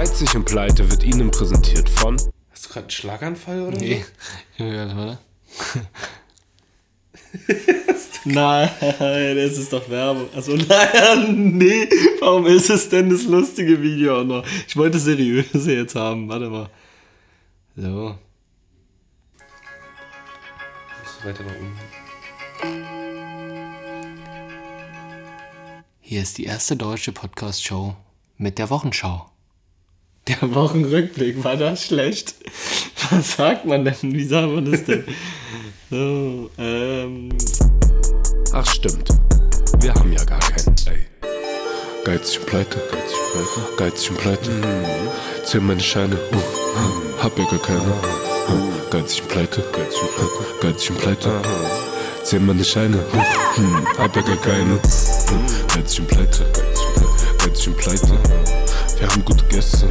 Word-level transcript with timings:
Geizig 0.00 0.34
und 0.34 0.46
Pleite 0.46 0.90
wird 0.90 1.04
Ihnen 1.04 1.30
präsentiert 1.30 1.86
von. 1.86 2.16
Hast 2.48 2.64
du 2.64 2.68
gerade 2.70 2.84
einen 2.84 2.90
Schlaganfall 2.90 3.60
oder 3.60 3.76
Nee. 3.76 4.02
Ja, 4.56 4.96
warte. 4.96 5.18
Nein, 8.24 8.70
das 8.80 9.58
ist 9.58 9.70
doch 9.70 9.90
Werbung. 9.90 10.30
Also 10.34 10.56
nein, 10.56 11.58
nee. 11.58 11.86
Warum 12.20 12.46
ist 12.46 12.70
es 12.70 12.88
denn 12.88 13.10
das 13.10 13.24
lustige 13.24 13.82
Video 13.82 14.20
auch 14.20 14.24
noch? 14.24 14.42
Ich 14.66 14.74
wollte 14.74 14.98
seriöse 14.98 15.74
jetzt 15.74 15.94
haben. 15.94 16.30
Warte 16.30 16.48
mal. 16.48 16.70
So. 17.76 17.82
so? 17.82 18.18
Musst 21.02 21.20
du 21.20 21.28
weiter 21.28 21.42
nach 21.42 21.56
unten. 21.56 21.78
Hier 26.00 26.22
ist 26.22 26.38
die 26.38 26.44
erste 26.44 26.74
deutsche 26.74 27.12
Podcast-Show 27.12 27.94
mit 28.38 28.56
der 28.56 28.70
Wochenschau. 28.70 29.29
Der 30.30 30.54
Wochenrückblick, 30.54 31.42
war 31.42 31.56
das 31.56 31.86
schlecht? 31.86 32.36
Was 33.10 33.32
sagt 33.32 33.64
man 33.64 33.84
denn? 33.84 33.96
Wie 34.02 34.24
sagt 34.24 34.48
man 34.48 34.70
das 34.70 34.84
denn? 34.84 35.04
So, 35.90 36.50
ähm. 36.56 37.30
Ach, 38.52 38.66
stimmt. 38.66 39.08
Wir 39.80 39.92
haben 39.92 40.12
ja 40.12 40.22
gar 40.22 40.38
keinen. 40.38 40.76
Ey. 40.86 41.00
Geizig 42.04 42.38
und 42.40 42.46
Pleite, 42.46 42.78
geizig 42.92 43.16
und 43.24 43.32
Pleite, 43.32 43.76
geizig 43.76 44.10
und 44.10 44.18
Pleite. 44.18 44.50
Zähl 45.44 45.60
meine 45.60 45.80
Scheine, 45.80 46.14
uh, 46.14 47.22
hab 47.22 47.36
ja 47.36 47.44
gar 47.46 47.58
keine. 47.58 47.92
Geizig 48.90 49.22
und 49.22 49.28
Pleite, 49.30 49.64
geizig 49.72 50.02
und 50.02 50.14
Pleite, 50.14 50.54
geizig 50.60 50.90
und 50.90 50.98
Pleite. 51.00 51.42
Zähl 52.22 52.40
meine 52.40 52.64
Scheine, 52.64 52.98
uh, 52.98 53.56
hm, 53.56 53.86
hab 53.98 54.14
ja 54.14 54.22
gar 54.22 54.36
keine. 54.36 54.78
Geizig 55.74 56.00
und 56.00 56.08
Pleite, 56.08 56.44
geizig 56.52 56.86
und 56.86 56.94
Pleite, 56.94 57.36
geizig 57.38 57.68
und 57.68 57.76
Pleite. 57.78 58.69
Wir 59.00 59.08
haben 59.08 59.24
gute 59.24 59.42
Gäste, 59.46 59.88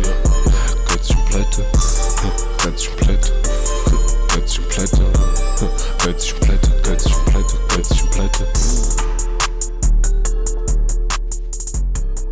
geizig 0.88 1.18
und 1.18 1.26
Pleite, 1.26 1.62
und 1.64 2.58
Pleite, 2.58 2.84
und 2.84 2.98
Pleite, 3.00 3.34
und 4.54 4.70
Pleite, 4.70 5.10
und 6.36 6.46
Pleite, 6.46 7.90
und 7.90 8.12
Pleite. 8.12 8.46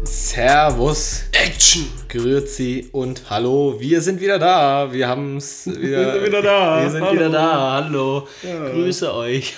Servus. 0.03 1.23
Action. 1.31 1.88
Grüezi 2.09 2.89
und 2.92 3.23
hallo. 3.30 3.75
Wir 3.80 4.02
sind 4.02 4.22
wieder 4.22 4.38
da. 4.38 4.94
Wir 4.94 5.08
haben 5.08 5.38
es 5.38 5.66
wieder. 5.81 5.81
Wir 5.81 6.11
sind 6.14 6.25
wieder 6.28 6.42
da. 6.44 6.81
Wir 6.83 6.89
sind 6.92 7.02
Hallo. 7.02 7.14
wieder 7.16 7.30
da. 7.30 7.72
Hallo. 7.72 8.28
Grüße 8.44 9.14
euch. 9.16 9.55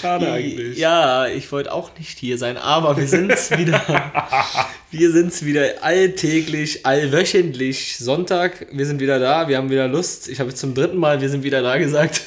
Schade 0.00 0.30
eigentlich. 0.32 0.76
Ja, 0.78 1.26
ich 1.26 1.50
wollte 1.52 1.72
auch 1.72 1.90
nicht 1.96 2.18
hier 2.18 2.38
sein, 2.38 2.56
aber 2.56 2.96
wir 2.96 3.06
sind's 3.06 3.56
wieder. 3.56 3.80
wir 4.98 5.10
sind's 5.10 5.44
wieder 5.44 5.82
alltäglich, 5.82 6.86
allwöchentlich. 6.86 7.96
Sonntag. 7.98 8.66
Wir 8.72 8.86
sind 8.86 8.98
wieder 8.98 9.18
da. 9.18 9.46
Wir 9.46 9.58
haben 9.58 9.68
wieder 9.68 9.88
Lust. 9.88 10.28
Ich 10.28 10.40
habe 10.40 10.50
jetzt 10.50 10.60
zum 10.60 10.74
dritten 10.74 10.96
Mal, 10.96 11.20
wir 11.20 11.28
sind 11.28 11.42
wieder 11.42 11.62
da 11.62 11.76
gesagt. 11.76 12.22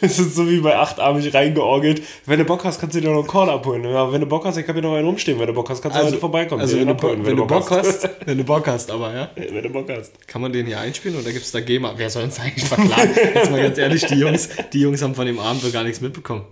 Das 0.00 0.18
ist 0.18 0.34
so 0.34 0.48
wie 0.48 0.60
bei 0.60 0.76
achtarmig 0.76 1.32
reingeorgelt. 1.34 2.02
Wenn 2.26 2.38
du 2.38 2.44
Bock 2.44 2.64
hast, 2.64 2.80
kannst 2.80 2.96
du 2.96 3.00
dir 3.00 3.10
noch 3.10 3.18
einen 3.18 3.26
Korn 3.26 3.48
abholen. 3.48 3.84
Ja, 3.84 4.10
wenn 4.10 4.20
du 4.20 4.26
Bock 4.26 4.44
hast, 4.44 4.56
ich 4.56 4.64
kann 4.66 4.74
hier 4.74 4.82
noch 4.82 4.94
einen 4.94 5.06
rumstehen. 5.06 5.38
Wenn 5.38 5.46
du 5.48 5.52
Bock 5.52 5.68
hast, 5.70 5.82
kannst 5.82 5.98
du 5.98 6.02
heute 6.04 6.16
vorbeikommen. 6.18 6.60
Also, 6.62 6.78
wenn 6.78 6.86
du, 6.86 6.92
abholen, 6.94 7.18
Bock- 7.18 7.26
wenn 7.26 7.36
du 7.36 7.46
Bock 7.46 7.70
hast, 7.70 8.08
wenn 8.26 8.38
du 8.38 8.44
Bock 8.44 8.66
hast, 8.66 8.90
aber 8.90 9.14
ja. 9.14 9.30
Wenn 9.36 9.62
du 9.62 9.68
Bock 9.70 9.88
hast. 9.90 10.26
Kann 10.26 10.40
man 10.42 10.52
den 10.52 10.66
hier 10.66 10.80
einspielen 10.80 11.18
oder 11.20 11.30
gibt 11.32 11.44
es 11.44 11.52
da 11.52 11.60
GEMA? 11.60 11.94
Wer 11.96 12.08
soll 12.10 12.24
uns 12.24 12.40
eigentlich 12.40 12.64
verklagen? 12.64 13.10
Jetzt 13.34 13.50
mal 13.50 13.62
ganz 13.62 13.78
ehrlich, 13.78 14.04
die 14.06 14.14
Jungs, 14.14 14.48
die 14.72 14.80
Jungs 14.80 15.02
haben 15.02 15.14
von 15.14 15.26
dem 15.26 15.38
Abend 15.38 15.70
gar 15.72 15.84
nichts 15.84 16.00
mitbekommen. 16.00 16.44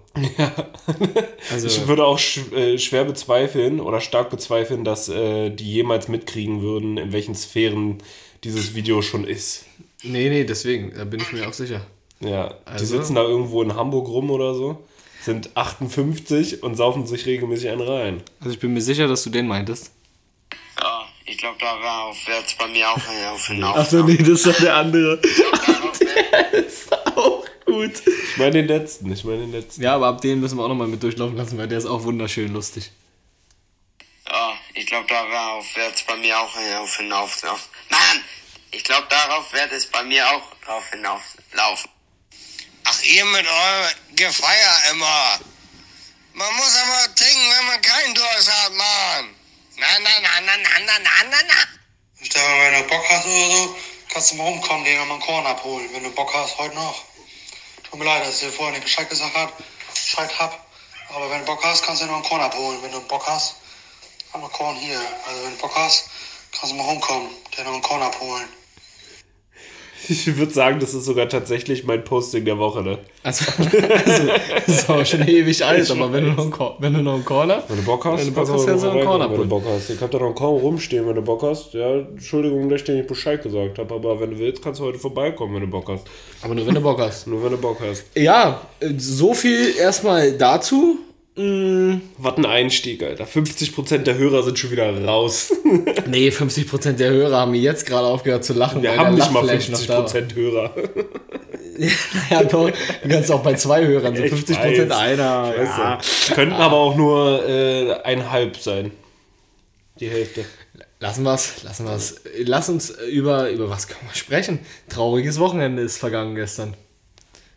Also, 1.51 1.67
Ich 1.67 1.87
würde 1.87 2.05
auch 2.05 2.21
äh, 2.55 2.79
schwer 2.79 3.05
bezweifeln 3.05 3.81
oder 3.81 4.01
stark 4.01 4.31
bezweifeln, 4.31 4.85
dass 4.85 5.09
äh, 5.09 5.51
die 5.51 5.73
jemals 5.73 6.09
mitkriegen 6.09 6.63
würden, 6.63 6.99
in 6.99 7.13
welchen 7.13 7.35
Sphären 7.35 7.99
dieses 8.45 8.75
Video 8.75 9.03
schon 9.03 9.25
ist. 9.25 9.65
nee, 10.03 10.29
nee, 10.29 10.45
deswegen, 10.45 10.93
da 10.97 11.05
bin 11.05 11.21
ich 11.21 11.33
mir 11.33 11.49
auch 11.49 11.53
sicher. 11.53 11.81
Ja, 12.21 12.49
die 12.49 12.73
Also? 12.73 12.85
sitzen 12.87 13.15
da 13.15 13.23
irgendwo 13.23 13.63
in 13.63 13.75
Hamburg 13.75 14.09
rum 14.09 14.31
oder 14.31 14.55
so, 14.55 14.83
sind 15.23 15.57
58 15.57 16.63
und 16.63 16.75
saufen 16.77 17.07
sich 17.07 17.25
regelmäßig 17.27 17.71
einen 17.71 17.81
rein. 17.81 18.23
Also 18.41 18.53
ich 18.53 18.59
bin 18.61 18.73
mir 18.75 18.83
sicher, 18.83 19.09
dass 19.09 19.23
du 19.23 19.31
den 19.31 19.47
meintest. 19.49 19.91
Ja, 20.79 21.07
ich 21.25 21.39
glaube, 21.39 21.59
darauf 21.59 22.17
wird 22.27 22.47
es 22.47 22.55
bei 22.55 22.67
mir 22.69 22.89
auch 22.91 22.97
auf 23.33 23.47
hinaus. 23.47 23.77
Achso, 23.77 24.03
nee, 24.05 24.17
das 24.19 24.47
war 24.47 24.53
der 24.55 24.77
andere. 24.77 25.19
Darauf 25.21 26.01
wird- 26.01 26.53
ist 26.67 26.93
auch 27.17 27.45
gut. 27.65 28.03
Ich 28.07 28.37
meine 28.37 28.53
den 28.53 28.67
letzten, 28.69 29.11
ich 29.13 29.25
meine 29.25 29.39
den 29.41 29.53
letzten. 29.53 29.83
Ja, 29.83 29.95
aber 29.95 30.09
ab 30.09 30.21
den 30.21 30.41
müssen 30.41 30.59
wir 30.59 30.65
auch 30.65 30.69
nochmal 30.69 30.89
mit 30.89 31.03
durchlaufen 31.03 31.37
lassen, 31.37 31.57
weil 31.59 31.69
der 31.69 31.79
ist 31.79 31.87
auch 31.87 32.03
wunderschön 32.05 32.53
lustig. 32.53 32.91
Ja, 34.29 34.53
ich 34.75 34.87
glaube, 34.87 35.07
darauf 35.09 35.65
wird 35.77 35.95
es 35.95 36.03
bei 36.03 36.17
mir 36.17 36.39
auch 36.39 36.55
auf 36.83 36.97
hinaus. 36.97 37.43
Mann, 37.43 38.21
ich 38.73 38.85
glaube, 38.85 39.07
darauf 39.09 39.53
wird 39.53 39.73
es 39.73 39.87
bei 39.87 40.03
mir 40.05 40.25
auch 40.29 40.43
drauf 40.65 40.85
hinauslaufen. 40.91 41.91
Ihr 43.03 43.25
mit 43.25 43.47
eurem 43.47 43.95
Gefeier 44.17 44.91
immer. 44.91 45.41
Man 46.35 46.55
muss 46.57 46.77
aber 46.77 47.15
trinken, 47.15 47.51
wenn 47.51 47.67
man 47.67 47.81
keinen 47.81 48.15
Durst 48.15 48.51
hat, 48.51 48.73
Mann. 48.73 49.35
Na, 49.77 49.87
na, 49.99 50.11
na, 50.21 50.41
na, 50.41 50.57
na, 50.57 50.79
na, 50.81 50.99
na, 50.99 51.25
na, 51.31 51.43
na. 51.49 51.81
Stefan, 52.23 52.61
wenn 52.61 52.83
du 52.83 52.89
Bock 52.89 53.03
hast 53.09 53.25
oder 53.25 53.57
so, 53.57 53.77
kannst 54.13 54.33
du 54.33 54.35
mal 54.37 54.45
rumkommen, 54.45 54.85
dir 54.85 54.99
nochmal 54.99 55.15
einen 55.15 55.23
Korn 55.23 55.47
abholen, 55.47 55.89
wenn 55.93 56.03
du 56.03 56.11
Bock 56.11 56.33
hast, 56.35 56.59
heute 56.59 56.75
noch. 56.75 57.03
Tut 57.85 57.99
mir 57.99 58.05
leid, 58.05 58.27
dass 58.27 58.35
ich 58.35 58.49
dir 58.49 58.53
vorher 58.53 58.73
nicht 58.73 58.85
Bescheid 58.85 59.09
gesagt 59.09 59.35
hab, 59.35 59.57
Bescheid 59.95 60.31
hab. 60.39 60.67
Aber 61.09 61.31
wenn 61.31 61.41
du 61.41 61.47
Bock 61.47 61.65
hast, 61.65 61.83
kannst 61.83 62.03
du 62.03 62.07
dir 62.07 62.13
noch 62.13 62.19
einen 62.19 62.29
Korn 62.29 62.43
abholen. 62.43 62.83
Wenn 62.83 62.93
du 62.93 63.01
Bock 63.01 63.27
hast, 63.27 63.57
haben 64.33 64.43
wir 64.43 64.51
Korn 64.51 64.77
hier. 64.77 65.01
Also 65.27 65.43
wenn 65.43 65.53
du 65.53 65.57
Bock 65.57 65.75
hast, 65.75 66.11
kannst 66.53 66.73
du 66.73 66.77
mal 66.77 66.85
rumkommen, 66.85 67.31
dir 67.57 67.65
noch 67.65 67.73
einen 67.73 67.83
Korn 67.83 68.03
abholen. 68.03 68.49
Ich 70.09 70.37
würde 70.37 70.53
sagen, 70.53 70.81
das 70.81 70.95
ist 70.95 71.05
sogar 71.05 71.29
tatsächlich 71.29 71.85
mein 71.85 72.03
Posting 72.05 72.45
der 72.45 72.59
Woche, 72.59 72.83
ne? 72.83 72.99
Also, 73.23 73.45
also 73.59 73.79
das 74.67 74.69
ist 74.69 74.91
auch 74.91 75.05
schon 75.05 75.27
ewig 75.29 75.65
alt, 75.65 75.91
aber 75.91 76.13
wenn 76.13 76.25
du 76.25 76.31
noch 76.31 76.81
wenn 76.81 76.95
du 76.95 77.03
noch 77.03 77.15
einen 77.15 77.25
Corner... 77.25 77.63
Wenn 77.69 77.77
du 77.77 77.83
Bock 77.83 78.05
hast, 78.05 78.21
Wenn 78.21 78.27
du 78.27 78.33
Bock 78.33 78.49
hast, 78.49 78.67
kannst 78.67 78.85
du 78.85 78.89
einen 78.91 78.99
reinkommen, 78.99 79.31
wenn 79.31 79.39
du. 79.39 79.47
Bock 79.47 79.65
hast. 79.67 79.91
Ich 79.91 80.01
hab 80.01 80.11
da 80.11 80.19
noch 80.19 80.27
einen 80.27 80.35
Korn 80.35 80.61
rumstehen, 80.61 81.07
wenn 81.07 81.15
du 81.15 81.23
Bock 81.23 81.43
hast. 81.43 81.75
Ja, 81.75 81.95
Entschuldigung, 81.95 82.69
dass 82.69 82.81
ich 82.81 82.87
dir 82.87 82.95
nicht 82.95 83.09
Bescheid 83.09 83.43
gesagt 83.43 83.79
habe, 83.79 83.95
aber 83.95 84.21
wenn 84.21 84.31
du 84.31 84.39
willst, 84.39 84.63
kannst 84.63 84.81
du 84.81 84.85
heute 84.85 84.99
vorbeikommen, 84.99 85.55
wenn 85.55 85.63
du 85.63 85.69
Bock 85.69 85.89
hast. 85.89 86.05
Aber 86.43 86.55
nur 86.55 86.67
wenn 86.67 86.75
du 86.75 86.81
Bock 86.81 87.01
hast. 87.01 87.27
Nur 87.27 87.43
wenn 87.45 87.53
du 87.53 87.59
Bock 87.59 87.79
hast. 87.81 88.05
Ja, 88.15 88.63
äh, 88.81 88.89
so 88.97 89.35
viel 89.35 89.77
erstmal 89.77 90.33
dazu. 90.33 90.99
Mm, 91.37 92.01
Was 92.19 92.37
ein 92.37 92.45
Einstieg, 92.47 93.03
Alter. 93.03 93.25
50% 93.25 93.99
der 93.99 94.17
Hörer 94.19 94.43
sind 94.43 94.59
schon 94.59 94.71
wieder 94.73 95.05
raus. 95.05 95.53
Nee, 96.07 96.31
50% 96.31 96.93
der 96.95 97.11
Hörer 97.11 97.37
haben 97.39 97.53
mir 97.53 97.61
jetzt 97.61 97.87
gerade 97.87 98.07
aufgehört 98.07 98.45
zu 98.45 98.53
lachen. 98.53 98.83
Wir 98.83 98.97
haben 98.97 99.15
nicht 99.15 99.31
mal 99.31 99.45
Lachflash 99.47 99.69
noch 99.69 99.87
da 99.87 99.99
war. 99.99 100.07
50% 100.07 100.35
Hörer. 100.35 100.75
Ja, 102.29 102.43
doch. 102.45 102.71
Du 103.03 103.09
kannst 103.09 103.33
auch 103.33 103.43
bei 103.43 103.55
zwei 103.55 103.87
Hörern 103.87 104.15
so 104.15 104.23
Ich 104.23 104.31
50% 104.33 104.91
weiß. 104.91 104.91
einer. 104.91 105.55
Ja. 105.57 105.99
Könnten 106.35 106.53
aber 106.57 106.77
auch 106.77 106.95
nur 106.95 107.49
äh, 107.49 107.93
einhalb 108.03 108.59
sein. 108.59 108.91
Die 109.99 110.11
Hälfte. 110.11 110.45
Lassen 110.99 111.25
wir's, 111.25 111.63
lassen 111.63 111.87
wir's. 111.87 112.17
Lass 112.45 112.69
uns 112.69 112.91
über, 113.11 113.49
über 113.49 113.71
was 113.71 113.89
können 113.89 114.03
wir 114.11 114.15
sprechen? 114.15 114.59
Trauriges 114.91 115.39
Wochenende 115.39 115.81
ist 115.81 115.97
vergangen 115.97 116.35
gestern. 116.35 116.75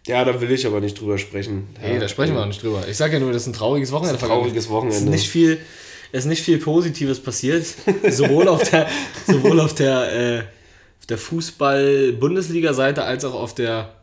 Ja, 0.05 0.25
da 0.25 0.41
will 0.41 0.51
ich 0.51 0.65
aber 0.67 0.81
nicht 0.81 0.99
drüber 0.99 1.17
sprechen. 1.17 1.69
Nee, 1.81 1.93
ja, 1.93 1.99
da 1.99 2.07
sprechen 2.09 2.35
wir 2.35 2.41
auch 2.41 2.47
nicht 2.47 2.61
drüber. 2.61 2.83
Ich 2.89 2.97
sage 2.97 3.13
ja 3.13 3.19
nur, 3.19 3.31
das 3.31 3.43
ist 3.43 3.47
ein 3.47 3.53
trauriges 3.53 3.91
Wochenende. 3.91 4.19
Ein 4.21 4.27
trauriges. 4.27 4.69
Wochenende. 4.69 4.97
Es 4.97 5.03
ist 5.03 5.09
nicht 5.09 5.29
viel, 5.29 5.59
ist 6.11 6.25
nicht 6.25 6.43
viel 6.43 6.57
Positives 6.57 7.21
passiert. 7.21 7.65
sowohl 8.09 8.47
auf 8.49 8.69
der, 8.69 8.87
sowohl 9.27 9.59
auf 9.61 9.73
der, 9.75 10.11
äh, 10.13 10.39
auf 10.99 11.05
der 11.07 11.17
Fußball-Bundesliga-Seite 11.17 13.03
als 13.03 13.23
auch 13.23 13.33
auf 13.33 13.55
der 13.55 13.93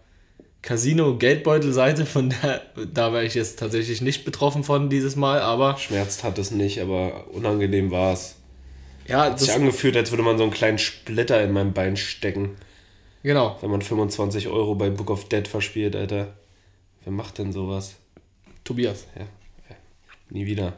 Casino-Geldbeutel-Seite. 0.62 2.06
Von 2.06 2.30
der, 2.30 2.62
da 2.92 3.12
war 3.12 3.22
ich 3.22 3.34
jetzt 3.34 3.58
tatsächlich 3.58 4.00
nicht 4.00 4.24
betroffen 4.24 4.64
von 4.64 4.88
dieses 4.88 5.16
Mal, 5.16 5.40
aber 5.40 5.76
Schmerzt 5.78 6.24
hat 6.24 6.38
es 6.38 6.50
nicht, 6.50 6.80
aber 6.80 7.26
unangenehm 7.32 7.90
war 7.90 8.14
es. 8.14 8.36
ja, 9.06 9.24
Hat 9.26 9.38
sich 9.40 9.52
angefühlt, 9.52 9.96
als 9.96 10.10
würde 10.10 10.22
man 10.22 10.38
so 10.38 10.44
einen 10.44 10.52
kleinen 10.52 10.78
Splitter 10.78 11.42
in 11.42 11.52
meinem 11.52 11.72
Bein 11.72 11.96
stecken, 11.96 12.56
genau. 13.22 13.58
wenn 13.60 13.70
man 13.70 13.82
25 13.82 14.48
Euro 14.48 14.74
bei 14.74 14.90
Book 14.90 15.10
of 15.10 15.28
Dead 15.28 15.46
verspielt, 15.46 15.96
Alter. 15.96 16.34
Wer 17.04 17.12
macht 17.12 17.38
denn 17.38 17.52
sowas? 17.52 17.96
Tobias. 18.64 19.06
Ja, 19.16 19.22
ja. 19.22 19.76
nie 20.30 20.46
wieder. 20.46 20.74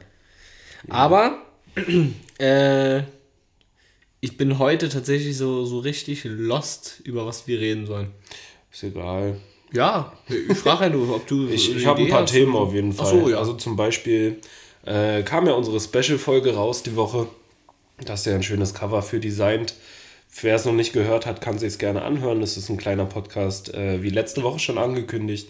Aber 0.88 1.42
äh, 2.38 3.02
ich 4.20 4.36
bin 4.36 4.58
heute 4.58 4.88
tatsächlich 4.88 5.36
so, 5.36 5.64
so 5.64 5.80
richtig 5.80 6.24
lost, 6.24 7.00
über 7.04 7.26
was 7.26 7.46
wir 7.46 7.60
reden 7.60 7.86
sollen. 7.86 8.12
Ist 8.70 8.84
egal. 8.84 9.38
Ja, 9.72 10.12
ich 10.28 10.58
frage 10.58 10.84
ja 10.84 10.90
nur, 10.90 11.16
ob 11.16 11.26
du. 11.26 11.48
Ich, 11.50 11.74
ich 11.74 11.86
habe 11.86 12.02
ein 12.02 12.08
paar 12.08 12.22
hast. 12.22 12.32
Themen 12.32 12.54
auf 12.54 12.72
jeden 12.72 12.92
Fall. 12.92 13.06
so, 13.06 13.28
ja. 13.28 13.38
Also 13.38 13.54
zum 13.54 13.76
Beispiel 13.76 14.40
äh, 14.84 15.22
kam 15.22 15.46
ja 15.46 15.54
unsere 15.54 15.80
Special-Folge 15.80 16.54
raus 16.54 16.82
die 16.82 16.94
Woche. 16.96 17.26
Da 18.04 18.12
hast 18.12 18.26
du 18.26 18.30
ja 18.30 18.36
ein 18.36 18.42
schönes 18.42 18.74
Cover 18.74 19.02
für 19.02 19.18
designt. 19.18 19.74
Wer 20.40 20.56
es 20.56 20.64
noch 20.64 20.72
nicht 20.72 20.92
gehört 20.92 21.26
hat, 21.26 21.40
kann 21.40 21.58
sich 21.58 21.68
es 21.68 21.78
gerne 21.78 22.02
anhören. 22.02 22.40
Das 22.40 22.56
ist 22.56 22.68
ein 22.68 22.78
kleiner 22.78 23.04
Podcast, 23.04 23.74
äh, 23.74 24.02
wie 24.02 24.10
letzte 24.10 24.42
Woche 24.42 24.58
schon 24.58 24.78
angekündigt, 24.78 25.48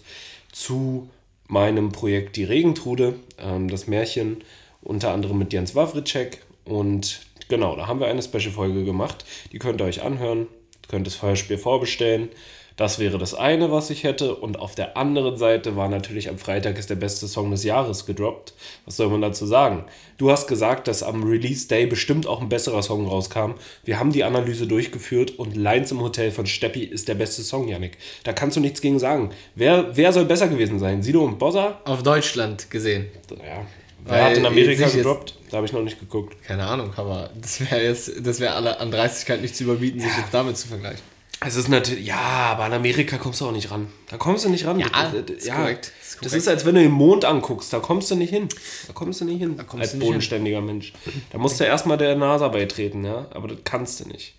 zu 0.51 1.09
meinem 1.47 1.91
Projekt 1.91 2.35
Die 2.35 2.43
Regentrude. 2.43 3.15
Ähm, 3.39 3.69
das 3.69 3.87
Märchen 3.87 4.43
unter 4.81 5.11
anderem 5.11 5.39
mit 5.39 5.53
Jens 5.53 5.73
Wawritschek. 5.75 6.41
Und 6.65 7.21
Genau, 7.49 7.75
da 7.75 7.87
haben 7.87 7.99
wir 7.99 8.07
eine 8.07 8.23
Special-Folge 8.23 8.83
gemacht. 8.83 9.25
Die 9.51 9.59
könnt 9.59 9.81
ihr 9.81 9.85
euch 9.85 10.01
anhören. 10.01 10.47
Könnt 10.87 11.07
das 11.07 11.15
Feuerspiel 11.15 11.57
vorbestellen. 11.57 12.29
Das 12.75 12.97
wäre 12.97 13.17
das 13.17 13.35
eine, 13.35 13.71
was 13.71 13.89
ich 13.89 14.03
hätte. 14.03 14.35
Und 14.35 14.59
auf 14.59 14.75
der 14.75 14.97
anderen 14.97 15.37
Seite 15.37 15.75
war 15.75 15.89
natürlich 15.89 16.29
am 16.29 16.37
Freitag 16.37 16.77
ist 16.79 16.89
der 16.89 16.95
beste 16.95 17.27
Song 17.27 17.51
des 17.51 17.63
Jahres 17.63 18.05
gedroppt. 18.05 18.53
Was 18.85 18.97
soll 18.97 19.09
man 19.09 19.21
dazu 19.21 19.45
sagen? 19.45 19.85
Du 20.17 20.31
hast 20.31 20.47
gesagt, 20.47 20.87
dass 20.87 21.03
am 21.03 21.23
Release 21.23 21.67
Day 21.67 21.85
bestimmt 21.85 22.25
auch 22.25 22.41
ein 22.41 22.49
besserer 22.49 22.81
Song 22.81 23.07
rauskam. 23.07 23.53
Wir 23.83 23.99
haben 23.99 24.11
die 24.11 24.23
Analyse 24.23 24.65
durchgeführt 24.65 25.31
und 25.31 25.55
Lines 25.55 25.91
im 25.91 26.01
Hotel 26.01 26.31
von 26.31 26.47
Steppi 26.47 26.83
ist 26.83 27.07
der 27.07 27.15
beste 27.15 27.43
Song, 27.43 27.67
Yannick. 27.67 27.97
Da 28.23 28.33
kannst 28.33 28.57
du 28.57 28.61
nichts 28.61 28.81
gegen 28.81 28.99
sagen. 28.99 29.29
Wer, 29.55 29.95
wer 29.95 30.11
soll 30.11 30.25
besser 30.25 30.47
gewesen 30.47 30.79
sein? 30.79 31.03
Sido 31.03 31.23
und 31.23 31.37
Bossa? 31.37 31.79
Auf 31.85 32.01
Deutschland 32.01 32.71
gesehen. 32.71 33.07
Ja. 33.29 33.65
Weil 34.05 34.17
Wer 34.17 34.25
hat 34.25 34.37
in 34.37 34.45
Amerika 34.45 34.89
gedroppt? 34.89 35.35
Da 35.49 35.57
habe 35.57 35.67
ich 35.67 35.73
noch 35.73 35.83
nicht 35.83 35.99
geguckt. 35.99 36.35
Keine 36.43 36.65
Ahnung, 36.65 36.91
aber 36.95 37.29
das 37.39 37.61
wäre 37.61 37.83
jetzt, 37.83 38.11
das 38.25 38.39
wäre 38.39 38.53
alle 38.55 38.79
an 38.79 38.91
Dreistigkeit 38.91 39.41
nicht 39.41 39.55
zu 39.55 39.63
überbieten, 39.63 40.01
sich 40.01 40.11
jetzt 40.17 40.33
damit 40.33 40.57
zu 40.57 40.67
vergleichen. 40.67 41.12
Es 41.45 41.55
ist 41.55 41.67
natürlich, 41.67 42.05
ja, 42.05 42.17
aber 42.17 42.63
an 42.63 42.73
Amerika 42.73 43.17
kommst 43.17 43.41
du 43.41 43.45
auch 43.47 43.51
nicht 43.51 43.69
ran. 43.71 43.87
Da 44.09 44.17
kommst 44.17 44.45
du 44.45 44.49
nicht 44.49 44.65
ran. 44.65 44.79
Ja, 44.79 44.87
Das- 44.89 45.11
das- 45.25 45.35
ist 45.37 45.51
korrekt, 45.53 45.91
ist 46.01 46.17
Das 46.25 46.33
ist, 46.33 46.47
als 46.47 46.65
wenn 46.65 46.75
du 46.75 46.81
den 46.81 46.91
Mond 46.91 47.25
anguckst. 47.25 47.73
Da 47.73 47.79
kommst 47.79 48.09
du 48.11 48.15
nicht 48.15 48.29
hin. 48.29 48.47
Da 48.87 48.93
kommst 48.93 49.19
du 49.21 49.25
nicht 49.25 49.39
hin. 49.39 49.57
kommst 49.67 49.75
als 49.93 49.99
bodenständiger 49.99 50.61
Mensch. 50.61 50.93
Da 51.31 51.37
musst 51.37 51.59
du 51.59 51.63
erstmal 51.65 51.97
der 51.97 52.15
NASA 52.15 52.47
beitreten, 52.47 53.03
ja. 53.03 53.27
Aber 53.31 53.47
das 53.49 53.57
kannst 53.63 53.99
du 53.99 54.07
nicht. 54.07 54.35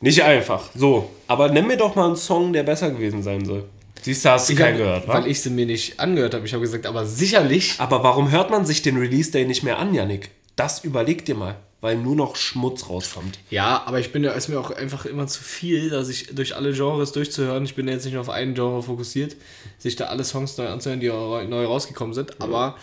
Nicht 0.00 0.22
einfach. 0.22 0.70
So, 0.74 1.10
aber 1.26 1.48
nenn 1.50 1.66
mir 1.66 1.76
doch 1.76 1.94
mal 1.96 2.06
einen 2.06 2.16
Song, 2.16 2.52
der 2.52 2.62
besser 2.62 2.90
gewesen 2.90 3.22
sein 3.22 3.44
soll. 3.44 3.64
Siehst 4.00 4.24
du, 4.24 4.30
hast 4.30 4.48
du 4.48 4.54
keinen 4.54 4.74
hab- 4.74 4.78
gehört, 4.78 5.08
wa? 5.08 5.14
Weil 5.14 5.26
ich 5.26 5.40
sie 5.42 5.50
mir 5.50 5.66
nicht 5.66 5.98
angehört 5.98 6.32
habe. 6.34 6.46
Ich 6.46 6.52
habe 6.52 6.60
gesagt, 6.62 6.86
aber 6.86 7.04
sicherlich. 7.04 7.74
Aber 7.78 8.04
warum 8.04 8.30
hört 8.30 8.48
man 8.50 8.64
sich 8.64 8.80
den 8.82 8.96
Release 8.96 9.32
Day 9.32 9.44
nicht 9.44 9.64
mehr 9.64 9.78
an, 9.78 9.92
Yannick? 9.92 10.30
Das 10.54 10.84
überleg 10.84 11.24
dir 11.24 11.34
mal. 11.34 11.56
Weil 11.80 11.96
nur 11.96 12.16
noch 12.16 12.34
Schmutz 12.34 12.88
rauskommt. 12.88 13.38
Ja, 13.50 13.84
aber 13.86 14.00
ich 14.00 14.10
bin 14.10 14.24
ja, 14.24 14.32
ist 14.32 14.48
mir 14.48 14.58
auch 14.58 14.72
einfach 14.72 15.06
immer 15.06 15.28
zu 15.28 15.42
viel, 15.42 15.90
dass 15.90 16.08
ich 16.08 16.34
durch 16.34 16.56
alle 16.56 16.72
Genres 16.72 17.12
durchzuhören. 17.12 17.64
Ich 17.64 17.76
bin 17.76 17.86
ja 17.86 17.94
jetzt 17.94 18.04
nicht 18.04 18.14
nur 18.14 18.22
auf 18.22 18.30
einen 18.30 18.54
Genre 18.54 18.82
fokussiert, 18.82 19.36
sich 19.78 19.94
da 19.94 20.06
alle 20.06 20.24
Songs 20.24 20.56
neu 20.56 20.68
anzuhören, 20.68 20.98
die 20.98 21.06
neu 21.06 21.64
rausgekommen 21.66 22.14
sind. 22.14 22.40
Aber 22.40 22.76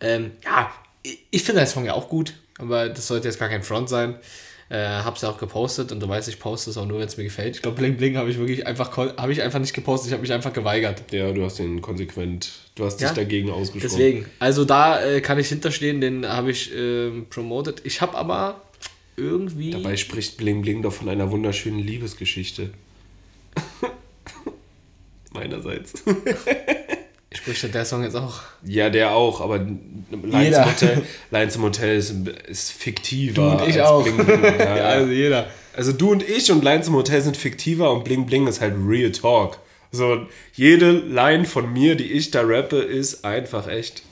ähm, 0.00 0.30
ja, 0.42 0.70
ich, 1.02 1.18
ich 1.30 1.42
finde 1.42 1.60
den 1.60 1.68
Song 1.68 1.84
ja 1.84 1.92
auch 1.92 2.08
gut, 2.08 2.32
aber 2.58 2.88
das 2.88 3.06
sollte 3.06 3.28
jetzt 3.28 3.38
gar 3.38 3.50
kein 3.50 3.62
Front 3.62 3.90
sein. 3.90 4.18
Äh, 4.70 4.86
hab's 4.86 5.22
ja 5.22 5.28
auch 5.28 5.38
gepostet 5.38 5.90
und 5.90 6.00
du 6.00 6.08
weißt, 6.08 6.28
ich 6.28 6.38
poste 6.38 6.70
es 6.70 6.78
auch 6.78 6.86
nur, 6.86 7.00
wenn 7.00 7.08
es 7.08 7.16
mir 7.16 7.24
gefällt. 7.24 7.56
Ich 7.56 7.62
glaube, 7.62 7.76
Bling 7.76 7.96
Bling 7.96 8.16
habe 8.16 8.30
ich 8.30 8.38
wirklich 8.38 8.68
einfach, 8.68 8.96
habe 8.96 9.32
ich 9.32 9.42
einfach 9.42 9.58
nicht 9.58 9.74
gepostet, 9.74 10.08
ich 10.08 10.12
habe 10.12 10.22
mich 10.22 10.32
einfach 10.32 10.52
geweigert. 10.52 11.02
Ja, 11.12 11.32
du 11.32 11.44
hast 11.44 11.58
den 11.58 11.82
konsequent, 11.82 12.52
du 12.80 12.86
hast 12.86 13.00
Ja, 13.00 13.08
dich 13.08 13.16
dagegen 13.16 13.50
ausgesprochen. 13.50 13.98
Deswegen, 13.98 14.26
also 14.38 14.64
da 14.64 15.02
äh, 15.04 15.20
kann 15.20 15.38
ich 15.38 15.48
hinterstehen, 15.48 16.00
den 16.00 16.26
habe 16.26 16.50
ich 16.50 16.74
ähm, 16.74 17.26
promoted. 17.30 17.82
Ich 17.84 18.00
habe 18.00 18.16
aber 18.16 18.60
irgendwie. 19.16 19.70
Dabei 19.70 19.96
spricht 19.96 20.36
Bling 20.36 20.62
Bling 20.62 20.82
doch 20.82 20.92
von 20.92 21.08
einer 21.08 21.30
wunderschönen 21.30 21.78
Liebesgeschichte. 21.78 22.70
Meinerseits. 25.32 26.02
Spricht 27.32 27.72
der 27.72 27.84
Song 27.84 28.02
jetzt 28.02 28.16
auch? 28.16 28.40
Ja, 28.64 28.90
der 28.90 29.12
auch, 29.12 29.40
aber 29.40 29.58
Lions 29.58 30.44
Jeder. 30.44 30.62
im 30.64 30.68
Hotel, 30.68 31.02
Lions 31.30 31.56
im 31.56 31.62
Hotel 31.62 31.96
ist, 31.96 32.14
ist 32.48 32.72
fiktiver. 32.72 33.56
Du 33.56 33.62
und 33.62 33.68
ich 33.68 33.80
auch. 33.80 34.02
Bling 34.02 34.16
Bling. 34.16 34.42
Ja, 34.58 34.76
ja. 34.76 34.84
also 34.86 35.12
jeder. 35.12 35.46
Also 35.76 35.92
du 35.92 36.10
und 36.10 36.28
ich 36.28 36.50
und 36.50 36.64
Lions 36.64 36.88
im 36.88 36.94
Hotel 36.94 37.22
sind 37.22 37.36
fiktiver 37.36 37.92
und 37.92 38.02
Bling 38.02 38.26
Bling 38.26 38.48
ist 38.48 38.60
halt 38.60 38.74
Real 38.84 39.12
Talk. 39.12 39.58
So, 39.92 40.26
jede 40.54 40.92
Line 40.92 41.44
von 41.44 41.72
mir, 41.72 41.96
die 41.96 42.12
ich 42.12 42.30
da 42.30 42.42
rappe, 42.44 42.78
ist 42.78 43.24
einfach 43.24 43.66
echt. 43.66 44.02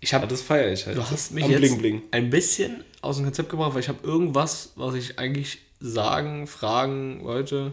Ich 0.00 0.14
habe 0.14 0.26
Das 0.28 0.42
feiere 0.42 0.72
ich 0.72 0.86
halt. 0.86 0.96
Du 0.96 1.02
hast 1.10 1.32
mich 1.32 1.44
Am 1.44 1.50
jetzt 1.50 1.60
Bling 1.60 1.78
Bling. 1.78 2.02
ein 2.12 2.30
bisschen 2.30 2.84
aus 3.00 3.16
dem 3.16 3.24
Konzept 3.24 3.48
gebracht, 3.48 3.74
weil 3.74 3.80
ich 3.80 3.88
habe 3.88 4.06
irgendwas, 4.06 4.72
was 4.76 4.94
ich 4.94 5.18
eigentlich 5.18 5.58
sagen, 5.80 6.46
fragen 6.46 7.24
wollte. 7.24 7.72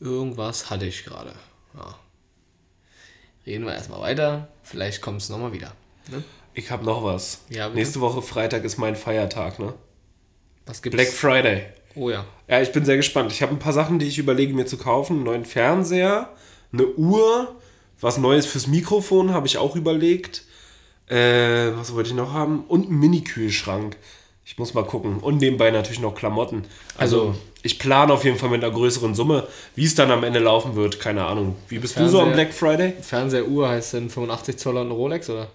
Irgendwas 0.00 0.70
hatte 0.70 0.86
ich 0.86 1.04
gerade. 1.04 1.32
Ja. 1.74 1.98
Reden 3.46 3.64
wir 3.64 3.74
erstmal 3.74 4.00
weiter. 4.00 4.48
Vielleicht 4.62 5.00
kommt 5.02 5.22
es 5.22 5.28
nochmal 5.28 5.52
wieder. 5.52 5.72
Ne? 6.10 6.22
Ich 6.54 6.70
habe 6.70 6.84
noch 6.84 7.02
was. 7.04 7.40
Ja. 7.50 7.68
Nächste 7.68 8.00
Woche 8.00 8.22
Freitag 8.22 8.64
ist 8.64 8.76
mein 8.78 8.96
Feiertag, 8.96 9.58
ne? 9.58 9.74
Was 10.66 10.82
gibt's? 10.82 10.96
Black 10.96 11.08
Friday. 11.08 11.66
Oh 11.96 12.10
ja. 12.10 12.24
Ja, 12.48 12.60
ich 12.60 12.70
bin 12.72 12.84
sehr 12.84 12.96
gespannt. 12.96 13.32
Ich 13.32 13.42
habe 13.42 13.52
ein 13.52 13.58
paar 13.58 13.72
Sachen, 13.72 13.98
die 13.98 14.06
ich 14.06 14.18
überlege 14.18 14.54
mir 14.54 14.66
zu 14.66 14.76
kaufen. 14.76 15.16
Einen 15.16 15.24
neuen 15.24 15.44
Fernseher, 15.44 16.30
eine 16.72 16.86
Uhr, 16.86 17.56
was 18.00 18.18
Neues 18.18 18.46
fürs 18.46 18.66
Mikrofon 18.66 19.32
habe 19.32 19.46
ich 19.46 19.58
auch 19.58 19.74
überlegt. 19.76 20.44
Äh, 21.08 21.70
was 21.76 21.94
wollte 21.94 22.10
ich 22.10 22.14
noch 22.16 22.32
haben? 22.32 22.64
Und 22.68 22.86
einen 22.88 22.98
Mini-Kühlschrank. 22.98 23.96
Ich 24.44 24.58
muss 24.58 24.74
mal 24.74 24.84
gucken. 24.84 25.18
Und 25.18 25.38
nebenbei 25.38 25.70
natürlich 25.70 26.00
noch 26.00 26.14
Klamotten. 26.14 26.64
Also, 26.96 27.20
Also- 27.28 27.34
ich 27.62 27.78
plane 27.80 28.12
auf 28.12 28.24
jeden 28.24 28.36
Fall 28.38 28.48
mit 28.50 28.62
einer 28.62 28.72
größeren 28.72 29.14
Summe. 29.14 29.46
Wie 29.74 29.84
es 29.84 29.94
dann 29.96 30.10
am 30.12 30.22
Ende 30.22 30.38
laufen 30.38 30.76
wird, 30.76 31.00
keine 31.00 31.24
Ahnung. 31.24 31.56
Wie 31.68 31.78
bist 31.80 31.98
du 31.98 32.08
so 32.08 32.20
am 32.20 32.26
Fernseher- 32.28 32.34
Black 32.34 32.54
Friday? 32.54 32.92
Fernsehuhr 33.02 33.68
heißt 33.68 33.94
denn 33.94 34.08
85 34.10 34.56
Zoll 34.56 34.76
und 34.76 34.90
Rolex, 34.92 35.28
oder? 35.30 35.48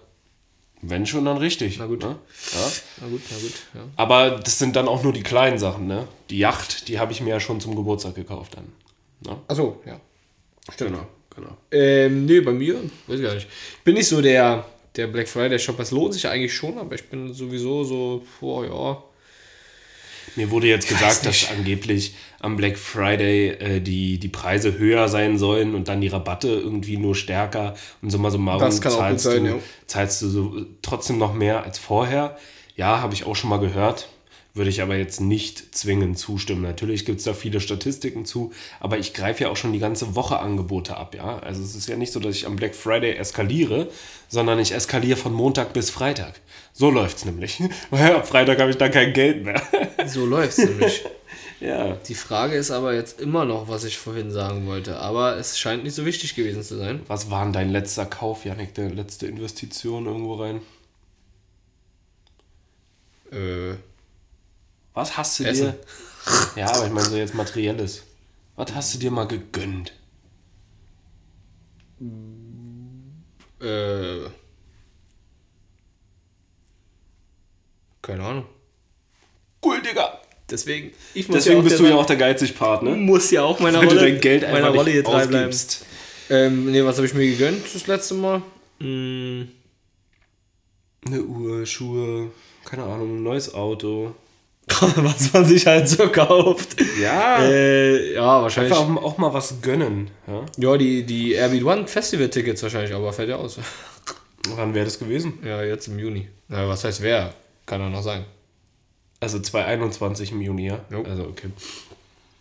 Wenn 0.84 1.06
schon, 1.06 1.24
dann 1.24 1.36
richtig. 1.36 1.78
Na 1.78 1.86
gut. 1.86 2.02
Ne? 2.02 2.08
Ja. 2.08 2.72
Na 3.00 3.08
gut, 3.08 3.20
na 3.30 3.38
gut. 3.38 3.52
Ja. 3.74 3.80
Aber 3.96 4.30
das 4.32 4.58
sind 4.58 4.74
dann 4.74 4.88
auch 4.88 5.04
nur 5.04 5.12
die 5.12 5.22
kleinen 5.22 5.58
Sachen, 5.58 5.86
ne? 5.86 6.08
Die 6.28 6.38
Yacht, 6.38 6.88
die 6.88 6.98
habe 6.98 7.12
ich 7.12 7.20
mir 7.20 7.30
ja 7.30 7.40
schon 7.40 7.60
zum 7.60 7.76
Geburtstag 7.76 8.16
gekauft 8.16 8.56
dann. 8.56 8.72
Ne? 9.24 9.40
Achso, 9.46 9.80
ja. 9.86 10.00
Genau, 10.76 11.06
genau. 11.34 11.56
Ähm, 11.70 12.26
nee, 12.26 12.40
bei 12.40 12.52
mir, 12.52 12.74
weiß 13.06 13.18
ich 13.18 13.24
gar 13.24 13.34
nicht. 13.34 13.46
Ich 13.78 13.84
bin 13.84 13.94
nicht 13.94 14.08
so 14.08 14.20
der, 14.20 14.64
der 14.96 15.06
Black 15.06 15.28
Friday 15.28 15.58
Shopper. 15.58 15.84
Es 15.84 15.92
lohnt 15.92 16.14
sich 16.14 16.26
eigentlich 16.26 16.54
schon, 16.54 16.76
aber 16.78 16.96
ich 16.96 17.08
bin 17.08 17.32
sowieso 17.32 17.84
so, 17.84 18.26
oh 18.40 18.64
ja. 18.64 19.02
Mir 20.36 20.50
wurde 20.50 20.66
jetzt 20.66 20.90
weiß 20.90 20.98
gesagt, 20.98 21.26
dass 21.26 21.50
angeblich 21.50 22.14
am 22.40 22.56
Black 22.56 22.78
Friday 22.78 23.48
äh, 23.50 23.80
die, 23.80 24.18
die 24.18 24.28
Preise 24.28 24.78
höher 24.78 25.08
sein 25.08 25.38
sollen 25.38 25.74
und 25.74 25.88
dann 25.88 26.00
die 26.00 26.08
Rabatte 26.08 26.48
irgendwie 26.48 26.96
nur 26.96 27.14
stärker 27.14 27.74
und 28.02 28.10
summa 28.10 28.30
summarum 28.30 28.60
Das 28.60 28.80
kann 28.80 28.92
auch 28.92 28.96
gut 28.96 29.20
zahlst, 29.20 29.24
sein, 29.24 29.44
du, 29.44 29.50
ja. 29.50 29.58
zahlst 29.86 30.22
du 30.22 30.28
so 30.28 30.66
trotzdem 30.82 31.18
noch 31.18 31.34
mehr 31.34 31.62
als 31.62 31.78
vorher. 31.78 32.36
Ja, 32.76 33.00
habe 33.00 33.14
ich 33.14 33.24
auch 33.24 33.36
schon 33.36 33.50
mal 33.50 33.60
gehört. 33.60 34.08
Würde 34.54 34.68
ich 34.68 34.82
aber 34.82 34.96
jetzt 34.96 35.20
nicht 35.20 35.74
zwingend 35.74 36.18
zustimmen. 36.18 36.60
Natürlich 36.60 37.06
gibt 37.06 37.20
es 37.20 37.24
da 37.24 37.32
viele 37.32 37.58
Statistiken 37.58 38.26
zu, 38.26 38.52
aber 38.80 38.98
ich 38.98 39.14
greife 39.14 39.44
ja 39.44 39.48
auch 39.48 39.56
schon 39.56 39.72
die 39.72 39.78
ganze 39.78 40.14
Woche 40.14 40.38
Angebote 40.40 40.94
ab, 40.94 41.14
ja. 41.14 41.38
Also 41.38 41.62
es 41.62 41.74
ist 41.74 41.88
ja 41.88 41.96
nicht 41.96 42.12
so, 42.12 42.20
dass 42.20 42.36
ich 42.36 42.46
am 42.46 42.56
Black 42.56 42.74
Friday 42.74 43.16
eskaliere, 43.16 43.88
sondern 44.28 44.58
ich 44.58 44.72
eskaliere 44.72 45.16
von 45.16 45.32
Montag 45.32 45.72
bis 45.72 45.88
Freitag. 45.88 46.34
So 46.74 46.90
läuft's 46.90 47.24
nämlich. 47.24 47.62
Weil 47.90 48.14
ab 48.14 48.28
Freitag 48.28 48.60
habe 48.60 48.70
ich 48.70 48.76
dann 48.76 48.90
kein 48.90 49.12
Geld 49.12 49.44
mehr. 49.44 49.60
So 50.04 50.26
läuft's 50.26 50.58
nämlich. 50.58 51.04
ja. 51.60 51.96
Die 52.08 52.16
Frage 52.16 52.56
ist 52.56 52.72
aber 52.72 52.92
jetzt 52.92 53.20
immer 53.20 53.44
noch, 53.44 53.68
was 53.68 53.84
ich 53.84 53.98
vorhin 53.98 54.32
sagen 54.32 54.66
wollte. 54.66 54.98
Aber 54.98 55.36
es 55.36 55.60
scheint 55.60 55.84
nicht 55.84 55.94
so 55.94 56.04
wichtig 56.04 56.34
gewesen 56.34 56.64
zu 56.64 56.76
sein. 56.76 57.00
Was 57.06 57.30
war 57.30 57.44
denn 57.44 57.52
dein 57.52 57.70
letzter 57.70 58.04
Kauf, 58.04 58.44
Janik? 58.44 58.74
Deine 58.74 58.88
letzte 58.88 59.28
Investition 59.28 60.06
irgendwo 60.06 60.34
rein? 60.34 60.60
Äh, 63.30 63.76
Was 64.94 65.16
hast 65.16 65.38
du 65.40 65.44
Essen. 65.44 65.72
dir? 65.72 66.60
Ja, 66.60 66.72
aber 66.74 66.86
ich 66.86 66.92
meine 66.92 67.08
so 67.08 67.16
jetzt 67.16 67.34
materielles. 67.34 68.02
Was 68.56 68.74
hast 68.74 68.94
du 68.94 68.98
dir 68.98 69.10
mal 69.10 69.26
gegönnt? 69.26 69.92
äh. 73.60 74.28
Keine 78.02 78.24
Ahnung. 78.24 78.44
Cool, 79.64 79.80
Digga. 79.80 80.18
Deswegen, 80.50 80.92
ich 81.14 81.28
muss 81.28 81.36
Deswegen 81.38 81.58
ja 81.58 81.62
bist 81.62 81.78
du 81.78 81.86
ja 81.86 81.94
auch 81.94 82.04
der 82.04 82.16
geizig 82.16 82.56
Part, 82.58 82.82
ne? 82.82 82.90
muss 82.90 83.30
ja 83.30 83.42
auch 83.42 83.58
meiner 83.60 83.80
Wenn 83.80 83.88
du 83.88 83.94
Rolle, 83.94 84.10
dein 84.12 84.20
Geld 84.20 84.42
meiner 84.42 84.68
Rolle 84.70 84.90
hier 84.90 85.04
treu 85.04 85.26
bleiben. 85.26 85.48
ausgibst. 85.48 85.86
Ähm, 86.28 86.70
nee, 86.70 86.84
was 86.84 86.96
habe 86.96 87.06
ich 87.06 87.14
mir 87.14 87.26
gegönnt 87.30 87.64
das 87.72 87.86
letzte 87.86 88.14
Mal? 88.14 88.42
Hm, 88.80 89.48
Eine 91.06 91.22
Uhr, 91.22 91.64
Schuhe, 91.64 92.32
keine 92.64 92.82
Ahnung, 92.84 93.16
ein 93.18 93.22
neues 93.22 93.54
Auto. 93.54 94.14
was 94.96 95.32
man 95.32 95.44
sich 95.44 95.66
halt 95.66 95.88
so 95.88 96.08
kauft. 96.08 96.80
Ja. 97.00 97.42
Äh, 97.42 98.14
ja, 98.14 98.42
wahrscheinlich. 98.42 98.72
Einfach 98.72 98.96
auch, 98.96 99.02
auch 99.02 99.18
mal 99.18 99.32
was 99.34 99.60
gönnen. 99.60 100.10
Ja? 100.26 100.46
Ja, 100.56 100.76
die, 100.76 101.04
die 101.04 101.34
RB 101.34 101.64
One 101.64 101.86
Festival-Tickets 101.86 102.62
wahrscheinlich, 102.62 102.94
aber 102.94 103.12
fällt 103.12 103.28
ja 103.28 103.36
aus. 103.36 103.58
Wann 104.56 104.74
wäre 104.74 104.84
das 104.84 104.98
gewesen? 104.98 105.38
Ja, 105.44 105.62
jetzt 105.62 105.88
im 105.88 105.98
Juni. 105.98 106.28
Na, 106.48 106.68
was 106.68 106.84
heißt 106.84 107.02
wer? 107.02 107.34
Kann 107.66 107.80
doch 107.80 107.90
noch 107.90 108.02
sein. 108.02 108.24
Also 109.20 109.38
2021 109.38 110.32
im 110.32 110.40
Juni, 110.40 110.66
ja? 110.66 110.80
Jo. 110.90 111.02
Also 111.02 111.24
okay. 111.24 111.48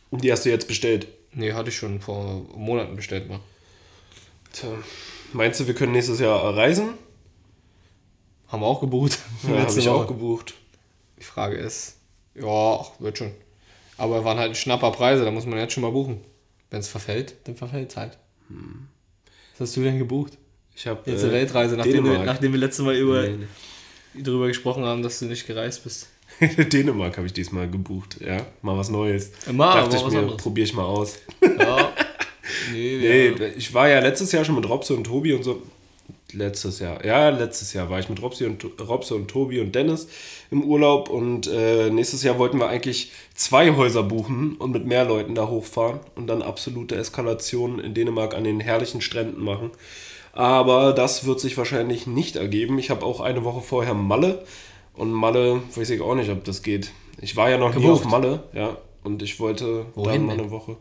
Und 0.09 0.23
die 0.23 0.31
hast 0.31 0.45
du 0.45 0.49
jetzt 0.49 0.67
bestellt. 0.67 1.07
Nee, 1.33 1.53
hatte 1.53 1.69
ich 1.69 1.77
schon 1.77 2.01
vor 2.01 2.45
Monaten 2.55 2.95
bestellt 2.95 3.29
mal. 3.29 3.39
Tja. 4.51 4.69
Meinst 5.33 5.59
du, 5.59 5.67
wir 5.67 5.73
können 5.73 5.93
nächstes 5.93 6.19
Jahr 6.19 6.55
reisen? 6.55 6.89
Haben 8.47 8.61
wir 8.63 8.67
auch 8.67 8.81
gebucht. 8.81 9.17
Ja, 9.43 9.59
habe 9.65 9.79
ich 9.79 9.87
Woche. 9.87 9.91
auch 9.95 10.07
gebucht. 10.07 10.53
Die 11.19 11.23
Frage 11.23 11.55
ist, 11.55 11.97
ja, 12.35 12.85
wird 12.99 13.17
schon. 13.17 13.31
Aber 13.97 14.23
waren 14.25 14.37
halt 14.37 14.57
schnapper 14.57 14.91
Preise, 14.91 15.23
da 15.25 15.31
muss 15.31 15.45
man 15.45 15.59
jetzt 15.59 15.73
schon 15.73 15.83
mal 15.83 15.91
buchen. 15.91 16.21
Wenn 16.69 16.79
es 16.79 16.87
verfällt, 16.87 17.35
dann 17.43 17.55
verfällt 17.55 17.91
es 17.91 17.97
halt. 17.97 18.17
Was 19.57 19.67
hast 19.69 19.77
du 19.77 19.83
denn 19.83 19.97
gebucht? 19.99 20.37
Ich 20.75 20.87
habe 20.87 21.01
Jetzt 21.09 21.23
eine 21.23 21.33
Weltreise, 21.33 21.75
nachdem 21.75 21.93
wir, 21.95 22.01
Dänemark. 22.03 22.25
nachdem 22.25 22.51
wir 22.53 22.59
letztes 22.59 22.83
Mal 22.85 22.95
über, 22.95 23.21
Nee, 23.23 23.45
nee. 24.13 24.23
darüber 24.23 24.47
gesprochen 24.47 24.83
haben, 24.85 25.03
dass 25.03 25.19
du 25.19 25.25
nicht 25.25 25.45
gereist 25.45 25.83
bist. 25.83 26.07
Dänemark 26.39 27.17
habe 27.17 27.27
ich 27.27 27.33
diesmal 27.33 27.69
gebucht, 27.69 28.17
ja. 28.21 28.37
Mal 28.61 28.77
was 28.77 28.89
Neues. 28.89 29.31
Mal, 29.51 29.73
Dachte 29.81 29.89
mal 29.89 29.97
ich 29.97 30.05
was 30.05 30.13
mir, 30.13 30.37
probiere 30.37 30.65
ich 30.65 30.73
mal 30.73 30.85
aus. 30.85 31.19
Ja. 31.59 31.91
Nee, 32.73 32.97
Nee, 32.99 33.27
ja. 33.29 33.47
ich 33.55 33.73
war 33.73 33.87
ja 33.87 33.99
letztes 33.99 34.31
Jahr 34.31 34.43
schon 34.43 34.55
mit 34.55 34.67
Robse 34.67 34.93
und 34.95 35.05
Tobi 35.05 35.33
und 35.33 35.43
so. 35.43 35.61
Letztes 36.33 36.79
Jahr, 36.79 37.03
ja, 37.05 37.29
letztes 37.29 37.73
Jahr 37.73 37.89
war 37.89 37.99
ich 37.99 38.09
mit 38.09 38.21
Robse 38.21 38.47
und, 38.47 38.65
Robse 38.79 39.15
und 39.15 39.27
Tobi 39.27 39.59
und 39.59 39.73
Dennis 39.73 40.07
im 40.49 40.63
Urlaub 40.63 41.09
und 41.09 41.47
äh, 41.47 41.89
nächstes 41.89 42.23
Jahr 42.23 42.39
wollten 42.39 42.59
wir 42.59 42.67
eigentlich 42.67 43.11
zwei 43.33 43.75
Häuser 43.75 44.03
buchen 44.03 44.55
und 44.57 44.71
mit 44.71 44.85
mehr 44.85 45.05
Leuten 45.05 45.35
da 45.35 45.47
hochfahren 45.47 45.99
und 46.15 46.27
dann 46.27 46.41
absolute 46.41 46.95
Eskalationen 46.95 47.79
in 47.79 47.93
Dänemark 47.93 48.33
an 48.33 48.43
den 48.43 48.59
herrlichen 48.59 49.01
Stränden 49.01 49.43
machen. 49.43 49.71
Aber 50.33 50.93
das 50.93 51.25
wird 51.25 51.39
sich 51.39 51.57
wahrscheinlich 51.57 52.07
nicht 52.07 52.37
ergeben. 52.37 52.79
Ich 52.79 52.89
habe 52.89 53.05
auch 53.05 53.19
eine 53.19 53.43
Woche 53.43 53.61
vorher 53.61 53.93
Malle 53.93 54.45
und 54.93 55.11
Malle 55.11 55.61
weiß 55.75 55.89
ich 55.89 56.01
auch 56.01 56.15
nicht, 56.15 56.29
ob 56.29 56.43
das 56.43 56.61
geht. 56.61 56.91
Ich 57.21 57.35
war 57.35 57.49
ja 57.49 57.57
noch 57.57 57.75
nie 57.75 57.81
Gebucht. 57.81 58.05
auf 58.05 58.11
Malle, 58.11 58.43
ja, 58.53 58.77
und 59.03 59.21
ich 59.21 59.39
wollte 59.39 59.85
Wohin 59.95 60.11
dann 60.11 60.25
mal 60.25 60.39
eine 60.39 60.51
Woche. 60.51 60.77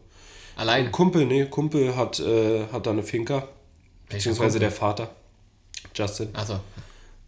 Allein. 0.56 0.92
Kumpel, 0.92 1.26
nee, 1.26 1.46
Kumpel 1.46 1.96
hat, 1.96 2.20
äh, 2.20 2.66
hat 2.72 2.86
da 2.86 2.90
eine 2.90 3.02
Finca. 3.02 3.48
Beziehungsweise 4.08 4.58
Kumpel? 4.58 4.60
der 4.60 4.70
Vater. 4.70 5.10
Justin. 5.94 6.28
Achso, 6.34 6.60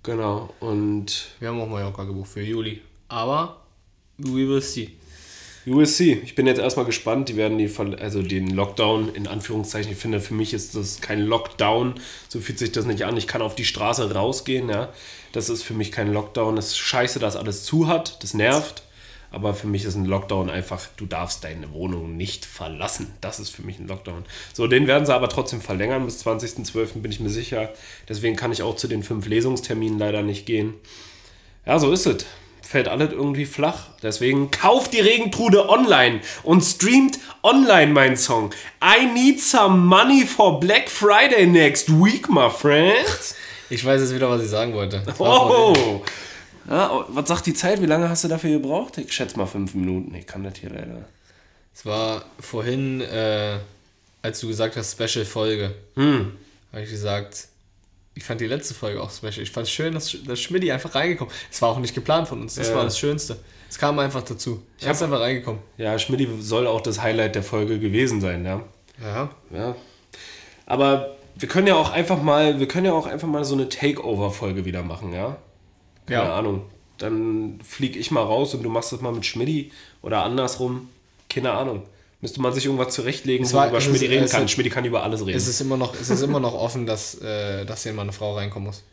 Genau. 0.03 0.53
Und 0.61 1.29
wir 1.39 1.49
haben 1.49 1.61
auch 1.61 1.69
Mallorca 1.69 2.05
gebucht 2.05 2.31
für 2.31 2.43
Juli. 2.43 2.81
Aber 3.09 3.63
we 4.19 4.49
will 4.49 4.63
see. 4.63 4.91
USC, 5.65 6.21
ich 6.25 6.35
bin 6.35 6.49
jetzt 6.49 6.59
erstmal 6.59 6.87
gespannt. 6.87 7.29
Die 7.29 7.37
werden 7.37 7.57
die, 7.57 7.71
also 8.01 8.21
den 8.21 8.51
Lockdown 8.51 9.15
in 9.15 9.29
Anführungszeichen, 9.29 9.93
ich 9.93 9.99
finde, 9.99 10.19
für 10.19 10.35
mich 10.35 10.55
ist 10.55 10.75
das 10.75 11.01
kein 11.01 11.21
Lockdown. 11.21 11.95
So 12.29 12.41
fühlt 12.41 12.59
sich 12.59 12.73
das 12.73 12.85
nicht 12.85 13.05
an. 13.05 13.17
Ich 13.17 13.29
kann 13.29 13.43
auf 13.43 13.55
die 13.55 13.65
Straße 13.65 14.13
rausgehen, 14.13 14.69
ja. 14.69 14.93
Das 15.31 15.49
ist 15.49 15.63
für 15.63 15.75
mich 15.75 15.93
kein 15.93 16.13
Lockdown. 16.13 16.59
Es 16.59 16.69
ist 16.69 16.79
scheiße, 16.79 17.21
dass 17.21 17.37
alles 17.37 17.63
zu 17.63 17.87
hat. 17.87 18.23
Das 18.25 18.35
nervt. 18.35 18.83
Aber 19.33 19.55
für 19.55 19.67
mich 19.67 19.85
ist 19.85 19.95
ein 19.95 20.05
Lockdown 20.05 20.51
einfach, 20.51 20.87
du 20.99 21.07
darfst 21.07 21.43
deine 21.43 21.73
Wohnung 21.73 22.17
nicht 22.19 22.45
verlassen. 22.45 23.15
Das 23.23 23.41
ist 23.41 23.49
für 23.49 23.63
mich 23.63 23.79
ein 23.79 23.89
Lockdown. 23.89 24.25
So, 24.53 24.67
den 24.67 24.87
werden 24.87 25.07
sie 25.07 25.15
aber 25.15 25.31
trotzdem 25.31 25.63
verlängern. 25.63 26.05
Bis 26.05 26.25
20.12. 26.25 27.01
bin 27.01 27.11
ich 27.11 27.19
mir 27.19 27.31
sicher. 27.31 27.71
Deswegen 28.09 28.37
kann 28.37 28.53
ich 28.53 28.63
auch 28.63 28.77
zu 28.77 28.89
den 28.89 29.03
fünf 29.03 29.27
Lesungsterminen 29.27 29.99
leider 29.99 30.23
nicht 30.23 30.45
gehen. 30.45 30.75
Ja, 31.65 31.79
so 31.79 31.91
ist 31.93 32.07
es. 32.07 32.27
Fällt 32.61 32.89
alles 32.89 33.13
irgendwie 33.13 33.47
flach. 33.47 33.87
Deswegen 34.03 34.51
kauft 34.51 34.93
die 34.93 35.01
Regentrude 35.01 35.69
online 35.69 36.21
und 36.43 36.63
streamt 36.63 37.19
online 37.43 37.93
meinen 37.93 38.17
Song. 38.19 38.51
I 38.83 39.07
need 39.07 39.41
some 39.41 39.79
money 39.79 40.27
for 40.27 40.61
Black 40.61 40.91
Friday 40.91 41.47
next 41.47 41.89
week, 41.91 42.29
my 42.29 42.51
friends. 42.51 43.35
Ich 43.71 43.83
weiß 43.83 44.03
jetzt 44.03 44.15
wieder, 44.15 44.29
was 44.29 44.43
ich 44.43 44.51
sagen 44.51 44.75
wollte. 44.75 45.03
Oh. 45.19 46.03
Ja, 46.69 47.05
was 47.09 47.29
sagt 47.29 47.47
die 47.47 47.55
Zeit? 47.55 47.81
Wie 47.83 47.87
lange 47.87 48.09
hast 48.09 48.25
du 48.25 48.29
dafür 48.29 48.51
gebraucht? 48.51 48.99
Ich 48.99 49.13
schätze 49.13 49.37
mal 49.37 49.47
fünf 49.47 49.75
Minuten. 49.75 50.15
Ich 50.15 50.27
kann 50.27 50.45
das 50.45 50.59
hier 50.59 50.71
leider. 50.71 51.05
Es 51.75 51.85
war 51.87 52.25
vorhin, 52.39 53.01
äh, 53.01 53.59
als 54.23 54.41
du 54.41 54.49
gesagt 54.49 54.77
hast, 54.77 54.93
Special-Folge. 54.93 55.75
Hm. 55.97 56.33
Habe 56.73 56.85
ich 56.85 56.91
gesagt, 56.91 57.49
ich 58.15 58.25
fand 58.25 58.41
die 58.41 58.47
letzte 58.47 58.75
Folge 58.75 59.03
auch 59.03 59.11
special. 59.11 59.41
Ich 59.41 59.51
fand 59.51 59.67
es 59.67 59.73
schön, 59.73 59.95
dass, 59.95 60.17
dass 60.27 60.41
Schmidti 60.41 60.71
einfach 60.71 60.95
reingekommen 60.95 61.33
Es 61.51 61.61
war 61.63 61.71
auch 61.71 61.79
nicht 61.79 61.95
geplant 61.95 62.29
von 62.29 62.43
uns. 62.43 62.55
Das 62.55 62.69
Ja. 62.69 62.77
war 62.77 62.85
das 62.85 62.99
Schönste. 62.99 63.39
Es 63.71 63.79
kam 63.79 63.99
einfach 63.99 64.23
dazu. 64.23 64.63
Ich 64.79 64.87
hab's 64.87 65.03
einfach 65.03 65.21
reingekommen. 65.21 65.63
Ja, 65.79 65.99
Schmidti 65.99 66.29
soll 66.41 66.67
auch 66.67 66.83
das 66.83 67.01
Highlight 67.01 67.35
der 67.35 67.43
Folge 67.43 67.79
gewesen 67.79 68.21
sein, 68.21 68.45
ja. 68.45 68.63
Ja. 69.03 69.31
Ja. 69.51 69.77
Aber 70.67 71.17
wir 71.35 71.49
können 71.49 71.67
ja 71.67 71.75
auch 71.75 71.91
einfach 71.91 72.21
mal, 72.23 72.61
wir 72.61 72.69
können 72.69 72.85
ja 72.87 72.93
auch 72.93 73.07
einfach 73.07 73.27
mal 73.29 73.45
so 73.45 73.55
eine 73.55 73.69
Takeover-Folge 73.71 74.65
wieder 74.67 74.83
machen, 74.83 75.13
ja? 75.15 75.39
Keine 76.07 76.23
Ja. 76.25 76.35
Ahnung. 76.37 76.63
Dann 76.99 77.61
flieg 77.65 77.97
ich 77.97 78.11
mal 78.11 78.23
raus 78.23 78.55
und 78.55 78.63
du 78.63 78.69
machst 78.69 78.93
das 78.93 79.01
mal 79.01 79.13
mit 79.13 79.27
Schmidti 79.27 79.73
oder 80.03 80.23
andersrum. 80.25 80.89
Keine 81.29 81.53
Ahnung. 81.53 81.83
Müsste 82.21 82.41
man 82.41 82.53
sich 82.53 82.67
irgendwas 82.67 82.95
zurechtlegen, 82.95 83.45
Es 83.45 83.53
wo 83.53 83.57
war- 83.59 83.69
über 83.69 83.79
es 83.79 83.85
Schmidti 83.85 84.07
reden 84.07 84.25
es 84.25 84.31
kann. 84.33 84.47
Schmidti 84.49 84.71
kann 84.71 84.85
über 84.85 85.03
alles 85.03 85.23
reden. 85.23 85.37
Es 85.37 85.49
ist 85.49 85.61
immer 85.61 85.77
noch, 85.77 85.95
es 86.01 86.09
ist 86.11 86.23
immer 86.23 86.39
noch 86.39 86.55
offen, 86.55 86.87
dass, 86.87 87.21
äh, 87.21 87.65
dass 87.65 87.83
hier 87.83 87.93
mal 87.93 88.03
eine 88.03 88.13
Frau 88.13 88.35
reinkommen 88.37 88.67
muss. 88.69 88.85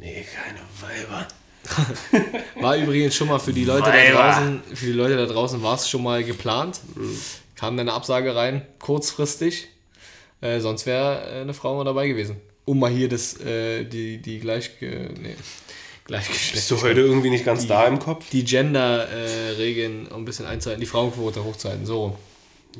nee, 0.00 0.24
keine 0.34 0.58
Weiber. 0.80 1.28
War 2.60 2.76
übrigens 2.76 3.14
schon 3.14 3.28
mal 3.28 3.38
für 3.38 3.52
die 3.52 3.64
Leute 3.64 3.82
da 3.90 3.92
Weiber. 3.92 4.18
draußen, 4.32 4.62
für 4.74 4.86
die 4.86 4.92
Leute 4.92 5.16
da 5.16 5.26
draußen 5.26 5.62
war 5.62 5.74
es 5.74 5.88
schon 5.88 6.02
mal 6.02 6.24
geplant. 6.24 6.80
Kam 7.56 7.76
dann 7.76 7.88
eine 7.88 7.92
Absage 7.96 8.34
rein, 8.34 8.62
kurzfristig. 8.80 9.68
Äh, 10.40 10.60
sonst 10.60 10.86
wäre 10.86 11.38
äh, 11.38 11.40
eine 11.42 11.52
Frau 11.54 11.76
mal 11.76 11.84
dabei 11.84 12.08
gewesen. 12.08 12.36
Um 12.64 12.78
mal 12.80 12.90
hier 12.90 13.08
das, 13.08 13.38
äh, 13.40 13.84
die, 13.84 14.18
die 14.18 14.38
gleich, 14.40 14.70
nee, 14.80 15.34
Gleichgeschlecht. 16.08 16.54
Bist 16.54 16.70
du 16.70 16.82
heute 16.82 17.00
irgendwie 17.00 17.30
nicht 17.30 17.44
ganz 17.44 17.66
da 17.66 17.86
im 17.86 17.98
Kopf? 17.98 18.24
Die 18.30 18.44
Gender-Regeln 18.44 20.08
ein 20.12 20.24
bisschen 20.24 20.46
einzuhalten, 20.46 20.80
die 20.80 20.86
Frauenquote 20.86 21.44
hochzuhalten, 21.44 21.86
so. 21.86 22.16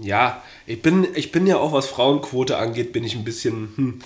Ja, 0.00 0.42
ich 0.66 0.82
bin, 0.82 1.06
ich 1.14 1.30
bin 1.30 1.46
ja 1.46 1.58
auch, 1.58 1.72
was 1.72 1.86
Frauenquote 1.86 2.56
angeht, 2.56 2.92
bin 2.92 3.04
ich 3.04 3.14
ein 3.14 3.24
bisschen, 3.24 3.72
hm, 3.76 4.00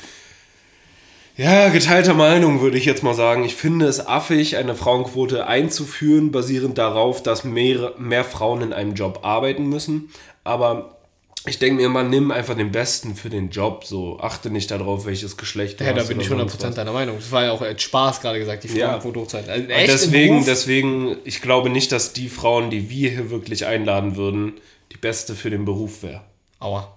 ja, 1.36 1.70
geteilter 1.70 2.14
Meinung, 2.14 2.60
würde 2.60 2.76
ich 2.76 2.84
jetzt 2.84 3.02
mal 3.02 3.14
sagen. 3.14 3.44
Ich 3.44 3.54
finde 3.54 3.86
es 3.86 4.06
affig, 4.06 4.56
eine 4.56 4.74
Frauenquote 4.74 5.46
einzuführen, 5.46 6.30
basierend 6.30 6.76
darauf, 6.76 7.22
dass 7.22 7.44
mehr, 7.44 7.94
mehr 7.98 8.24
Frauen 8.24 8.60
in 8.60 8.72
einem 8.72 8.94
Job 8.94 9.20
arbeiten 9.22 9.68
müssen. 9.68 10.10
Aber 10.44 10.98
ich 11.46 11.58
denke 11.58 11.76
mir 11.80 11.87
immer, 11.87 12.02
nimm 12.04 12.30
einfach 12.30 12.54
den 12.56 12.70
Besten 12.70 13.16
für 13.16 13.28
den 13.30 13.50
Job. 13.50 13.84
So, 13.84 14.18
achte 14.20 14.50
nicht 14.50 14.70
darauf, 14.70 15.06
welches 15.06 15.37
Geschlecht 15.37 15.80
du 15.80 15.84
Ja, 15.84 15.92
da 15.92 16.00
hast 16.00 16.08
bin 16.08 16.18
oder 16.18 16.25
ich 16.25 16.28
sonst 16.30 16.54
100% 16.62 16.68
was. 16.68 16.75
deiner 16.75 16.92
Meinung. 16.92 17.16
Das 17.18 17.32
war 17.32 17.44
ja 17.44 17.52
auch 17.52 17.62
als 17.62 17.82
Spaß 17.82 18.20
gerade 18.20 18.38
gesagt, 18.38 18.64
die 18.64 18.68
Ja. 18.68 18.90
Frauenquote 18.90 19.20
hochzuhalten. 19.20 19.50
Also 19.52 19.68
echt 19.68 19.88
deswegen, 19.92 20.44
deswegen, 20.44 21.16
ich 21.25 21.42
glaube 21.42 21.68
nicht, 21.70 21.90
dass 21.92 22.12
die 22.12 22.28
Frauen, 22.28 22.70
die 22.70 22.88
wir 22.90 23.11
hier 23.11 23.30
wirklich 23.30 23.66
einladen 23.66 24.16
würden, 24.16 24.54
die 24.92 24.99
Beste 24.99 25.34
für 25.34 25.50
den 25.50 25.64
Beruf 25.64 26.02
wäre. 26.02 26.22
Aua. 26.61 26.96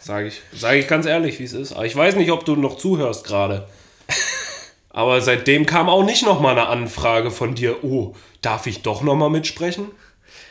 Sage 0.00 0.28
ich, 0.28 0.40
sage 0.58 0.78
ich 0.78 0.88
ganz 0.88 1.04
ehrlich, 1.04 1.38
wie 1.38 1.44
es 1.44 1.52
ist. 1.52 1.72
Aber 1.72 1.84
ich 1.84 1.94
weiß 1.94 2.16
nicht, 2.16 2.30
ob 2.30 2.44
du 2.46 2.56
noch 2.56 2.78
zuhörst 2.78 3.24
gerade. 3.24 3.68
Aber 4.90 5.20
seitdem 5.20 5.66
kam 5.66 5.88
auch 5.90 6.04
nicht 6.04 6.24
noch 6.24 6.40
mal 6.40 6.52
eine 6.52 6.68
Anfrage 6.68 7.30
von 7.30 7.54
dir. 7.54 7.84
Oh, 7.84 8.14
darf 8.40 8.66
ich 8.66 8.80
doch 8.82 9.02
noch 9.02 9.14
mal 9.16 9.28
mitsprechen? 9.28 9.88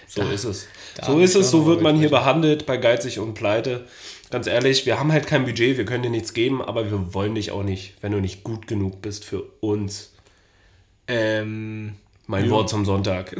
So 0.07 0.21
ist 0.23 0.45
es. 0.45 0.67
So 1.05 1.19
ist 1.19 1.35
es. 1.35 1.51
So 1.51 1.65
wird 1.65 1.81
man 1.81 1.97
hier 1.97 2.09
behandelt 2.09 2.65
bei 2.65 2.77
geizig 2.77 3.19
und 3.19 3.33
pleite. 3.33 3.85
Ganz 4.29 4.47
ehrlich, 4.47 4.85
wir 4.85 4.99
haben 4.99 5.11
halt 5.11 5.27
kein 5.27 5.45
Budget, 5.45 5.77
wir 5.77 5.85
können 5.85 6.03
dir 6.03 6.09
nichts 6.09 6.33
geben, 6.33 6.61
aber 6.61 6.89
wir 6.89 7.13
wollen 7.13 7.35
dich 7.35 7.51
auch 7.51 7.63
nicht, 7.63 7.95
wenn 8.01 8.11
du 8.11 8.19
nicht 8.19 8.43
gut 8.43 8.67
genug 8.67 9.01
bist 9.01 9.23
für 9.25 9.43
uns. 9.61 10.13
Ähm, 11.07 11.95
Mein 12.25 12.49
Wort 12.49 12.69
zum 12.69 12.83
Sonntag. 12.83 13.35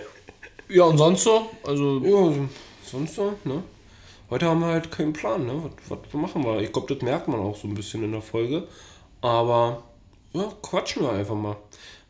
ja, 0.68 0.84
und 0.84 0.98
sonst 0.98 1.22
so? 1.22 1.48
Also, 1.64 2.00
Ja, 2.04 2.32
sonst 2.84 3.14
so, 3.14 3.34
ne? 3.44 3.62
Heute 4.30 4.46
haben 4.46 4.60
wir 4.60 4.66
halt 4.66 4.90
keinen 4.90 5.12
Plan, 5.12 5.46
ne? 5.46 5.70
Was, 5.88 5.98
was 6.10 6.20
machen 6.20 6.44
wir? 6.44 6.60
Ich 6.60 6.72
glaube, 6.72 6.92
das 6.92 7.02
merkt 7.02 7.28
man 7.28 7.40
auch 7.40 7.56
so 7.56 7.68
ein 7.68 7.74
bisschen 7.74 8.02
in 8.02 8.12
der 8.12 8.20
Folge. 8.22 8.66
Aber, 9.20 9.84
ja, 10.32 10.52
quatschen 10.62 11.02
wir 11.02 11.12
einfach 11.12 11.34
mal. 11.36 11.56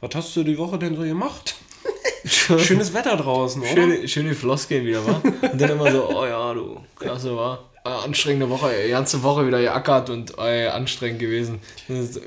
Was 0.01 0.15
hast 0.15 0.37
du 0.37 0.45
die 0.45 0.59
Woche 0.59 0.79
denn 0.79 0.97
so 0.97 1.03
gemacht? 1.03 1.57
Schönes 2.59 2.93
Wetter 2.95 3.17
draußen, 3.17 3.63
oder? 3.63 3.71
schöne, 3.71 4.09
schöne 4.09 4.35
Floskeln 4.35 4.85
wieder, 4.85 5.07
wa? 5.07 5.21
Und 5.23 5.61
dann 5.61 5.71
immer 5.71 5.91
so, 5.91 6.09
oh 6.09 6.27
ja, 6.27 6.53
du, 6.55 6.81
klasse, 6.99 7.37
war. 7.37 7.65
Anstrengende 7.85 8.51
Woche, 8.51 8.71
die 8.85 8.91
ganze 8.91 9.23
Woche 9.23 9.47
wieder 9.47 9.61
geackert 9.61 10.11
und 10.11 10.37
ey, 10.39 10.67
anstrengend 10.67 11.21
gewesen. 11.21 11.61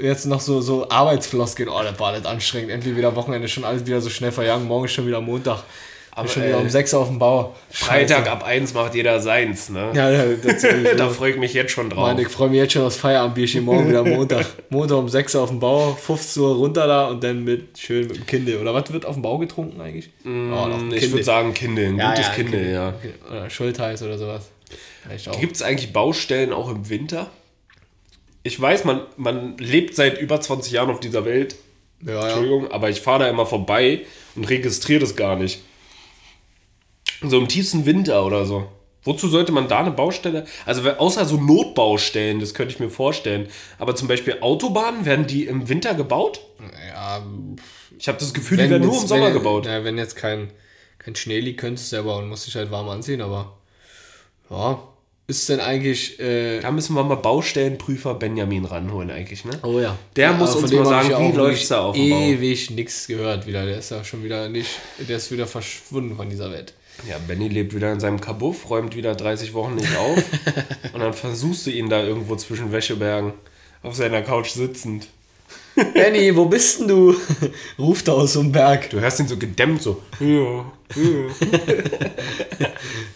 Jetzt 0.01 0.25
noch 0.25 0.39
so, 0.39 0.59
so 0.59 0.89
Arbeitsfloskeln, 0.89 1.69
oh, 1.69 1.83
das 1.83 1.99
war 1.99 2.13
nicht 2.13 2.25
anstrengend. 2.25 2.71
Endlich 2.71 2.95
wieder 2.95 3.15
Wochenende, 3.15 3.47
schon 3.47 3.63
alles 3.63 3.85
wieder 3.85 4.01
so 4.01 4.09
schnell 4.09 4.31
verjagen. 4.31 4.65
Morgen 4.65 4.85
ist 4.85 4.93
schon 4.93 5.05
wieder 5.05 5.21
Montag. 5.21 5.63
Aber 6.13 6.27
schon 6.27 6.43
wieder 6.43 6.57
ey, 6.57 6.61
um 6.61 6.69
6 6.69 6.93
Uhr 6.93 6.99
auf 6.99 7.07
dem 7.07 7.19
Bau. 7.19 7.55
Freitag 7.69 8.29
ab 8.29 8.43
1 8.43 8.73
macht 8.73 8.95
jeder 8.95 9.21
seins, 9.21 9.69
ne? 9.69 9.91
Ja, 9.93 10.09
ja, 10.09 10.25
da 10.97 11.09
freue 11.09 11.31
ich 11.31 11.37
mich 11.37 11.53
jetzt 11.53 11.71
schon 11.71 11.89
drauf. 11.89 12.07
Mann, 12.07 12.19
ich 12.19 12.27
freue 12.27 12.49
mich 12.49 12.57
jetzt 12.57 12.73
schon 12.73 12.83
aufs 12.83 12.97
Feierabendbierchen. 12.97 13.63
Morgen 13.63 13.87
wieder 13.87 14.03
Montag. 14.03 14.45
Montag 14.69 14.97
um 14.97 15.07
6 15.07 15.35
Uhr 15.35 15.41
auf 15.41 15.49
dem 15.49 15.59
Bau, 15.59 15.93
15 15.93 16.43
Uhr 16.43 16.55
runter 16.55 16.85
da 16.85 17.07
und 17.07 17.23
dann 17.23 17.43
mit 17.45 17.77
schön 17.77 18.07
mit 18.07 18.17
dem 18.17 18.25
Kindle. 18.25 18.59
Oder 18.59 18.73
was 18.73 18.91
wird 18.91 19.05
auf 19.05 19.15
dem 19.15 19.21
Bau 19.21 19.37
getrunken 19.37 19.79
eigentlich? 19.79 20.09
Mm, 20.23 20.51
oh, 20.51 20.67
ich 20.93 21.11
würde 21.11 21.23
sagen 21.23 21.53
Kindle, 21.53 21.87
ein 21.87 21.97
gutes 21.97 22.31
Kindle, 22.33 22.71
ja. 22.71 22.93
Oder 23.29 23.49
Schultheiß 23.49 24.03
oder 24.03 24.17
sowas. 24.17 24.49
Gibt 25.39 25.55
es 25.55 25.61
eigentlich 25.61 25.93
Baustellen 25.93 26.51
auch 26.51 26.69
im 26.69 26.89
Winter? 26.89 27.29
Ich 28.43 28.59
weiß, 28.59 28.83
man, 28.83 29.01
man 29.17 29.57
lebt 29.57 29.95
seit 29.95 30.19
über 30.19 30.41
20 30.41 30.73
Jahren 30.73 30.89
auf 30.89 30.99
dieser 30.99 31.25
Welt. 31.25 31.55
Ja, 32.05 32.13
ja. 32.13 32.23
Entschuldigung, 32.25 32.71
aber 32.71 32.89
ich 32.89 33.01
fahre 33.01 33.19
da 33.19 33.29
immer 33.29 33.45
vorbei 33.45 34.01
und 34.35 34.49
registriere 34.49 34.99
das 34.99 35.15
gar 35.15 35.35
nicht. 35.35 35.61
So 37.23 37.37
im 37.37 37.47
tiefsten 37.47 37.85
Winter 37.85 38.25
oder 38.25 38.45
so. 38.45 38.67
Wozu 39.03 39.27
sollte 39.27 39.51
man 39.51 39.67
da 39.67 39.79
eine 39.79 39.91
Baustelle? 39.91 40.45
Also 40.65 40.87
außer 40.89 41.25
so 41.25 41.37
Notbaustellen, 41.37 42.39
das 42.39 42.53
könnte 42.53 42.73
ich 42.73 42.79
mir 42.79 42.89
vorstellen. 42.89 43.47
Aber 43.79 43.95
zum 43.95 44.07
Beispiel 44.07 44.37
Autobahnen, 44.41 45.05
werden 45.05 45.25
die 45.25 45.45
im 45.45 45.67
Winter 45.69 45.93
gebaut? 45.95 46.41
Ja, 46.93 47.23
Ich 47.97 48.07
habe 48.07 48.19
das 48.19 48.33
Gefühl, 48.33 48.57
die 48.57 48.69
werden 48.69 48.83
nur 48.83 48.91
im 48.93 48.99
jetzt- 48.99 49.07
Sommer 49.09 49.27
wenn, 49.27 49.33
gebaut. 49.33 49.65
Ja, 49.65 49.83
wenn 49.83 49.97
jetzt 49.97 50.15
kein, 50.15 50.51
kein 50.99 51.15
Schnee 51.15 51.39
liegt, 51.39 51.59
könntest 51.59 51.85
du 51.91 51.95
es 51.97 52.01
selber 52.01 52.17
und 52.17 52.27
musst 52.29 52.45
dich 52.45 52.55
halt 52.55 52.69
warm 52.69 52.89
anziehen, 52.89 53.21
aber 53.21 53.57
ja, 54.51 54.79
ist 55.27 55.49
denn 55.49 55.59
eigentlich. 55.61 56.19
Äh, 56.19 56.59
Da 56.59 56.71
müssen 56.71 56.93
wir 56.95 57.03
mal 57.03 57.15
Baustellenprüfer 57.15 58.13
Benjamin 58.15 58.65
ranholen, 58.65 59.09
eigentlich, 59.09 59.45
ne? 59.45 59.57
oh 59.63 59.79
ja. 59.79 59.97
Der 60.15 60.33
muss 60.33 60.53
von 60.53 60.63
uns 60.63 60.73
mal 60.73 60.85
sagen, 60.85 61.09
ja 61.11 61.19
wie 61.19 61.35
läuft's 61.35 61.69
da 61.69 61.81
auf 61.85 61.95
dem 61.95 62.09
Bau? 62.09 62.19
Ewig 62.19 62.69
nichts 62.71 63.07
gehört 63.07 63.47
wieder. 63.47 63.65
Der 63.65 63.77
ist 63.79 63.89
ja 63.91 64.03
schon 64.03 64.23
wieder 64.23 64.47
nicht. 64.49 64.69
Der 65.07 65.17
ist 65.17 65.31
wieder 65.31 65.47
verschwunden 65.47 66.15
von 66.17 66.29
dieser 66.29 66.51
Welt. 66.51 66.73
Ja, 67.07 67.17
Benny 67.27 67.47
lebt 67.47 67.75
wieder 67.75 67.91
in 67.91 67.99
seinem 67.99 68.21
Kabuff, 68.21 68.69
räumt 68.69 68.95
wieder 68.95 69.15
30 69.15 69.53
Wochen 69.53 69.75
nicht 69.75 69.95
auf. 69.97 70.23
und 70.93 70.99
dann 70.99 71.13
versuchst 71.13 71.65
du 71.65 71.71
ihn 71.71 71.89
da 71.89 72.03
irgendwo 72.03 72.35
zwischen 72.35 72.71
Wäschebergen 72.71 73.33
auf 73.81 73.95
seiner 73.95 74.21
Couch 74.21 74.51
sitzend. 74.51 75.07
Benny, 75.93 76.35
wo 76.35 76.45
bist 76.45 76.81
denn 76.81 76.87
du? 76.87 77.15
Ruft 77.79 78.07
er 78.07 78.15
aus 78.15 78.33
so 78.33 78.41
einem 78.41 78.51
Berg. 78.51 78.89
Du 78.89 78.99
hörst 78.99 79.19
ihn 79.19 79.27
so 79.27 79.37
gedämmt, 79.37 79.81
so. 79.81 80.01
Ja, 80.19 80.71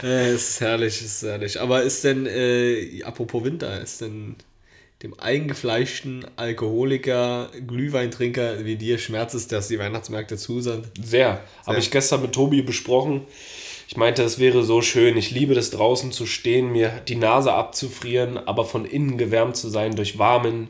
Äh, 0.03 0.31
es 0.31 0.49
ist 0.49 0.61
herrlich, 0.61 1.01
es 1.01 1.01
ist 1.01 1.23
herrlich. 1.23 1.59
Aber 1.59 1.81
ist 1.81 2.03
denn, 2.03 2.27
äh, 2.27 3.01
apropos 3.03 3.43
Winter, 3.43 3.81
ist 3.81 4.01
denn 4.01 4.35
dem 5.01 5.19
eingefleischten 5.19 6.25
Alkoholiker, 6.35 7.49
Glühweintrinker 7.65 8.65
wie 8.65 8.75
dir 8.75 8.97
schmerzt 8.97 9.35
es, 9.35 9.47
dass 9.47 9.67
die 9.67 9.79
Weihnachtsmärkte 9.79 10.37
zu 10.37 10.61
sind? 10.61 10.91
Sehr. 11.01 11.41
Habe 11.65 11.79
ich 11.79 11.91
gestern 11.91 12.21
mit 12.21 12.33
Tobi 12.33 12.61
besprochen. 12.61 13.21
Ich 13.95 13.97
meinte, 13.97 14.23
es 14.23 14.39
wäre 14.39 14.61
so 14.65 14.81
schön. 14.81 15.15
Ich 15.15 15.31
liebe 15.31 15.53
das 15.55 15.69
draußen 15.69 16.11
zu 16.11 16.25
stehen, 16.25 16.69
mir 16.69 16.89
die 17.07 17.15
Nase 17.15 17.53
abzufrieren, 17.53 18.37
aber 18.37 18.65
von 18.65 18.83
innen 18.83 19.17
gewärmt 19.17 19.55
zu 19.55 19.69
sein 19.69 19.95
durch 19.95 20.17
warmen, 20.19 20.67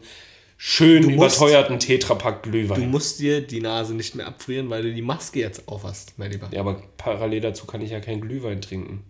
schön 0.58 1.02
Du 1.02 1.10
musst- 1.10 1.38
überteuerten 1.38 1.80
Tetrapack 1.80 2.44
Du 2.44 2.52
Glühwein. 2.52 2.92
musst 2.92 3.20
dir 3.20 3.42
die 3.42 3.62
Nase 3.62 3.96
nicht 3.96 4.14
mehr 4.14 4.28
abfrieren, 4.28 4.70
weil 4.70 4.84
du 4.84 4.94
die 4.94 5.02
Maske 5.02 5.40
jetzt 5.40 5.68
aufhast, 5.68 6.14
mein 6.18 6.34
Lieber. 6.34 6.50
Ja, 6.52 6.60
aber 6.60 6.84
parallel 6.98 7.42
dazu 7.42 7.66
kann 7.66 7.82
ich 7.82 7.90
ja 7.90 8.00
keinen 8.00 8.22
Glühwein 8.22 8.62
trinken. 8.62 9.04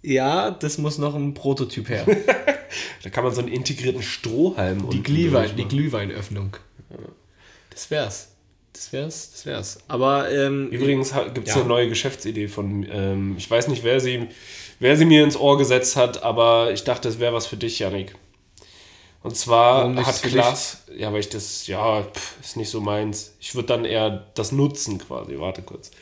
Ja, 0.00 0.50
das 0.50 0.78
muss 0.78 0.96
noch 0.96 1.14
ein 1.14 1.34
Prototyp 1.34 1.90
her. 1.90 2.06
Da 3.02 3.10
kann 3.10 3.24
man 3.24 3.34
so 3.34 3.42
einen 3.42 3.52
integrierten 3.52 4.00
Strohhalm 4.02 4.88
Die 4.88 5.02
Glühwein, 5.02 5.54
die. 5.54 5.66
Glühweinöffnung. 5.68 6.56
Das 7.68 7.90
wär's. 7.90 8.31
Das 8.72 8.92
wär's, 8.92 9.30
das 9.32 9.46
wär's. 9.46 9.78
Aber 9.88 10.30
ähm, 10.32 10.68
Übrigens 10.70 11.12
gibt 11.34 11.48
es 11.48 11.54
Ja. 11.54 11.60
eine 11.60 11.68
neue 11.68 11.88
Geschäftsidee 11.88 12.48
von, 12.48 12.86
ähm, 12.90 13.34
ich 13.36 13.50
weiß 13.50 13.68
nicht, 13.68 13.84
wer 13.84 14.00
sie, 14.00 14.28
wer 14.80 14.96
sie 14.96 15.04
mir 15.04 15.24
ins 15.24 15.36
Ohr 15.36 15.58
gesetzt 15.58 15.96
hat, 15.96 16.22
aber 16.22 16.72
ich 16.72 16.84
dachte, 16.84 17.08
es 17.08 17.18
wäre 17.18 17.34
was 17.34 17.46
für 17.46 17.56
dich, 17.56 17.78
Yannick. 17.78 18.14
Und 19.22 19.36
zwar 19.36 19.94
hat 20.04 20.22
Klaas, 20.22 20.84
ja, 20.96 21.12
weil 21.12 21.20
ich 21.20 21.28
das, 21.28 21.66
ja, 21.68 22.02
pff, 22.02 22.40
ist 22.40 22.56
nicht 22.56 22.70
so 22.70 22.80
meins. 22.80 23.36
Ich 23.40 23.54
würde 23.54 23.68
dann 23.68 23.84
eher 23.84 24.26
das 24.34 24.50
nutzen 24.50 24.98
quasi. 24.98 25.38
Warte 25.38 25.62
kurz. 25.62 25.92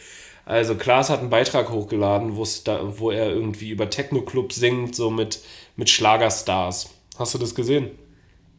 Also 0.47 0.75
Klaas 0.75 1.11
hat 1.11 1.21
einen 1.21 1.29
Beitrag 1.31 1.71
hochgeladen, 1.71 2.35
da, 2.65 2.99
wo 2.99 3.11
er 3.11 3.31
irgendwie 3.31 3.71
über 3.71 3.91
Techno-Club 3.91 4.53
singt, 4.53 4.97
so 4.97 5.11
mit, 5.11 5.41
mit 5.77 5.91
Schlagerstars. 5.91 6.89
Hast 7.19 7.35
du 7.35 7.39
das 7.39 7.55
gesehen? 7.55 7.91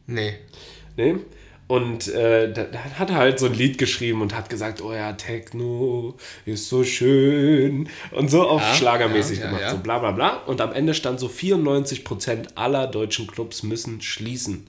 nee. 0.06 0.34
Ne? 0.96 1.20
Und 1.72 2.06
äh, 2.08 2.52
da, 2.52 2.64
da 2.64 2.78
hat 2.98 3.08
er 3.08 3.16
halt 3.16 3.38
so 3.38 3.46
ein 3.46 3.54
Lied 3.54 3.78
geschrieben 3.78 4.20
und 4.20 4.36
hat 4.36 4.50
gesagt, 4.50 4.82
oh 4.82 4.92
ja, 4.92 5.14
Techno 5.14 6.16
ist 6.44 6.68
so 6.68 6.84
schön. 6.84 7.88
Und 8.10 8.30
so 8.30 8.46
auf 8.46 8.60
Ja, 8.60 8.74
Schlagermäßig 8.74 9.38
ja, 9.38 9.46
ja, 9.46 9.50
gemacht, 9.52 9.70
so 9.70 9.78
bla 9.78 9.98
bla 9.98 10.10
bla. 10.10 10.36
Und 10.44 10.60
am 10.60 10.74
Ende 10.74 10.92
stand 10.92 11.18
so, 11.18 11.28
94% 11.28 12.56
aller 12.56 12.88
deutschen 12.88 13.26
Clubs 13.26 13.62
müssen 13.62 14.02
schließen. 14.02 14.66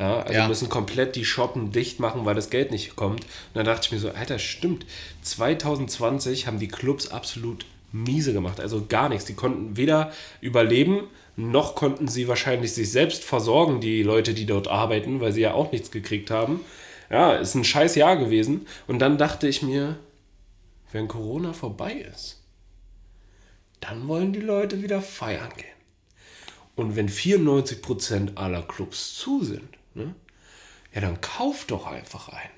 Ja, 0.00 0.22
also 0.22 0.48
müssen 0.48 0.68
komplett 0.68 1.14
die 1.14 1.24
Shoppen 1.24 1.70
dicht 1.70 2.00
machen, 2.00 2.24
weil 2.24 2.34
das 2.34 2.50
Geld 2.50 2.72
nicht 2.72 2.96
kommt. 2.96 3.20
Und 3.20 3.28
dann 3.54 3.64
dachte 3.64 3.82
ich 3.86 3.92
mir 3.92 4.00
so, 4.00 4.10
Alter, 4.10 4.40
stimmt. 4.40 4.84
2020 5.22 6.48
haben 6.48 6.58
die 6.58 6.66
Clubs 6.66 7.06
absolut 7.06 7.66
miese 7.92 8.32
gemacht. 8.32 8.58
Also 8.58 8.84
gar 8.88 9.08
nichts. 9.08 9.26
Die 9.26 9.34
konnten 9.34 9.76
weder 9.76 10.10
überleben, 10.40 11.04
noch 11.36 11.74
konnten 11.74 12.08
sie 12.08 12.28
wahrscheinlich 12.28 12.72
sich 12.72 12.90
selbst 12.90 13.24
versorgen, 13.24 13.80
die 13.80 14.02
Leute, 14.02 14.34
die 14.34 14.46
dort 14.46 14.68
arbeiten, 14.68 15.20
weil 15.20 15.32
sie 15.32 15.40
ja 15.40 15.54
auch 15.54 15.72
nichts 15.72 15.90
gekriegt 15.90 16.30
haben. 16.30 16.60
Ja, 17.10 17.34
ist 17.34 17.54
ein 17.54 17.64
scheiß 17.64 17.94
Jahr 17.94 18.16
gewesen. 18.16 18.66
Und 18.86 18.98
dann 18.98 19.18
dachte 19.18 19.48
ich 19.48 19.62
mir, 19.62 19.98
wenn 20.92 21.08
Corona 21.08 21.52
vorbei 21.52 21.92
ist, 21.92 22.42
dann 23.80 24.06
wollen 24.08 24.32
die 24.32 24.40
Leute 24.40 24.82
wieder 24.82 25.00
feiern 25.00 25.52
gehen. 25.56 25.66
Und 26.76 26.96
wenn 26.96 27.08
94% 27.08 28.36
aller 28.36 28.62
Clubs 28.62 29.14
zu 29.16 29.44
sind, 29.44 29.68
ne, 29.94 30.14
ja, 30.94 31.00
dann 31.00 31.20
kauf 31.20 31.64
doch 31.66 31.86
einfach 31.86 32.28
ein. 32.28 32.50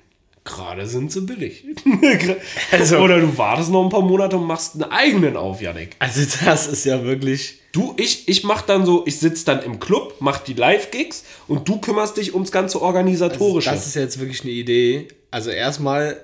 Gerade 0.45 0.85
sind 0.87 1.11
sie 1.11 1.21
billig. 1.21 1.65
Also- 2.71 2.97
Oder 2.99 3.19
du 3.19 3.37
wartest 3.37 3.71
noch 3.71 3.83
ein 3.83 3.89
paar 3.89 4.01
Monate 4.03 4.37
und 4.37 4.45
machst 4.45 4.75
einen 4.75 4.83
eigenen 4.91 5.35
auf, 5.35 5.59
Janik. 5.61 5.95
Also 5.99 6.21
das 6.45 6.67
ist 6.67 6.85
ja 6.85 7.03
wirklich. 7.03 7.59
Du, 7.71 7.93
ich, 7.97 8.29
ich 8.29 8.43
mach 8.45 8.61
dann 8.61 8.85
so, 8.85 9.03
ich 9.05 9.19
sitze 9.19 9.43
dann 9.45 9.61
im 9.63 9.79
Club, 9.79 10.15
mach 10.19 10.37
die 10.37 10.53
Live-Gigs 10.53 11.25
und 11.49 11.67
du 11.67 11.79
kümmerst 11.81 12.15
dich 12.17 12.33
ums 12.33 12.51
ganze 12.51 12.81
Organisatorische. 12.81 13.69
Das 13.69 13.85
ist 13.85 13.95
jetzt 13.95 14.19
wirklich 14.19 14.43
eine 14.43 14.51
Idee. 14.51 15.07
Also 15.31 15.49
erstmal 15.49 16.21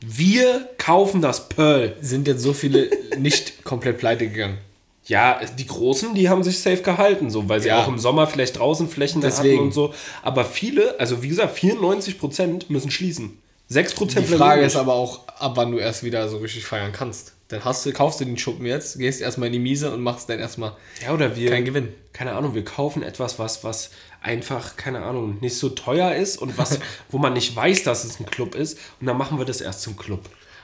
Wir 0.00 0.68
kaufen 0.78 1.20
das 1.22 1.48
Pearl. 1.48 1.96
sind 2.00 2.28
jetzt 2.28 2.42
so 2.42 2.52
viele 2.52 2.88
nicht 3.18 3.64
komplett 3.64 3.98
pleite 3.98 4.28
gegangen. 4.28 4.58
Ja, 5.06 5.40
die 5.58 5.66
Großen, 5.66 6.14
die 6.14 6.28
haben 6.28 6.44
sich 6.44 6.60
safe 6.60 6.82
gehalten, 6.82 7.28
so, 7.30 7.48
weil 7.48 7.60
sie 7.60 7.68
Ja. 7.68 7.82
auch 7.82 7.88
im 7.88 7.98
Sommer 7.98 8.28
vielleicht 8.28 8.58
draußen 8.58 8.88
Flächen 8.88 9.20
Deswegen. 9.20 9.54
hatten 9.56 9.66
und 9.68 9.72
so. 9.74 9.92
Aber 10.22 10.44
viele, 10.44 11.00
also 11.00 11.22
wie 11.24 11.28
gesagt, 11.28 11.56
94% 11.58 12.66
müssen 12.68 12.90
schließen. 12.92 13.38
6% 13.72 14.20
Die 14.20 14.26
Frage 14.26 14.62
ist 14.62 14.76
aber 14.76 14.94
auch, 14.94 15.26
ab 15.28 15.52
wann 15.56 15.72
du 15.72 15.78
erst 15.78 16.02
wieder 16.04 16.28
so 16.28 16.38
richtig 16.38 16.64
feiern 16.64 16.92
kannst. 16.92 17.32
Dann 17.48 17.64
hast 17.64 17.84
du, 17.84 17.92
kaufst 17.92 18.20
du 18.20 18.24
den 18.24 18.38
Schuppen 18.38 18.64
jetzt, 18.66 18.98
gehst 18.98 19.20
erstmal 19.20 19.48
in 19.48 19.52
die 19.52 19.58
Miese 19.58 19.92
und 19.92 20.00
machst 20.00 20.28
dann 20.28 20.38
erstmal. 20.38 20.72
Ja, 21.02 21.12
oder 21.12 21.36
wir. 21.36 21.50
Kein 21.50 21.64
Gewinn. 21.64 21.88
Keine 22.12 22.32
Ahnung, 22.32 22.54
wir 22.54 22.64
kaufen 22.64 23.02
etwas, 23.02 23.38
was, 23.38 23.62
was 23.64 23.90
einfach, 24.22 24.76
keine 24.76 25.02
Ahnung, 25.02 25.38
nicht 25.40 25.56
so 25.58 25.68
teuer 25.70 26.14
ist 26.14 26.36
und 26.38 26.56
was, 26.58 26.78
wo 27.10 27.18
man 27.18 27.32
nicht 27.34 27.54
weiß, 27.54 27.82
dass 27.84 28.04
es 28.04 28.20
ein 28.20 28.26
Club 28.26 28.54
ist. 28.54 28.78
Und 29.00 29.06
dann 29.06 29.18
machen 29.18 29.38
wir 29.38 29.44
das 29.44 29.60
erst 29.60 29.82
zum 29.82 29.96
Club. 29.96 30.20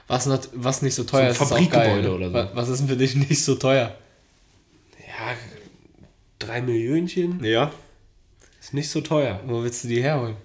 Was, 0.07 0.25
not, 0.25 0.49
was 0.53 0.81
nicht 0.81 0.95
so 0.95 1.03
teuer 1.03 1.25
ein 1.25 1.31
ist, 1.31 1.37
Fabrikgebäude 1.37 1.85
geil, 1.89 2.01
ne? 2.01 2.11
oder 2.11 2.27
so. 2.29 2.33
Wa- 2.33 2.51
Was 2.55 2.69
ist 2.69 2.79
denn 2.79 2.87
für 2.87 2.97
dich 2.97 3.15
nicht 3.29 3.43
so 3.43 3.53
teuer? 3.55 3.95
Ja, 4.99 5.35
drei 6.39 6.61
Millionchen 6.61 7.43
Ja. 7.43 7.71
ist 8.59 8.73
nicht 8.73 8.89
so 8.89 9.01
teuer. 9.01 9.39
Wo 9.45 9.61
willst 9.63 9.83
du 9.83 9.87
die 9.89 10.01
herholen? 10.01 10.35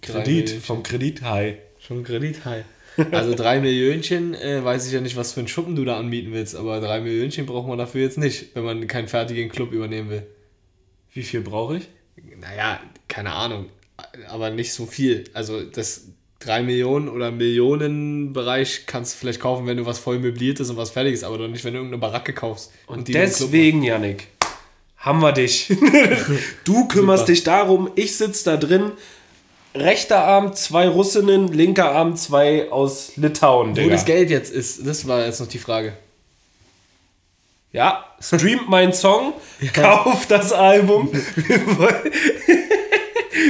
Kredit, 0.00 0.50
vom 0.62 0.82
Kredithai. 0.82 1.58
Schon 1.86 2.02
Kredithai. 2.02 2.64
Also 3.12 3.34
drei 3.34 3.60
Millionchen, 3.60 4.34
äh, 4.34 4.64
weiß 4.64 4.86
ich 4.86 4.92
ja 4.92 5.00
nicht, 5.00 5.16
was 5.16 5.32
für 5.32 5.40
einen 5.40 5.48
Schuppen 5.48 5.76
du 5.76 5.84
da 5.84 5.98
anbieten 5.98 6.32
willst, 6.32 6.56
aber 6.56 6.80
drei 6.80 7.00
Millionchen 7.00 7.44
braucht 7.44 7.68
man 7.68 7.78
dafür 7.78 8.00
jetzt 8.00 8.16
nicht, 8.16 8.54
wenn 8.54 8.64
man 8.64 8.86
keinen 8.86 9.06
fertigen 9.06 9.50
Club 9.50 9.72
übernehmen 9.72 10.08
will. 10.08 10.26
Wie 11.12 11.22
viel 11.22 11.42
brauche 11.42 11.76
ich? 11.76 11.88
Naja, 12.40 12.80
keine 13.06 13.32
Ahnung, 13.32 13.66
aber 14.28 14.50
nicht 14.50 14.72
so 14.72 14.86
viel. 14.86 15.24
Also 15.34 15.62
das 15.62 16.06
3 16.40 16.62
Millionen 16.62 17.08
oder 17.08 17.30
Millionenbereich 17.30 18.86
kannst 18.86 19.14
du 19.14 19.18
vielleicht 19.18 19.40
kaufen, 19.40 19.66
wenn 19.66 19.76
du 19.76 19.86
was 19.86 19.98
voll 19.98 20.18
möbliert 20.18 20.60
ist 20.60 20.70
und 20.70 20.76
was 20.76 20.90
fertig 20.90 21.14
ist, 21.14 21.24
aber 21.24 21.38
doch 21.38 21.48
nicht, 21.48 21.64
wenn 21.64 21.74
du 21.74 21.78
irgendeine 21.78 22.00
Baracke 22.00 22.32
kaufst. 22.32 22.72
Und 22.86 23.04
Club 23.06 23.20
deswegen, 23.20 23.82
Yannick, 23.82 24.28
haben 24.96 25.20
wir 25.20 25.32
dich. 25.32 25.68
du 26.64 26.88
kümmerst 26.88 27.22
Super. 27.22 27.32
dich 27.32 27.44
darum, 27.44 27.90
ich 27.94 28.16
sitze 28.16 28.44
da 28.44 28.56
drin. 28.56 28.92
Rechter 29.76 30.24
Arm 30.24 30.54
zwei 30.54 30.88
Russinnen, 30.88 31.48
linker 31.52 31.92
Arm 31.92 32.16
zwei 32.16 32.70
aus 32.70 33.12
Litauen, 33.16 33.70
Wo 33.70 33.74
Digga. 33.74 33.90
das 33.92 34.04
Geld 34.04 34.30
jetzt 34.30 34.52
ist, 34.52 34.86
das 34.86 35.06
war 35.06 35.24
jetzt 35.24 35.40
noch 35.40 35.48
die 35.48 35.58
Frage. 35.58 35.92
Ja, 37.72 38.04
streamt 38.20 38.68
meinen 38.68 38.92
Song, 38.94 39.34
kauft 39.74 40.30
das 40.30 40.52
Album. 40.52 41.10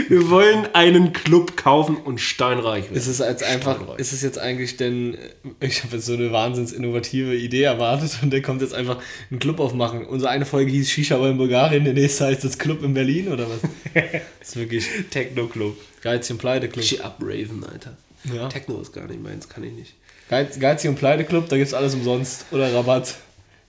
Wir 0.08 0.30
wollen, 0.30 0.66
einen 0.72 1.12
Club 1.12 1.56
kaufen 1.56 1.96
und 1.96 2.20
steinreich 2.20 2.84
werden. 2.84 2.96
Ist 2.96 3.06
es 3.06 3.20
als 3.20 3.42
einfach, 3.42 3.76
Steinreich. 3.76 3.98
ist 3.98 4.12
es 4.12 4.22
jetzt 4.22 4.38
eigentlich 4.38 4.76
denn, 4.76 5.16
ich 5.60 5.82
habe 5.84 5.96
jetzt 5.96 6.06
so 6.06 6.14
eine 6.14 6.32
wahnsinns 6.32 6.72
innovative 6.72 7.34
Idee 7.34 7.62
erwartet 7.62 8.18
und 8.22 8.32
der 8.32 8.42
kommt 8.42 8.62
jetzt 8.62 8.74
einfach 8.74 8.98
einen 9.30 9.38
Club 9.40 9.60
aufmachen. 9.60 10.06
Unsere 10.06 10.30
eine 10.30 10.46
Folge 10.46 10.70
hieß 10.70 10.90
Shisha 10.90 11.16
in 11.28 11.38
Bulgarien, 11.38 11.84
der 11.84 11.94
nächste 11.94 12.26
heißt 12.26 12.44
das 12.44 12.58
Club 12.58 12.82
in 12.82 12.94
Berlin 12.94 13.28
oder 13.28 13.46
was? 13.48 13.60
Das 13.94 14.04
ist 14.48 14.56
wirklich 14.56 14.86
Techno-Club. 15.10 15.76
Geizig 16.02 16.32
und 16.32 16.38
Pleite 16.38 16.68
Club. 16.68 16.84
Shit 16.84 17.04
up, 17.04 17.18
Raven, 17.20 17.64
Alter. 17.64 17.96
Ja. 18.32 18.48
Techno 18.48 18.80
ist 18.80 18.92
gar 18.92 19.06
nicht 19.06 19.22
meins, 19.22 19.48
kann 19.48 19.64
ich 19.64 19.72
nicht. 19.72 19.94
Geiz, 20.28 20.58
Geizig 20.58 20.90
und 20.90 20.96
Pleite 20.96 21.24
Club, 21.24 21.48
da 21.48 21.56
gibt's 21.56 21.74
alles 21.74 21.94
umsonst 21.94 22.46
oder 22.50 22.72
Rabatt. 22.72 23.14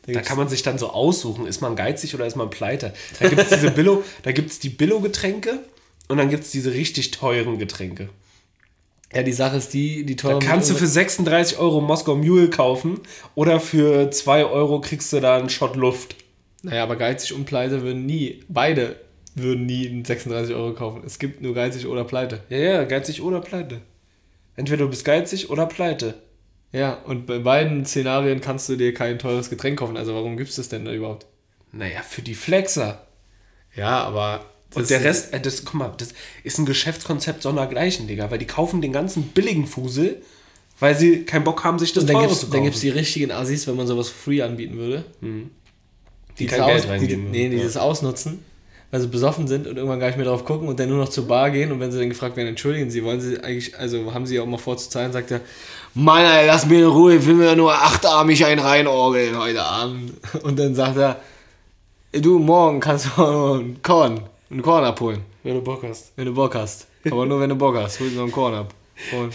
Da, 0.08 0.22
kann 0.22 0.38
man 0.38 0.48
sich 0.48 0.64
dann 0.64 0.78
so 0.78 0.90
aussuchen, 0.90 1.48
ist 1.48 1.62
man 1.62 1.76
geizig 1.76 2.16
oder 2.16 2.26
ist 2.26 2.38
man 2.38 2.50
pleite. 2.50 2.94
Da 3.20 3.28
gibt 3.28 3.42
es 3.42 3.50
diese 3.50 3.72
Billo, 3.72 4.04
da 4.24 4.32
gibt's 4.32 4.58
die 4.58 4.70
Billo-Getränke 4.70 5.60
und 6.08 6.18
dann 6.18 6.30
gibt 6.30 6.44
es 6.44 6.52
diese 6.52 6.74
richtig 6.74 7.12
teuren 7.12 7.58
Getränke. 7.60 8.10
ja, 9.14 9.24
die 9.24 9.34
Sache 9.34 9.58
ist 9.58 9.74
die, 9.74 10.06
die 10.06 10.16
Da 10.16 10.30
teuren. 10.30 10.40
kannst 10.42 10.70
du 10.70 10.76
für 10.76 10.88
36 10.88 11.58
Euro 11.60 11.82
Moskau 11.82 12.16
Mule 12.16 12.50
kaufen 12.50 13.00
oder 13.36 13.60
für 13.60 14.12
2 14.12 14.46
Euro 14.46 14.82
kriegst 14.82 15.12
du 15.14 15.20
da 15.20 15.38
einen 15.38 15.50
Shot 15.50 15.76
Luft. 15.76 16.16
Naja, 16.64 16.84
aber 16.84 16.96
Geizig 16.96 17.34
und 17.34 17.46
Pleite 17.46 17.82
würden 17.84 18.06
nie, 18.06 18.44
beide 18.50 18.96
würden 19.36 19.66
nie 19.68 19.88
einen 19.88 20.04
36 20.04 20.56
Euro 20.56 20.74
kaufen. 20.74 21.04
Es 21.06 21.20
gibt 21.20 21.42
nur 21.42 21.54
Geizig 21.54 21.86
oder 21.86 22.04
Pleite. 22.04 22.42
Ja, 22.50 22.58
ja, 22.58 22.84
geizig 22.86 23.22
oder 23.22 23.40
pleite. 23.40 23.82
Entweder 24.56 24.86
du 24.86 24.90
bist 24.90 25.06
geizig 25.06 25.50
oder 25.52 25.68
pleite. 25.68 26.16
Ja, 26.74 26.96
und 27.06 27.28
bei 27.28 27.38
beiden 27.38 27.86
Szenarien 27.86 28.42
kannst 28.42 28.68
du 28.68 28.76
dir 28.76 28.94
kein 28.94 29.20
teures 29.20 29.50
Getränk 29.52 29.78
kaufen. 29.80 29.96
Also 29.96 30.16
warum 30.16 30.36
gibt's 30.36 30.56
das 30.56 30.68
denn 30.70 30.84
da 30.86 30.92
überhaupt? 30.92 31.28
Naja, 31.72 32.02
für 32.02 32.24
die 32.24 32.34
Flexer. 32.36 33.06
Ja, 33.76 34.00
aber. 34.04 34.44
Und 34.76 34.82
das- 34.84 34.88
der 34.90 35.04
Rest, 35.04 35.34
äh, 35.34 35.40
das, 35.40 35.64
guck 35.66 35.76
mal, 35.76 35.94
das 35.98 36.10
ist 36.44 36.58
ein 36.60 36.66
Geschäftskonzept 36.66 37.42
sondergleichen, 37.44 38.08
Digga, 38.08 38.30
weil 38.32 38.38
die 38.40 38.46
kaufen 38.48 38.82
den 38.82 38.92
ganzen 38.94 39.24
billigen 39.30 39.66
Fusel, 39.68 40.22
weil 40.80 40.96
sie 40.96 41.24
keinen 41.24 41.44
Bock 41.44 41.64
haben, 41.64 41.80
sich 41.80 41.94
das 41.94 42.04
Und 42.04 42.08
dann 42.10 42.16
teure 42.18 42.28
gibt's, 42.28 42.40
zu 42.42 42.46
dann 42.48 42.52
kaufen. 42.60 42.64
gibt's 42.66 42.82
die 42.82 42.90
richtigen 42.90 43.32
Assis, 43.32 43.66
wenn 43.68 43.76
man 43.76 43.88
sowas 43.88 44.10
free 44.10 44.42
anbieten 44.42 44.78
würde. 44.78 45.06
die 45.22 45.50
Dieses 46.46 46.58
kein 46.58 46.68
Geld 46.68 46.88
reingeben. 46.88 47.32
Die, 47.32 47.40
nee, 47.40 47.50
dieses 47.50 47.78
Ausnutzen, 47.78 48.44
weil 48.92 49.02
sie 49.02 49.08
besoffen 49.08 49.48
sind 49.48 49.66
und 49.68 49.76
irgendwann 49.78 50.00
gar 50.00 50.08
nicht 50.08 50.18
mehr 50.18 50.26
drauf 50.28 50.46
gucken 50.46 50.68
und 50.68 50.80
dann 50.80 50.88
nur 50.90 51.00
noch 51.00 51.10
zur 51.10 51.28
Bar 51.28 51.50
gehen 51.50 51.72
und 51.72 51.80
wenn 51.80 51.92
sie 51.92 51.98
dann 51.98 52.10
gefragt 52.10 52.38
werden, 52.38 52.50
entschuldigen 52.50 52.92
Sie, 52.92 53.04
wollen 53.04 53.20
Sie 53.20 53.40
eigentlich, 53.44 53.76
also 53.78 54.14
haben 54.14 54.26
Sie 54.28 54.40
auch 54.40 54.46
mal 54.46 54.58
vor 54.60 54.78
zu 54.78 54.90
zahlen, 54.90 55.12
sagt 55.12 55.32
er, 55.32 55.42
Mann, 55.96 56.24
ey, 56.26 56.46
lass 56.46 56.68
mir 56.68 56.80
in 56.80 56.86
Ruhe, 56.86 57.16
ich 57.16 57.26
will 57.26 57.34
mir 57.34 57.56
nur 57.56 57.74
achtarmig 57.74 58.46
einen 58.46 58.60
reinorgeln 58.62 59.36
heute 59.40 59.64
Abend. 59.64 60.12
Und 60.44 60.60
dann 60.60 60.76
sagt 60.76 60.98
er, 60.98 61.20
du, 62.12 62.38
morgen 62.38 62.80
kannst 62.80 63.08
du 63.08 63.10
auch 63.22 63.32
noch 63.32 63.60
einen 63.60 63.82
Korn, 63.82 64.22
einen 64.50 64.62
Korn 64.62 64.84
abholen, 64.84 65.22
wenn 65.44 65.56
du 65.56 65.62
Bock 65.62 65.84
hast. 65.84 66.12
wenn 66.16 66.26
du 66.26 66.34
Bock 66.34 66.56
hast. 66.56 66.88
Aber 67.10 67.26
nur 67.26 67.40
wenn 67.40 67.50
du 67.50 67.56
Bock 67.56 67.76
hast, 67.76 68.00
hol 68.00 68.10
dir 68.10 68.16
noch 68.16 68.24
einen 68.24 68.32
Korn 68.32 68.54
ab. 68.54 68.74
Und, 69.12 69.34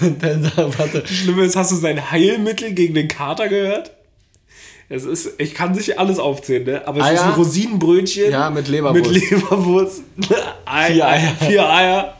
und 0.02 0.22
dann 0.22 0.42
sagt 0.42 0.58
er, 0.58 0.78
warte, 0.78 1.06
Schlimme 1.06 1.44
ist, 1.44 1.56
hast 1.56 1.72
du 1.72 1.76
sein 1.76 2.10
Heilmittel 2.10 2.72
gegen 2.72 2.94
den 2.94 3.08
Kater 3.08 3.48
gehört? 3.48 3.92
Es 4.88 5.04
ist, 5.04 5.30
ich 5.38 5.52
kann 5.54 5.74
sich 5.74 5.98
alles 5.98 6.18
aufzählen, 6.20 6.64
ne? 6.64 6.86
Aber 6.86 7.00
es 7.00 7.04
Eier? 7.06 7.14
ist 7.14 7.22
ein 7.22 7.32
Rosinenbrötchen. 7.32 8.30
Ja, 8.30 8.50
mit 8.50 8.68
Leberwurst. 8.68 9.10
Mit 9.10 9.30
Leberwurst. 9.30 10.02
Ei- 10.64 10.92
Vier 10.92 11.06
Eier. 11.08 11.36
Vier 11.40 11.68
Eier. 11.68 12.16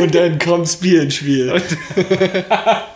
Und 0.00 0.14
dann 0.14 0.38
kommt 0.38 0.66
Spiel 0.68 1.02
ins 1.02 1.16
Spiel. 1.16 1.52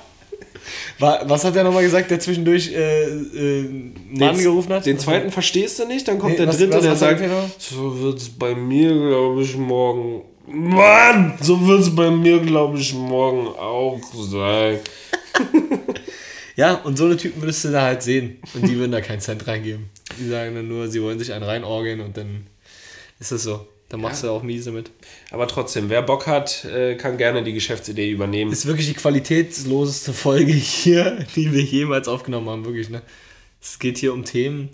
Wa- 0.99 1.23
Was 1.27 1.45
hat 1.45 1.55
er 1.57 1.65
nochmal 1.65 1.83
gesagt, 1.85 2.11
der 2.11 2.19
zwischendurch 2.21 2.73
äh, 2.73 3.05
äh, 3.05 3.63
Mann 4.11 4.35
Den- 4.35 4.39
gerufen 4.43 4.73
hat? 4.73 4.85
Den 4.87 4.99
zweiten 4.99 5.31
verstehst 5.31 5.79
du 5.79 5.87
nicht, 5.87 6.07
dann 6.09 6.19
kommt 6.19 6.33
Nee, 6.33 6.39
der 6.39 6.49
was- 6.49 6.59
dritte, 6.59 6.75
was- 6.75 6.83
der 6.83 6.93
was 6.93 7.01
sagt 7.01 7.21
er 7.21 7.51
so 7.59 8.01
wird 8.03 8.19
es 8.19 8.29
bei 8.29 8.55
mir, 8.55 8.93
glaube 8.93 9.43
ich, 9.43 9.57
morgen. 9.57 10.23
Mann, 10.47 11.35
so 11.43 11.67
wird 11.67 11.81
es 11.81 11.95
bei 11.95 12.11
mir, 12.11 12.39
glaube 12.41 12.79
ich, 12.79 12.95
morgen 12.95 13.47
auch 13.49 14.01
sein. 14.15 14.79
Ja, 16.57 16.75
und 16.83 16.99
so 16.99 17.05
eine 17.05 17.17
Typen 17.17 17.41
würdest 17.41 17.65
du 17.65 17.69
da 17.69 17.83
halt 17.83 18.03
sehen. 18.03 18.39
Und 18.53 18.67
die 18.67 18.77
würden 18.77 18.91
da 18.91 19.01
keinen 19.01 19.21
Cent 19.21 19.47
reingeben. 19.47 19.91
Die 20.19 20.29
sagen 20.29 20.57
dann 20.57 20.67
nur, 20.67 20.89
sie 20.89 21.01
wollen 21.01 21.17
sich 21.17 21.33
einen 21.33 21.45
reinorgeln 21.45 22.01
und 22.01 22.17
dann 22.17 22.49
ist 23.21 23.31
es 23.31 23.45
so. 23.45 23.65
Dann 23.89 24.01
machst 24.03 24.23
du 24.23 24.31
auch 24.31 24.43
miese 24.43 24.71
mit. 24.71 24.91
Aber 25.31 25.49
trotzdem, 25.49 25.89
wer 25.89 26.03
Bock 26.03 26.27
hat, 26.27 26.65
äh, 26.67 26.95
kann 26.97 27.17
gerne 27.17 27.43
die 27.43 27.55
Geschäftsidee 27.55 28.11
übernehmen. 28.11 28.51
Das 28.51 28.61
ist 28.61 28.67
wirklich 28.67 28.87
die 28.87 28.95
qualitätsloseste 28.95 30.13
Folge 30.13 30.53
hier, 30.53 31.25
die 31.37 31.53
wir 31.53 31.63
jemals 31.63 32.07
aufgenommen 32.07 32.51
haben, 32.51 32.65
wirklich, 32.65 32.91
ne? 32.91 33.03
Es 33.63 33.79
geht 33.79 33.99
hier 33.99 34.13
um 34.13 34.25
Themen. 34.25 34.69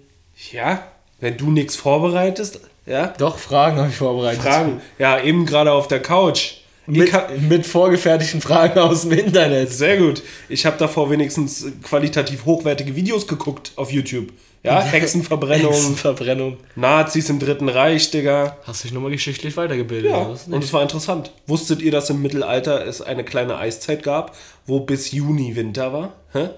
Ja, 0.52 0.90
wenn 1.20 1.36
du 1.36 1.50
nichts 1.50 1.76
vorbereitest, 1.76 2.60
ja, 2.86 3.14
Doch, 3.18 3.38
Fragen 3.38 3.78
habe 3.78 3.88
ich 3.88 3.96
vorbereitet. 3.96 4.42
Fragen. 4.42 4.80
Ja, 4.98 5.20
eben 5.22 5.46
gerade 5.46 5.72
auf 5.72 5.88
der 5.88 6.00
Couch. 6.00 6.56
Mit, 6.86 7.10
mit 7.48 7.66
vorgefertigten 7.66 8.42
Fragen 8.42 8.78
aus 8.78 9.02
dem 9.02 9.12
Internet. 9.12 9.72
Sehr 9.72 9.96
gut. 9.96 10.22
Ich 10.50 10.66
habe 10.66 10.76
davor 10.76 11.10
wenigstens 11.10 11.64
qualitativ 11.82 12.44
hochwertige 12.44 12.94
Videos 12.94 13.26
geguckt 13.26 13.72
auf 13.76 13.90
YouTube. 13.90 14.28
Ja, 14.64 14.80
Hexenverbrennung, 14.80 15.94
Verbrennung. 15.94 16.56
Nazis 16.74 17.28
im 17.28 17.38
Dritten 17.38 17.68
Reich, 17.68 18.10
Digga. 18.10 18.56
Hast 18.64 18.82
dich 18.82 18.92
nochmal 18.92 19.10
geschichtlich 19.10 19.58
weitergebildet. 19.58 20.10
Ja, 20.10 20.34
und 20.46 20.64
es 20.64 20.72
war 20.72 20.80
interessant. 20.80 21.32
Wusstet 21.46 21.82
ihr, 21.82 21.92
dass 21.92 22.08
im 22.08 22.22
Mittelalter 22.22 22.86
es 22.86 23.02
eine 23.02 23.24
kleine 23.24 23.58
Eiszeit 23.58 24.02
gab, 24.02 24.34
wo 24.64 24.80
bis 24.80 25.12
Juni 25.12 25.54
Winter 25.54 25.92
war? 25.92 26.14
Hä? 26.32 26.48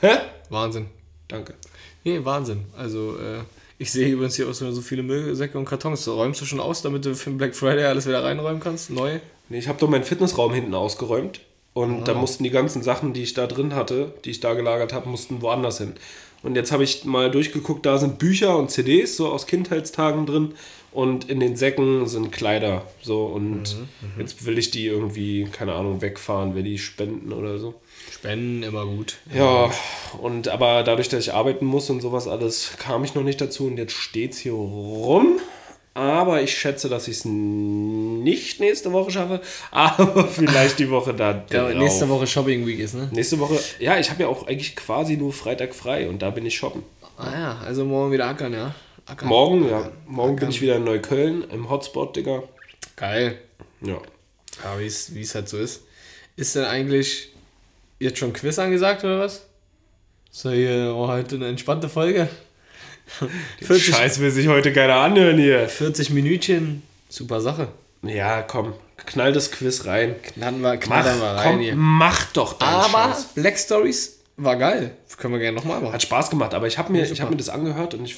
Hä? 0.00 0.16
Wahnsinn. 0.48 0.86
Danke. 1.28 1.52
Nee, 2.02 2.24
Wahnsinn. 2.24 2.64
Also, 2.78 3.18
äh, 3.18 3.42
ich 3.76 3.92
sehe 3.92 4.08
übrigens 4.08 4.36
hier 4.36 4.48
auch 4.48 4.54
so 4.54 4.80
viele 4.80 5.02
Müllsäcke 5.02 5.58
und 5.58 5.66
Kartons. 5.66 6.08
Räumst 6.08 6.40
du 6.40 6.46
schon 6.46 6.60
aus, 6.60 6.80
damit 6.80 7.04
du 7.04 7.14
für 7.14 7.28
den 7.28 7.36
Black 7.36 7.54
Friday 7.54 7.84
alles 7.84 8.06
wieder 8.06 8.24
reinräumen 8.24 8.60
kannst? 8.60 8.88
Neu? 8.88 9.20
Nee, 9.50 9.58
ich 9.58 9.68
habe 9.68 9.78
doch 9.78 9.88
meinen 9.88 10.04
Fitnessraum 10.04 10.54
hinten 10.54 10.72
ausgeräumt. 10.72 11.40
Und 11.72 12.08
da 12.08 12.14
mussten 12.14 12.42
die 12.42 12.50
ganzen 12.50 12.82
Sachen, 12.82 13.12
die 13.12 13.22
ich 13.22 13.34
da 13.34 13.46
drin 13.46 13.74
hatte, 13.74 14.12
die 14.24 14.30
ich 14.30 14.40
da 14.40 14.54
gelagert 14.54 14.92
habe, 14.92 15.08
mussten 15.08 15.40
woanders 15.40 15.78
hin. 15.78 15.94
Und 16.42 16.56
jetzt 16.56 16.72
habe 16.72 16.84
ich 16.84 17.04
mal 17.04 17.30
durchgeguckt, 17.30 17.84
da 17.84 17.98
sind 17.98 18.18
Bücher 18.18 18.56
und 18.56 18.70
CDs 18.70 19.16
so 19.16 19.28
aus 19.28 19.46
Kindheitstagen 19.46 20.26
drin. 20.26 20.54
Und 20.92 21.30
in 21.30 21.38
den 21.38 21.54
Säcken 21.54 22.08
sind 22.08 22.32
Kleider. 22.32 22.84
So, 23.00 23.26
und 23.26 23.76
jetzt 24.18 24.44
will 24.44 24.58
ich 24.58 24.72
die 24.72 24.86
irgendwie, 24.86 25.44
keine 25.44 25.74
Ahnung, 25.74 26.00
wegfahren, 26.00 26.56
will 26.56 26.64
die 26.64 26.78
spenden 26.78 27.32
oder 27.32 27.58
so. 27.58 27.74
Spenden 28.10 28.64
immer 28.64 28.86
gut. 28.86 29.18
Ja, 29.32 29.70
und 30.20 30.48
aber 30.48 30.82
dadurch, 30.82 31.08
dass 31.08 31.20
ich 31.20 31.32
arbeiten 31.32 31.64
muss 31.64 31.90
und 31.90 32.00
sowas 32.00 32.26
alles, 32.26 32.72
kam 32.78 33.04
ich 33.04 33.14
noch 33.14 33.22
nicht 33.22 33.40
dazu 33.40 33.66
und 33.66 33.76
jetzt 33.76 33.92
steht's 33.92 34.38
hier 34.38 34.54
rum. 34.54 35.38
Aber 35.94 36.40
ich 36.40 36.56
schätze, 36.56 36.88
dass 36.88 37.08
ich 37.08 37.18
es 37.18 37.24
nicht 37.24 38.60
nächste 38.60 38.92
Woche 38.92 39.10
schaffe, 39.10 39.40
aber 39.70 40.26
vielleicht 40.28 40.78
die 40.78 40.90
Woche 40.90 41.14
da. 41.14 41.44
Ja, 41.50 41.68
nächste 41.70 42.08
Woche 42.08 42.26
Shopping 42.26 42.66
Week 42.66 42.78
ist, 42.78 42.94
ne? 42.94 43.08
Nächste 43.12 43.38
Woche, 43.40 43.58
ja, 43.80 43.98
ich 43.98 44.10
habe 44.10 44.22
ja 44.22 44.28
auch 44.28 44.46
eigentlich 44.46 44.76
quasi 44.76 45.16
nur 45.16 45.32
Freitag 45.32 45.74
frei 45.74 46.08
und 46.08 46.22
da 46.22 46.30
bin 46.30 46.46
ich 46.46 46.56
shoppen. 46.56 46.84
Ah 47.16 47.32
ja, 47.32 47.58
also 47.64 47.84
morgen 47.84 48.12
wieder 48.12 48.26
ackern, 48.26 48.52
ja. 48.52 48.74
Ackern. 49.06 49.28
Morgen, 49.28 49.68
ja, 49.68 49.90
morgen 50.06 50.36
bin 50.36 50.50
ich 50.50 50.60
wieder 50.60 50.76
in 50.76 50.84
Neukölln 50.84 51.44
im 51.50 51.68
Hotspot, 51.68 52.14
Digga. 52.14 52.44
Geil. 52.96 53.38
Ja. 53.80 53.98
Ja, 54.62 54.78
wie 54.78 54.86
es 54.86 55.34
halt 55.34 55.48
so 55.48 55.58
ist. 55.58 55.82
Ist 56.36 56.54
denn 56.54 56.64
eigentlich 56.64 57.32
jetzt 57.98 58.18
schon 58.18 58.32
Quiz 58.32 58.58
angesagt 58.58 59.04
oder 59.04 59.20
was? 59.20 59.46
Ist 60.32 60.44
ja 60.44 60.50
hier 60.52 60.94
oh, 60.96 61.08
heute 61.08 61.34
eine 61.36 61.48
entspannte 61.48 61.88
Folge. 61.88 62.28
40, 63.62 63.94
Scheiß 63.94 64.20
will 64.20 64.30
sich 64.30 64.48
heute 64.48 64.72
keiner 64.72 64.96
anhören 64.96 65.38
hier. 65.38 65.68
40 65.68 66.10
Minütchen, 66.10 66.82
super 67.08 67.40
Sache. 67.40 67.68
Ja, 68.02 68.42
komm, 68.42 68.72
knall 69.06 69.32
das 69.32 69.50
Quiz 69.50 69.84
rein. 69.86 70.14
Knallen 70.22 70.60
wir, 70.62 70.74
Mach, 70.74 70.80
knallen 70.80 71.20
wir 71.20 71.26
rein 71.28 71.50
komm, 71.52 71.60
hier. 71.60 71.74
mach 71.76 72.32
doch 72.32 72.54
deinen 72.54 72.68
Aber 72.68 73.12
Scheiß. 73.14 73.26
Black 73.34 73.58
Stories 73.58 74.20
war 74.36 74.56
geil. 74.56 74.92
Können 75.18 75.34
wir 75.34 75.40
gerne 75.40 75.58
nochmal 75.58 75.82
machen. 75.82 75.92
Hat 75.92 76.02
Spaß 76.02 76.30
gemacht, 76.30 76.54
aber 76.54 76.66
ich 76.66 76.78
habe 76.78 76.90
mir, 76.90 77.02
ich 77.10 77.20
hab 77.20 77.28
mir 77.28 77.36
das 77.36 77.50
angehört 77.50 77.92
und 77.92 78.06
ich, 78.06 78.16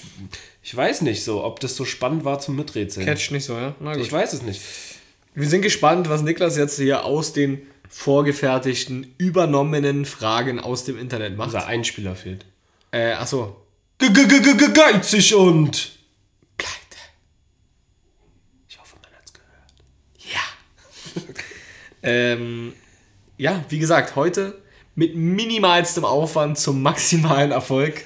ich 0.62 0.76
weiß 0.76 1.02
nicht 1.02 1.24
so, 1.24 1.42
ob 1.42 1.58
das 1.58 1.74
so 1.74 1.84
spannend 1.84 2.24
war 2.24 2.38
zum 2.38 2.54
Miträtseln. 2.54 3.04
Catch 3.04 3.32
nicht 3.32 3.44
so, 3.44 3.54
ja? 3.54 3.74
Ich 3.96 4.12
weiß 4.12 4.32
es 4.34 4.42
nicht. 4.42 4.60
Wir 5.34 5.48
sind 5.48 5.62
gespannt, 5.62 6.08
was 6.08 6.22
Niklas 6.22 6.56
jetzt 6.56 6.76
hier 6.78 7.04
aus 7.04 7.32
den 7.32 7.62
vorgefertigten, 7.88 9.12
übernommenen 9.18 10.04
Fragen 10.04 10.60
aus 10.60 10.84
dem 10.84 10.96
Internet 10.98 11.36
macht. 11.36 11.48
Unser 11.48 11.66
Einspieler 11.66 12.14
fehlt. 12.14 12.44
Äh, 12.92 13.12
achso. 13.14 13.56
Ge- 14.10 14.72
Geizig 14.72 15.34
und. 15.34 15.92
Pleite. 16.56 16.96
Ich 18.68 18.78
hoffe, 18.78 18.96
man 19.02 19.12
hat's 19.18 19.32
gehört. 19.32 21.36
Ähm, 22.04 22.72
ja, 23.38 23.64
wie 23.68 23.78
gesagt, 23.78 24.16
heute 24.16 24.60
mit 24.96 25.14
minimalstem 25.14 26.04
Aufwand 26.04 26.58
zum 26.58 26.82
maximalen 26.82 27.52
Erfolg. 27.52 28.04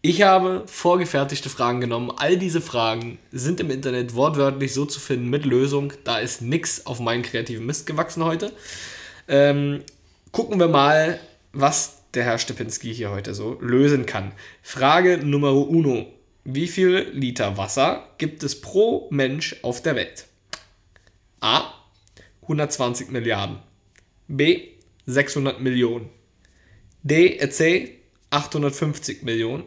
Ich 0.00 0.22
habe 0.22 0.62
vorgefertigte 0.66 1.50
Fragen 1.50 1.80
genommen. 1.80 2.12
All 2.16 2.38
diese 2.38 2.60
Fragen 2.60 3.18
sind 3.32 3.58
im 3.60 3.70
Internet 3.70 4.14
wortwörtlich 4.14 4.72
so 4.72 4.86
zu 4.86 5.00
finden 5.00 5.28
mit 5.28 5.44
Lösung. 5.44 5.92
Da 6.04 6.20
ist 6.20 6.40
nichts 6.40 6.86
auf 6.86 7.00
meinen 7.00 7.22
kreativen 7.22 7.66
Mist 7.66 7.86
gewachsen 7.86 8.24
heute. 8.24 8.52
Ähm, 9.28 9.82
gucken 10.32 10.58
wir 10.60 10.68
mal, 10.68 11.18
was 11.52 11.99
der 12.14 12.24
Herr 12.24 12.38
Stepinski 12.38 12.94
hier 12.94 13.10
heute 13.10 13.34
so 13.34 13.58
lösen 13.60 14.06
kann. 14.06 14.32
Frage 14.62 15.18
Nummer 15.18 15.52
uno. 15.52 16.06
Wie 16.44 16.68
viel 16.68 17.10
Liter 17.12 17.56
Wasser 17.56 18.08
gibt 18.18 18.42
es 18.42 18.60
pro 18.60 19.08
Mensch 19.10 19.56
auf 19.62 19.82
der 19.82 19.94
Welt? 19.94 20.26
A. 21.40 21.72
120 22.42 23.10
Milliarden. 23.10 23.58
B. 24.28 24.68
600 25.06 25.60
Millionen. 25.60 26.08
D. 27.02 27.38
C. 27.50 27.98
850 28.30 29.22
Millionen. 29.22 29.64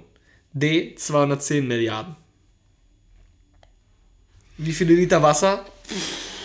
D. 0.54 0.96
210 0.96 1.68
Milliarden. 1.68 2.16
Wie 4.58 4.74
viele 4.74 4.94
Liter 4.94 5.22
Wasser 5.24 5.66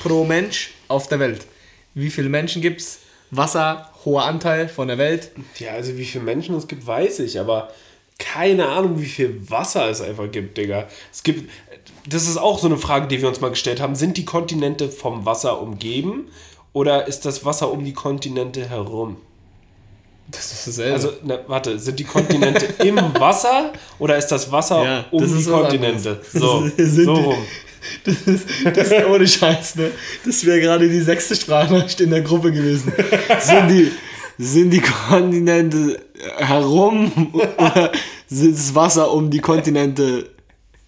pro 0.02 0.24
Mensch 0.24 0.74
auf 0.88 1.08
der 1.08 1.20
Welt? 1.20 1.46
Wie 1.94 2.10
viele 2.10 2.28
Menschen 2.28 2.62
gibt 2.62 2.80
es? 2.80 3.00
Wasser, 3.30 3.92
hoher 4.08 4.24
Anteil 4.24 4.68
von 4.68 4.88
der 4.88 4.98
Welt. 4.98 5.30
Ja, 5.58 5.72
also 5.72 5.96
wie 5.96 6.04
viele 6.04 6.24
Menschen 6.24 6.56
es 6.56 6.66
gibt, 6.66 6.86
weiß 6.86 7.20
ich, 7.20 7.38
aber 7.38 7.68
keine 8.18 8.66
Ahnung, 8.66 9.00
wie 9.00 9.06
viel 9.06 9.40
Wasser 9.48 9.88
es 9.88 10.00
einfach 10.00 10.30
gibt, 10.30 10.56
Digga. 10.56 10.88
Es 11.12 11.22
gibt, 11.22 11.50
das 12.08 12.26
ist 12.26 12.36
auch 12.36 12.58
so 12.58 12.66
eine 12.66 12.78
Frage, 12.78 13.06
die 13.06 13.20
wir 13.20 13.28
uns 13.28 13.40
mal 13.40 13.50
gestellt 13.50 13.80
haben. 13.80 13.94
Sind 13.94 14.16
die 14.16 14.24
Kontinente 14.24 14.88
vom 14.88 15.24
Wasser 15.24 15.60
umgeben 15.60 16.28
oder 16.72 17.06
ist 17.06 17.24
das 17.26 17.44
Wasser 17.44 17.70
um 17.70 17.84
die 17.84 17.92
Kontinente 17.92 18.68
herum? 18.68 19.18
Das 20.30 20.52
ist 20.52 20.66
dasselbe. 20.66 20.94
Also, 20.94 21.12
na, 21.22 21.38
warte, 21.46 21.78
sind 21.78 21.98
die 21.98 22.04
Kontinente 22.04 22.66
im 22.84 22.96
Wasser 23.18 23.72
oder 23.98 24.16
ist 24.16 24.28
das 24.28 24.50
Wasser 24.50 24.84
Ja, 24.84 25.04
um 25.10 25.20
das 25.20 25.32
die 25.32 25.44
Kontinente? 25.44 26.20
So, 26.32 26.68
so 26.78 27.14
rum. 27.14 27.36
Das 28.04 28.22
ist, 28.22 28.48
das 28.64 28.90
ist 28.90 29.04
ohne 29.06 29.26
Scheiß, 29.26 29.76
ne? 29.76 29.90
Das 30.24 30.44
wäre 30.44 30.60
gerade 30.60 30.88
die 30.88 31.00
sechste 31.00 31.36
Sprachnachricht 31.36 32.00
in 32.00 32.10
der 32.10 32.22
Gruppe 32.22 32.52
gewesen. 32.52 32.92
Sind 33.40 33.68
die, 33.68 33.92
sind 34.38 34.70
die 34.70 34.80
Kontinente 34.80 36.00
herum 36.38 37.32
oder 37.56 37.92
sind 38.28 38.56
das 38.56 38.74
Wasser 38.74 39.12
um 39.12 39.30
die 39.30 39.40
Kontinente 39.40 40.30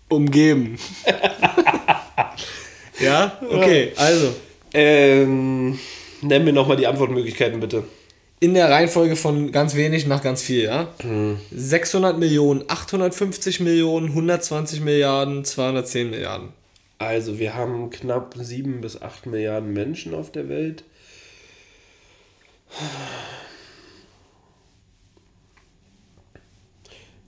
umgeben. 0.08 0.76
ja? 3.00 3.38
Okay, 3.48 3.92
also. 3.96 4.34
Ähm, 4.72 5.78
nenn 6.22 6.44
mir 6.44 6.52
nochmal 6.52 6.76
die 6.76 6.86
Antwortmöglichkeiten 6.86 7.60
bitte. 7.60 7.84
In 8.38 8.54
der 8.54 8.70
Reihenfolge 8.70 9.16
von 9.16 9.52
ganz 9.52 9.74
wenig 9.74 10.06
nach 10.06 10.22
ganz 10.22 10.42
viel, 10.42 10.64
ja? 10.64 10.88
600 11.54 12.18
Millionen, 12.18 12.64
850 12.68 13.60
Millionen, 13.60 14.08
120 14.08 14.80
Milliarden, 14.80 15.44
210 15.44 16.10
Milliarden. 16.10 16.48
Also, 17.00 17.38
wir 17.38 17.54
haben 17.54 17.88
knapp 17.88 18.34
7 18.38 18.82
bis 18.82 19.00
8 19.00 19.24
Milliarden 19.24 19.72
Menschen 19.72 20.14
auf 20.14 20.30
der 20.30 20.50
Welt. 20.50 20.84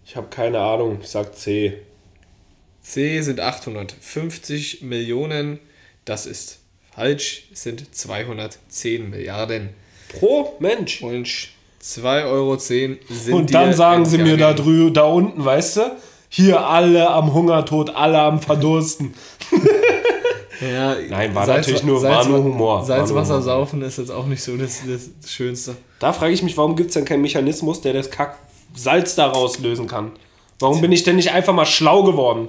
Ich 0.05 0.15
habe 0.15 0.29
keine 0.29 0.59
Ahnung, 0.59 0.99
ich 1.01 1.09
sag 1.09 1.35
C. 1.35 1.79
C 2.83 3.23
sind 3.23 3.41
850 3.41 4.83
Millionen. 4.83 5.59
Das 6.05 6.27
ist 6.27 6.59
falsch. 6.95 7.49
Es 7.51 7.63
sind 7.63 7.95
210 7.95 9.09
Milliarden. 9.09 9.71
Pro 10.11 10.55
Mensch. 10.59 11.03
Und 11.03 11.27
2,10 11.83 12.25
Euro 12.27 12.59
sind 12.59 13.01
Und 13.33 13.55
dann 13.55 13.73
sagen 13.73 14.05
sie 14.05 14.19
mir 14.19 14.37
da 14.37 14.53
drüben, 14.53 14.93
da 14.93 15.05
unten, 15.05 15.43
weißt 15.43 15.79
du? 15.79 15.97
Hier 16.35 16.67
alle 16.67 17.11
am 17.11 17.35
Hungertod, 17.35 17.95
alle 17.95 18.19
am 18.19 18.41
Verdursten. 18.41 19.13
Ja, 20.63 20.97
Nein, 21.09 21.35
war 21.35 21.47
natürlich 21.47 21.83
nur- 21.83 22.03
war 22.03 22.25
nur 22.29 22.43
Humor. 22.45 22.79
Nur 22.79 22.87
Salzwasser 22.87 23.35
Humor. 23.35 23.43
saufen 23.43 23.83
ist 23.83 23.99
jetzt 23.99 24.11
auch 24.11 24.27
nicht 24.27 24.43
so 24.43 24.57
das, 24.57 24.83
das 24.87 25.31
Schönste. 25.31 25.77
Da 25.99 26.13
frage 26.13 26.33
ich 26.33 26.43
mich, 26.43 26.57
warum 26.57 26.77
gibt 26.77 26.89
es 26.91 26.95
denn 26.95 27.05
keinen 27.05 27.23
Mechanismus, 27.23 27.81
der 27.81 27.93
das 27.93 28.11
Kack 28.11 28.39
Salz 28.75 29.15
da 29.15 29.27
rauslösen 29.27 29.87
kann? 29.89 30.13
Warum 30.61 30.81
bin 30.81 30.93
ich 30.93 31.03
denn 31.03 31.17
nicht 31.17 31.33
einfach 31.33 31.53
mal 31.53 31.67
schlau 31.67 32.05
geworden? 32.05 32.49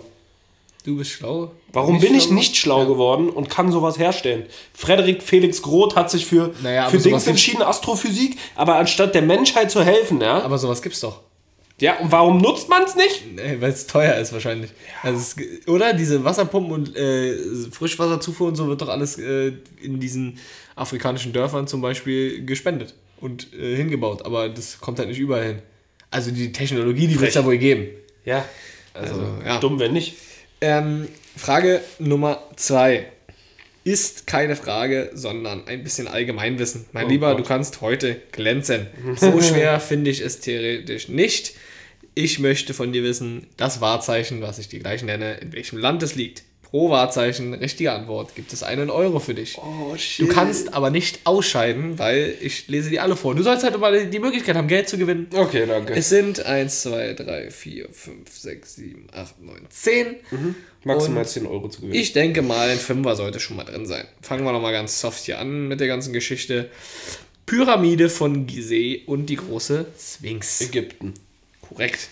Du 0.86 0.98
bist 0.98 1.12
schlau. 1.12 1.52
Warum 1.72 2.00
bin 2.00 2.14
ich 2.14 2.24
schlau? 2.26 2.34
nicht 2.36 2.56
schlau 2.58 2.86
geworden 2.86 3.30
und 3.30 3.50
kann 3.50 3.72
sowas 3.72 3.98
herstellen? 3.98 4.46
Frederik 4.74 5.24
Felix 5.24 5.62
Groth 5.62 5.96
hat 5.96 6.12
sich 6.12 6.26
für, 6.26 6.52
Naja, 6.62 6.90
für 6.90 6.98
Dings 7.00 7.26
entschieden, 7.26 7.62
Astrophysik, 7.64 8.38
aber 8.56 8.76
anstatt 8.76 9.16
der 9.16 9.22
Menschheit 9.24 9.72
zu 9.72 9.82
helfen, 9.84 10.22
ja? 10.22 10.44
Aber 10.44 10.58
sowas 10.58 10.82
gibt's 10.82 11.00
doch. 11.00 11.22
Ja, 11.82 11.98
und 12.00 12.12
warum 12.12 12.38
nutzt 12.38 12.70
man 12.70 12.84
es 12.84 12.96
nicht? 12.96 13.24
Nee, 13.36 13.58
weil 13.60 13.72
es 13.72 13.88
teuer 13.88 14.16
ist 14.16 14.32
wahrscheinlich. 14.32 14.72
Also 15.02 15.20
es, 15.20 15.68
oder? 15.68 15.94
Diese 15.94 16.24
Wasserpumpen 16.24 16.72
und 16.72 16.96
äh, 16.96 17.36
Frischwasserzufuhr 17.72 18.48
und 18.50 18.56
so 18.56 18.68
wird 18.68 18.82
doch 18.82 18.90
alles 18.90 19.18
äh, 19.18 19.54
in 19.82 20.00
diesen 20.00 20.38
afrikanischen 20.76 21.34
Dörfern 21.34 21.68
zum 21.68 21.82
Beispiel 21.82 22.46
gespendet 22.46 22.94
und 23.20 23.54
äh, 23.54 23.76
hingebaut. 23.76 24.26
Aber 24.26 24.50
das 24.50 24.80
kommt 24.80 25.00
halt 25.00 25.10
nicht 25.10 25.20
überall 25.20 25.46
hin. 25.46 25.60
Also 26.12 26.32
die 26.32 26.52
Technologie, 26.52 27.08
die 27.08 27.20
wird 27.20 27.30
es 27.30 27.36
ja 27.36 27.44
wohl 27.44 27.58
geben. 27.58 27.88
Ja, 28.24 28.46
also, 28.94 29.16
Also, 29.16 29.26
ja. 29.46 29.60
dumm, 29.60 29.80
wenn 29.80 29.94
nicht. 29.94 30.16
Ähm, 30.62 31.08
Frage 31.36 31.82
Nummer 32.00 32.44
zwei. 32.56 33.08
Ist 33.84 34.28
keine 34.28 34.56
Frage, 34.56 35.12
sondern 35.14 35.68
ein 35.68 35.84
bisschen 35.84 36.08
Allgemeinwissen. 36.08 36.86
Mein 36.94 37.10
Lieber, 37.10 37.32
Gott. 37.32 37.40
du 37.40 37.44
kannst 37.44 37.82
heute 37.82 38.22
glänzen. 38.32 38.88
So 39.18 39.42
schwer 39.42 39.80
finde 39.80 40.10
ich 40.10 40.22
es 40.22 40.40
theoretisch 40.40 41.10
nicht. 41.10 41.56
Ich 42.16 42.40
möchte 42.40 42.74
von 42.74 42.94
dir 42.94 43.04
wissen, 43.04 43.48
das 43.58 43.82
Wahrzeichen, 43.82 44.42
was 44.42 44.60
ich 44.60 44.70
dir 44.70 44.80
gleich 44.80 45.04
nenne, 45.04 45.36
in 45.36 45.52
welchem 45.52 45.80
Land 45.80 46.04
es 46.04 46.16
liegt. 46.16 46.44
Pro 46.74 46.90
Wahrzeichen, 46.90 47.54
richtige 47.54 47.92
Antwort, 47.92 48.34
gibt 48.34 48.52
es 48.52 48.64
einen 48.64 48.90
Euro 48.90 49.20
für 49.20 49.36
dich. 49.36 49.60
Oh, 49.60 49.96
Du 50.18 50.28
kannst 50.28 50.74
aber 50.74 50.90
nicht 50.90 51.20
ausscheiden, 51.24 52.00
weil 52.00 52.34
ich 52.42 52.68
lese 52.68 52.90
die 52.90 53.00
alle 53.00 53.16
vor. 53.16 53.36
Du 53.36 53.44
sollst 53.44 53.64
halt 53.64 53.78
mal 53.78 54.08
die 54.08 54.18
Möglichkeit 54.18 54.56
haben, 54.56 54.68
Geld 54.68 54.90
zu 54.90 54.98
gewinnen. 54.98 55.28
Okay, 55.36 55.68
danke. 55.68 55.94
Es 55.94 56.10
sind 56.10 56.44
1, 56.44 56.82
2, 56.82 57.14
3, 57.14 57.52
4, 57.52 57.90
5, 57.92 58.28
6, 58.28 58.76
7, 58.76 59.08
8, 59.14 59.42
9, 59.44 59.56
10. 59.70 60.16
Maximal 60.84 61.22
und 61.22 61.30
10 61.30 61.46
Euro 61.46 61.70
zu 61.70 61.82
gewinnen. 61.82 61.94
Ich 61.94 62.12
denke 62.14 62.42
mal, 62.42 62.68
ein 62.68 62.80
Fünfer 62.80 63.16
sollte 63.16 63.40
schon 63.40 63.58
mal 63.58 63.66
drin 63.66 63.86
sein. 63.86 64.08
Fangen 64.24 64.44
wir 64.44 64.52
noch 64.52 64.60
mal 64.60 64.72
ganz 64.72 65.00
soft 65.00 65.26
hier 65.26 65.38
an 65.38 65.68
mit 65.68 65.80
der 65.80 65.86
ganzen 65.88 66.12
Geschichte. 66.12 66.72
Pyramide 67.46 68.10
von 68.10 68.48
Gizeh 68.48 69.04
und 69.06 69.28
die 69.28 69.36
große 69.36 69.86
Sphinx. 70.00 70.60
Ägypten. 70.62 71.14
Korrekt. 71.62 72.08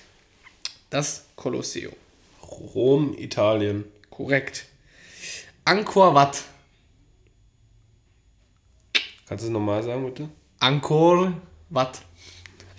Das 0.91 1.26
Kolosseum. 1.36 1.93
Rom, 2.76 3.15
Italien. 3.17 3.86
Korrekt. 4.22 4.66
Angkor 5.66 6.14
Wat. 6.14 6.44
Kannst 9.28 9.44
du 9.44 9.48
es 9.48 9.52
nochmal 9.52 9.82
sagen, 9.82 10.06
bitte? 10.06 10.30
Angkor 10.60 11.34
Wat. 11.72 12.02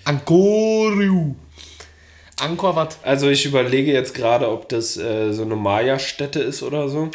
Angkor. 0.05 1.35
Angkor 2.39 2.77
Wat. 2.77 2.97
Also 3.03 3.29
ich 3.29 3.45
überlege 3.45 3.93
jetzt 3.93 4.15
gerade, 4.15 4.49
ob 4.53 4.69
das 4.69 4.97
äh, 4.97 5.33
so 5.33 5.43
eine 5.43 5.57
Maya-Stätte 5.57 6.39
ist 6.39 6.63
oder 6.63 6.89
so. 6.89 7.11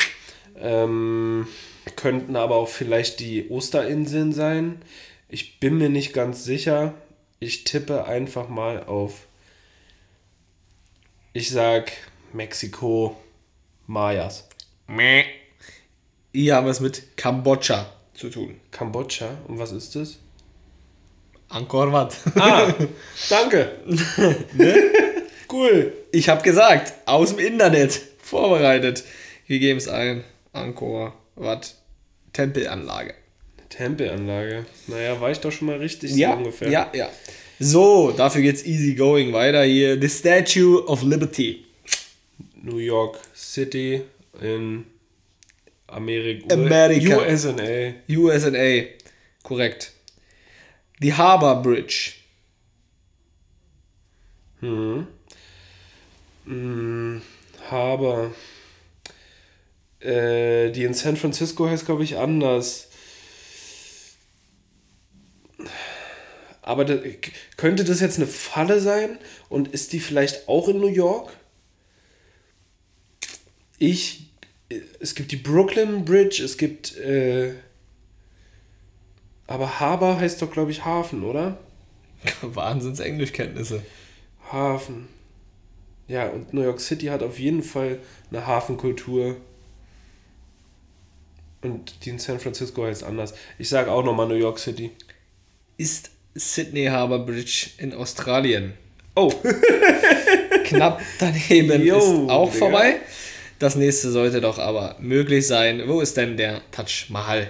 Ähm, 0.59 1.47
könnten 1.95 2.35
aber 2.35 2.55
auch 2.57 2.67
vielleicht 2.67 3.21
die 3.21 3.49
Osterinseln 3.49 4.33
sein. 4.33 4.81
Ich 5.29 5.61
bin 5.61 5.77
mir 5.77 5.89
nicht 5.89 6.11
ganz 6.11 6.43
sicher. 6.43 6.95
Ich 7.39 7.63
tippe 7.63 8.03
einfach 8.03 8.49
mal 8.49 8.83
auf. 8.83 9.25
Ich 11.31 11.49
sag 11.49 11.93
Mexiko, 12.33 13.15
Mayas. 13.87 14.47
Meh. 14.87 15.23
Hier 16.33 16.55
haben 16.55 16.65
wir 16.67 16.71
es 16.71 16.79
mit 16.81 17.17
Kambodscha 17.17 17.89
zu 18.13 18.29
tun. 18.29 18.59
Kambodscha. 18.71 19.29
Und 19.47 19.59
was 19.59 19.71
ist 19.71 19.95
das? 19.95 20.19
Angkor 21.49 21.91
Wat. 21.93 22.15
Ah, 22.35 22.73
danke. 23.29 23.71
Cool. 25.51 25.93
Ich 26.11 26.27
habe 26.27 26.43
gesagt, 26.43 26.93
aus 27.05 27.29
dem 27.29 27.39
Internet 27.39 27.99
vorbereitet. 28.19 29.03
Wir 29.45 29.59
geben 29.59 29.77
es 29.77 29.87
ein. 29.87 30.23
Angkor 30.51 31.13
Wat 31.35 31.75
Tempelanlage. 32.33 33.13
Tempelanlage. 33.69 34.65
Naja, 34.87 35.19
war 35.21 35.31
ich 35.31 35.39
doch 35.39 35.51
schon 35.51 35.67
mal 35.67 35.77
richtig 35.77 36.13
so 36.13 36.25
ungefähr. 36.25 36.69
ja, 36.69 36.91
ja. 36.93 37.09
So, 37.59 38.11
dafür 38.11 38.41
geht's 38.41 38.65
easy 38.65 38.93
going 38.93 39.33
weiter 39.33 39.63
hier. 39.63 39.99
The 39.99 40.09
Statue 40.09 40.85
of 40.85 41.01
Liberty. 41.03 41.65
New 42.67 42.77
York 42.77 43.17
City 43.33 44.03
in 44.41 44.85
Amerika. 45.87 46.53
Amerika. 46.53 47.17
USA. 47.17 47.93
USA. 48.09 48.85
Korrekt. 49.41 49.93
The 50.99 51.13
Harbor 51.13 51.61
Bridge. 51.61 52.13
Haber. 57.69 58.31
Äh, 59.99 60.71
die 60.71 60.83
in 60.83 60.93
San 60.93 61.15
Francisco 61.15 61.67
heißt, 61.67 61.85
glaube 61.85 62.03
ich, 62.03 62.17
anders. 62.17 62.89
Aber 66.61 66.83
da, 66.83 66.97
könnte 67.55 67.85
das 67.85 68.01
jetzt 68.01 68.17
eine 68.17 68.27
Falle 68.27 68.81
sein? 68.81 69.17
Und 69.47 69.69
ist 69.69 69.93
die 69.93 70.01
vielleicht 70.01 70.49
auch 70.49 70.67
in 70.67 70.79
New 70.79 70.87
York? 70.87 71.31
Ich. 73.77 74.29
Es 74.99 75.15
gibt 75.15 75.31
die 75.31 75.37
Brooklyn 75.37 76.03
Bridge, 76.05 76.43
es 76.43 76.57
gibt. 76.57 76.97
Äh, 76.97 77.53
aber 79.47 79.79
Harbor 79.79 80.19
heißt 80.19 80.41
doch, 80.41 80.51
glaube 80.51 80.71
ich, 80.71 80.83
Hafen, 80.83 81.23
oder? 81.23 81.57
Wahnsinns 82.41 82.99
Englischkenntnisse. 82.99 83.81
Hafen. 84.51 85.07
Ja, 86.07 86.27
und 86.27 86.53
New 86.53 86.61
York 86.61 86.79
City 86.79 87.07
hat 87.07 87.23
auf 87.23 87.39
jeden 87.39 87.63
Fall 87.63 87.99
eine 88.29 88.45
Hafenkultur. 88.45 89.37
Und 91.61 92.05
die 92.05 92.11
in 92.11 92.19
San 92.19 92.39
Francisco 92.39 92.85
heißt 92.85 93.03
anders. 93.03 93.33
Ich 93.57 93.69
sage 93.69 93.91
auch 93.91 94.03
nochmal 94.03 94.27
New 94.27 94.35
York 94.35 94.59
City. 94.59 94.91
Ist 95.77 96.11
Sydney 96.35 96.85
Harbor 96.85 97.25
Bridge 97.25 97.71
in 97.77 97.93
Australien. 97.93 98.73
Oh, 99.15 99.33
Knapp 100.65 101.01
daneben 101.19 101.83
Yo, 101.83 101.97
ist 101.97 102.29
auch 102.29 102.51
Digga. 102.51 102.59
vorbei. 102.59 102.99
Das 103.59 103.75
nächste 103.75 104.11
sollte 104.11 104.41
doch 104.41 104.59
aber 104.59 104.95
möglich 104.99 105.47
sein. 105.47 105.83
Wo 105.87 106.01
ist 106.01 106.15
denn 106.17 106.37
der 106.37 106.61
Taj 106.71 107.05
Mahal? 107.09 107.49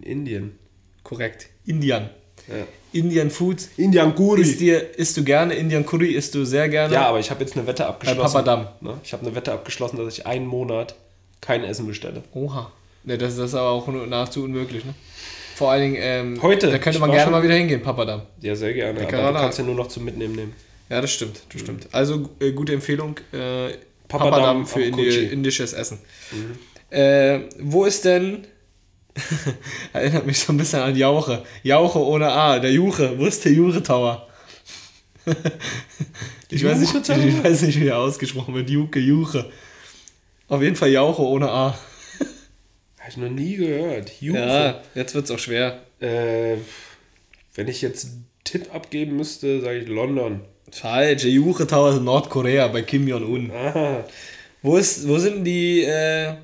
Indien. 0.00 0.58
Korrekt. 1.04 1.48
Indian. 1.64 2.10
Ja. 2.48 2.66
Indian 2.92 3.30
Food. 3.30 3.68
Indian 3.76 4.14
Guri. 4.14 4.42
Isst, 4.42 4.60
dir, 4.60 4.98
isst 4.98 5.16
du 5.16 5.24
gerne 5.24 5.54
Indian 5.54 5.86
Curry? 5.86 6.12
Isst 6.12 6.34
du 6.34 6.44
sehr 6.44 6.68
gerne? 6.68 6.92
Ja, 6.92 7.06
aber 7.06 7.20
ich 7.20 7.30
habe 7.30 7.42
jetzt 7.42 7.56
eine 7.56 7.66
Wette 7.66 7.86
abgeschlossen. 7.86 8.20
Papadam. 8.20 8.68
Ne? 8.80 8.98
Ich 9.04 9.12
habe 9.12 9.24
eine 9.24 9.34
Wette 9.34 9.52
abgeschlossen, 9.52 9.96
dass 9.96 10.18
ich 10.18 10.26
einen 10.26 10.46
Monat 10.46 10.94
kein 11.40 11.64
Essen 11.64 11.86
bestelle. 11.86 12.22
Oha. 12.34 12.70
Ne, 13.04 13.18
das, 13.18 13.36
das 13.36 13.50
ist 13.50 13.54
aber 13.54 13.70
auch 13.70 13.88
nahezu 13.88 14.44
unmöglich, 14.44 14.84
ne? 14.84 14.94
Vor 15.56 15.70
allen 15.70 15.82
Dingen, 15.82 15.96
ähm, 15.98 16.42
Heute. 16.42 16.70
Da 16.70 16.78
könnte 16.78 16.98
man 16.98 17.10
gerne 17.10 17.30
mal 17.30 17.42
wieder 17.42 17.54
hingehen, 17.54 17.82
Papadam. 17.82 18.22
Ja, 18.40 18.54
sehr 18.54 18.72
gerne. 18.72 19.00
Aber 19.00 19.00
Lecker 19.00 19.32
du 19.32 19.38
kannst 19.38 19.58
ja 19.58 19.64
nur 19.64 19.74
noch 19.74 19.88
zum 19.88 20.04
Mitnehmen 20.04 20.34
nehmen. 20.34 20.54
Ja, 20.92 21.00
das 21.00 21.10
stimmt, 21.10 21.40
das 21.50 21.62
stimmt. 21.62 21.88
Also 21.90 22.28
äh, 22.38 22.52
gute 22.52 22.74
Empfehlung. 22.74 23.16
Äh, 23.32 23.78
Papadam 24.08 24.30
Papadam 24.30 24.66
für 24.66 24.82
Indi 24.82 25.24
indisches 25.24 25.72
Essen. 25.72 26.00
Äh, 26.90 27.40
wo 27.60 27.86
ist 27.86 28.04
denn. 28.04 28.46
Erinnert 29.94 30.26
mich 30.26 30.38
so 30.38 30.52
ein 30.52 30.58
bisschen 30.58 30.80
an 30.80 30.94
Jauche. 30.94 31.46
Jauche 31.62 31.98
ohne 31.98 32.30
A, 32.30 32.58
der 32.58 32.72
Juche. 32.72 33.18
Wo 33.18 33.24
ist 33.24 33.42
der 33.42 33.52
Juche 33.52 33.82
Tower? 33.82 34.28
ich, 36.50 36.62
weiß 36.62 36.78
nicht, 36.80 36.94
ich 36.94 37.42
weiß 37.42 37.62
nicht, 37.62 37.80
wie 37.80 37.86
er 37.86 37.96
ausgesprochen 37.96 38.54
wird. 38.54 38.68
Juke, 38.68 38.98
Juche. 38.98 39.50
Auf 40.48 40.60
jeden 40.60 40.76
Fall 40.76 40.90
Jauche 40.90 41.22
ohne 41.22 41.48
A. 41.48 41.78
Habe 42.98 43.08
ich 43.08 43.16
noch 43.16 43.30
nie 43.30 43.56
gehört. 43.56 44.12
Juche. 44.20 44.38
Ja, 44.38 44.82
jetzt 44.94 45.14
wird 45.14 45.24
es 45.24 45.30
auch 45.30 45.38
schwer. 45.38 45.86
Äh, 46.00 46.56
wenn 47.54 47.68
ich 47.68 47.80
jetzt 47.80 48.04
einen 48.04 48.26
Tipp 48.44 48.74
abgeben 48.74 49.16
müsste, 49.16 49.62
sage 49.62 49.78
ich 49.78 49.88
London. 49.88 50.42
Falsch, 50.70 51.24
Juche 51.24 51.66
Tower 51.66 51.96
in 51.96 52.04
Nordkorea 52.04 52.68
bei 52.68 52.82
Kim 52.82 53.06
Jong-un. 53.06 53.50
Ah, 53.50 54.04
Wo, 54.62 54.76
ist, 54.76 55.06
wo 55.08 55.18
sind 55.18 55.44
die, 55.44 55.82
äh, 55.82 56.34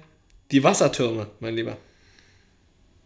die 0.51 0.63
Wassertürme, 0.63 1.29
mein 1.41 1.55
Lieber? 1.55 1.77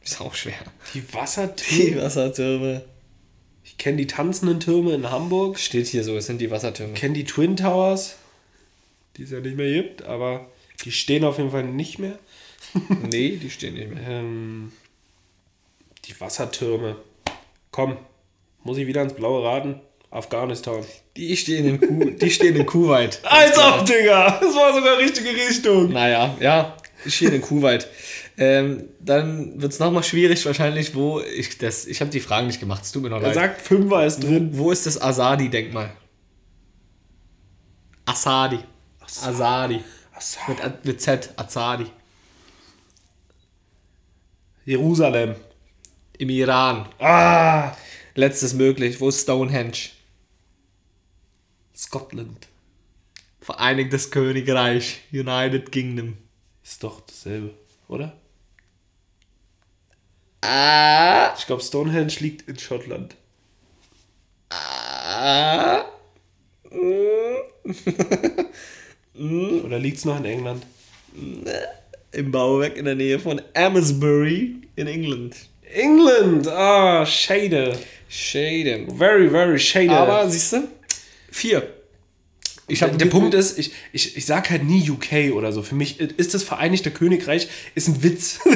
Ist 0.02 0.20
auch 0.20 0.34
schwer. 0.34 0.54
die 0.94 1.00
Die 1.00 1.14
Wassertürme. 1.14 2.02
Wassertürme. 2.02 2.84
Ich 3.64 3.78
kenne 3.78 3.98
die 3.98 4.06
tanzenden 4.08 4.58
Türme 4.58 4.94
in 4.94 5.10
Hamburg. 5.10 5.58
Steht 5.58 5.86
hier 5.86 6.02
so, 6.02 6.16
es 6.16 6.26
sind 6.26 6.40
die 6.40 6.50
Wassertürme. 6.50 6.94
Ich 6.94 7.00
kenne 7.00 7.14
die 7.14 7.24
Twin 7.24 7.56
Towers, 7.56 8.16
die 9.16 9.22
es 9.22 9.30
ja 9.30 9.38
nicht 9.40 9.56
mehr 9.56 9.70
gibt, 9.82 10.02
aber 10.02 10.46
die 10.84 10.90
stehen 10.90 11.24
auf 11.24 11.38
jeden 11.38 11.50
Fall 11.50 11.64
nicht 11.64 11.98
mehr. 11.98 12.18
Nee, 13.10 13.36
die 13.36 13.50
stehen 13.50 13.74
nicht 13.74 13.92
mehr. 13.92 14.02
Ähm, 14.08 14.72
die 16.06 16.18
Wassertürme. 16.20 16.96
Komm, 17.70 17.96
muss 18.64 18.78
ich 18.78 18.86
wieder 18.86 19.02
ins 19.02 19.12
Blaue 19.14 19.44
raten? 19.44 19.80
Afghanistan. 20.12 20.84
Die 21.16 21.36
stehen 21.36 21.66
in, 21.66 21.80
Ku 21.80 22.10
die 22.10 22.30
stehen 22.30 22.54
in 22.56 22.66
Kuwait. 22.66 23.20
Als 23.24 23.58
ob, 23.58 23.84
Digga! 23.86 24.38
Das 24.40 24.54
war 24.54 24.74
sogar 24.74 24.98
richtige 24.98 25.30
Richtung. 25.30 25.90
Naja, 25.92 26.36
ja, 26.40 26.76
die 27.04 27.10
stehen 27.10 27.32
in 27.32 27.40
Kuwait. 27.42 27.88
Ähm, 28.38 28.84
dann 29.00 29.60
wird 29.60 29.72
es 29.72 29.78
nochmal 29.78 30.02
schwierig 30.02 30.44
wahrscheinlich, 30.46 30.94
wo 30.94 31.20
ich 31.20 31.58
das, 31.58 31.86
ich 31.86 32.00
habe 32.00 32.10
die 32.10 32.20
Fragen 32.20 32.46
nicht 32.46 32.60
gemacht, 32.60 32.82
es 32.84 32.92
tut 32.92 33.02
mir 33.02 33.10
noch 33.10 33.18
Er 33.20 33.28
leid. 33.28 33.34
sagt, 33.34 33.62
Fünfer 33.62 34.06
ist 34.06 34.22
drin. 34.22 34.50
Wo 34.52 34.70
ist 34.70 34.86
das 34.86 35.00
Asadi-Denkmal? 35.00 35.90
Asadi. 38.06 38.58
Asadi. 39.00 39.80
Mit, 40.48 40.64
A- 40.64 40.78
mit 40.84 41.00
Z, 41.00 41.30
Asadi. 41.36 41.86
Jerusalem. 44.64 45.34
Im 46.18 46.28
Iran. 46.30 46.88
Ah! 46.98 47.72
Letztes 48.14 48.54
möglich. 48.54 49.00
Wo 49.00 49.08
ist 49.08 49.22
Stonehenge? 49.22 49.72
Scotland. 51.74 52.48
Vereinigtes 53.40 54.10
Königreich. 54.10 55.00
United 55.12 55.72
Kingdom. 55.72 56.16
Ist 56.62 56.82
doch 56.82 57.00
dasselbe, 57.00 57.50
oder? 57.88 58.16
Ah. 60.42 61.34
Ich 61.38 61.46
glaube, 61.46 61.62
Stonehenge 61.62 62.14
liegt 62.20 62.48
in 62.48 62.58
Schottland. 62.58 63.16
Ah. 64.50 65.84
Oder 69.14 69.78
liegt 69.78 69.98
es 69.98 70.04
noch 70.04 70.18
in 70.18 70.24
England? 70.24 70.66
Im 72.12 72.30
Bauwerk 72.30 72.76
in 72.76 72.84
der 72.84 72.94
Nähe 72.94 73.18
von 73.18 73.40
Amesbury 73.54 74.56
in 74.76 74.86
England. 74.86 75.36
England! 75.72 76.48
Ah, 76.48 77.06
shade. 77.06 77.78
Shade. 78.08 78.86
Very, 78.94 79.28
very 79.30 79.58
shade. 79.58 79.90
Aber 79.90 80.28
siehst 80.28 80.52
du? 80.52 80.68
Vier. 81.32 81.66
Ich 82.68 82.78
der, 82.78 82.90
hab 82.92 82.98
der 82.98 83.06
Punkt 83.06 83.34
ist, 83.34 83.58
ich, 83.58 83.72
ich, 83.92 84.16
ich 84.16 84.24
sag 84.24 84.48
halt 84.48 84.62
nie 84.64 84.88
UK 84.88 85.34
oder 85.34 85.50
so. 85.52 85.62
Für 85.62 85.74
mich 85.74 85.98
ist 85.98 86.32
das 86.32 86.44
Vereinigte 86.44 86.92
Königreich 86.92 87.48
ist 87.74 87.88
ein 87.88 88.02
Witz. 88.04 88.38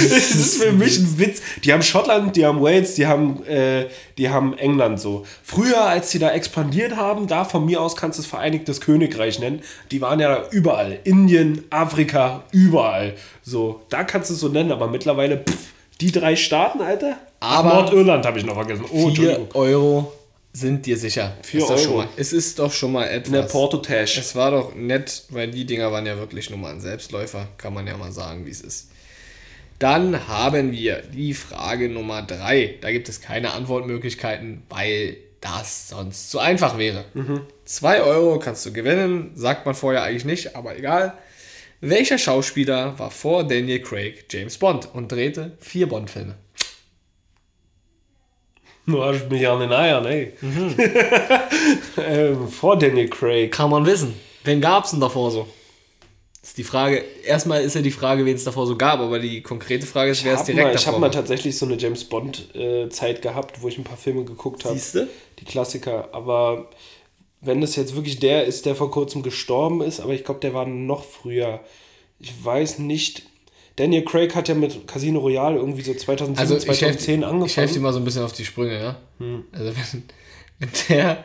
Es 0.00 0.34
ist 0.34 0.62
für 0.62 0.72
mich 0.72 0.98
ein 0.98 1.18
Witz. 1.18 1.40
Die 1.64 1.72
haben 1.72 1.82
Schottland, 1.82 2.34
die 2.34 2.44
haben 2.44 2.60
Wales, 2.60 2.94
die 2.94 3.06
haben, 3.06 3.44
äh, 3.46 3.86
die 4.18 4.28
haben 4.28 4.58
England 4.58 5.00
so. 5.00 5.24
Früher, 5.44 5.82
als 5.82 6.10
die 6.10 6.18
da 6.18 6.32
expandiert 6.32 6.96
haben, 6.96 7.28
da 7.28 7.44
von 7.44 7.64
mir 7.64 7.80
aus 7.80 7.94
kannst 7.94 8.18
du 8.18 8.22
es 8.22 8.26
Vereinigtes 8.28 8.80
Königreich 8.80 9.38
nennen. 9.38 9.62
Die 9.92 10.00
waren 10.00 10.18
ja 10.18 10.28
da 10.28 10.48
überall. 10.50 10.98
Indien, 11.04 11.64
Afrika, 11.70 12.42
überall. 12.50 13.14
So, 13.42 13.82
da 13.88 14.02
kannst 14.02 14.30
du 14.30 14.34
es 14.34 14.40
so 14.40 14.48
nennen, 14.48 14.72
aber 14.72 14.88
mittlerweile, 14.88 15.38
pff, 15.38 15.56
die 16.00 16.10
drei 16.10 16.34
Staaten, 16.34 16.80
Alter. 16.80 17.18
Aber- 17.40 17.68
Nordirland 17.82 18.26
habe 18.26 18.38
ich 18.40 18.44
noch 18.44 18.54
vergessen. 18.54 18.84
Oh, 18.90 18.96
Vier 18.98 19.08
Entschuldigung. 19.08 19.48
Euro 19.54 20.12
sind 20.58 20.86
dir 20.86 20.96
sicher. 20.96 21.36
Vier 21.42 21.60
ist 21.60 21.70
Euro. 21.70 21.98
mal, 21.98 22.08
es 22.16 22.32
ist 22.32 22.58
doch 22.58 22.72
schon 22.72 22.92
mal 22.92 23.04
etwas. 23.04 23.32
Der 23.32 23.42
Porto-Tash. 23.42 24.18
Es 24.18 24.34
war 24.34 24.50
doch 24.50 24.74
nett, 24.74 25.24
weil 25.30 25.50
die 25.50 25.64
Dinger 25.64 25.92
waren 25.92 26.06
ja 26.06 26.16
wirklich 26.16 26.50
nur 26.50 26.58
mal 26.58 26.72
ein 26.72 26.80
Selbstläufer, 26.80 27.48
kann 27.56 27.74
man 27.74 27.86
ja 27.86 27.96
mal 27.96 28.12
sagen, 28.12 28.46
wie 28.46 28.50
es 28.50 28.60
ist. 28.60 28.90
Dann 29.78 30.26
haben 30.26 30.72
wir 30.72 31.02
die 31.02 31.34
Frage 31.34 31.88
Nummer 31.88 32.22
3. 32.22 32.78
Da 32.80 32.90
gibt 32.90 33.08
es 33.08 33.20
keine 33.20 33.52
Antwortmöglichkeiten, 33.52 34.62
weil 34.68 35.18
das 35.40 35.88
sonst 35.88 36.30
zu 36.30 36.40
einfach 36.40 36.78
wäre. 36.78 37.04
2 37.64 38.02
Euro 38.02 38.40
kannst 38.40 38.66
du 38.66 38.72
gewinnen, 38.72 39.30
sagt 39.34 39.66
man 39.66 39.76
vorher 39.76 40.02
eigentlich 40.02 40.24
nicht, 40.24 40.56
aber 40.56 40.76
egal. 40.76 41.16
Welcher 41.80 42.18
Schauspieler 42.18 42.98
war 42.98 43.12
vor 43.12 43.46
Daniel 43.46 43.80
Craig 43.80 44.24
James 44.28 44.58
Bond 44.58 44.88
und 44.92 45.12
drehte 45.12 45.52
vier 45.60 45.88
Bond-Filme? 45.88 46.34
Du 48.88 49.04
hast 49.04 49.30
mich 49.30 49.46
an 49.46 49.60
den 49.60 49.70
Eiern, 49.70 50.06
ey. 50.06 50.32
ähm, 51.98 52.48
vor 52.48 52.78
Daniel 52.78 53.08
Craig. 53.08 53.52
Kann 53.52 53.68
man 53.68 53.84
wissen. 53.84 54.14
Wen 54.44 54.62
gab 54.62 54.84
es 54.84 54.92
denn 54.92 55.00
davor 55.00 55.30
so? 55.30 55.46
Das 56.40 56.50
ist 56.50 56.58
die 56.58 56.64
Frage. 56.64 57.04
Erstmal 57.22 57.60
ist 57.60 57.74
ja 57.74 57.82
die 57.82 57.90
Frage, 57.90 58.24
wen 58.24 58.34
es 58.34 58.44
davor 58.44 58.66
so 58.66 58.76
gab, 58.76 59.00
aber 59.00 59.18
die 59.18 59.42
konkrete 59.42 59.86
Frage 59.86 60.12
ist, 60.12 60.24
wer 60.24 60.34
es 60.34 60.44
direkt 60.44 60.68
mal, 60.68 60.74
ich 60.74 60.86
habe 60.86 60.98
mal 60.98 61.10
tatsächlich 61.10 61.58
so 61.58 61.66
eine 61.66 61.76
James 61.76 62.04
Bond-Zeit 62.04 63.20
gehabt, 63.20 63.60
wo 63.60 63.68
ich 63.68 63.76
ein 63.76 63.84
paar 63.84 63.98
Filme 63.98 64.24
geguckt 64.24 64.64
habe. 64.64 64.74
Siehste? 64.74 65.08
Die 65.38 65.44
Klassiker. 65.44 66.08
Aber 66.12 66.70
wenn 67.42 67.60
das 67.60 67.76
jetzt 67.76 67.94
wirklich 67.94 68.18
der 68.20 68.44
ist, 68.44 68.64
der 68.64 68.74
vor 68.74 68.90
kurzem 68.90 69.22
gestorben 69.22 69.82
ist, 69.82 70.00
aber 70.00 70.14
ich 70.14 70.24
glaube, 70.24 70.40
der 70.40 70.54
war 70.54 70.64
noch 70.64 71.04
früher. 71.04 71.60
Ich 72.18 72.32
weiß 72.42 72.78
nicht. 72.78 73.24
Daniel 73.78 74.04
Craig 74.04 74.34
hat 74.34 74.48
ja 74.48 74.54
mit 74.54 74.88
Casino 74.88 75.20
Royale 75.20 75.56
irgendwie 75.56 75.82
so 75.82 75.94
2007, 75.94 76.36
Also 76.38 76.56
ich 76.56 76.80
helfe 76.82 76.98
2010 76.98 77.24
angefangen. 77.24 77.46
ich 77.46 77.56
helf 77.56 77.72
dir 77.72 77.80
mal 77.80 77.92
so 77.92 78.00
ein 78.00 78.04
bisschen 78.04 78.24
auf 78.24 78.32
die 78.32 78.44
Sprünge, 78.44 78.78
ja? 78.80 78.96
Also 79.52 79.72
wenn, 79.76 80.02
wenn 80.58 80.70
der 80.88 81.24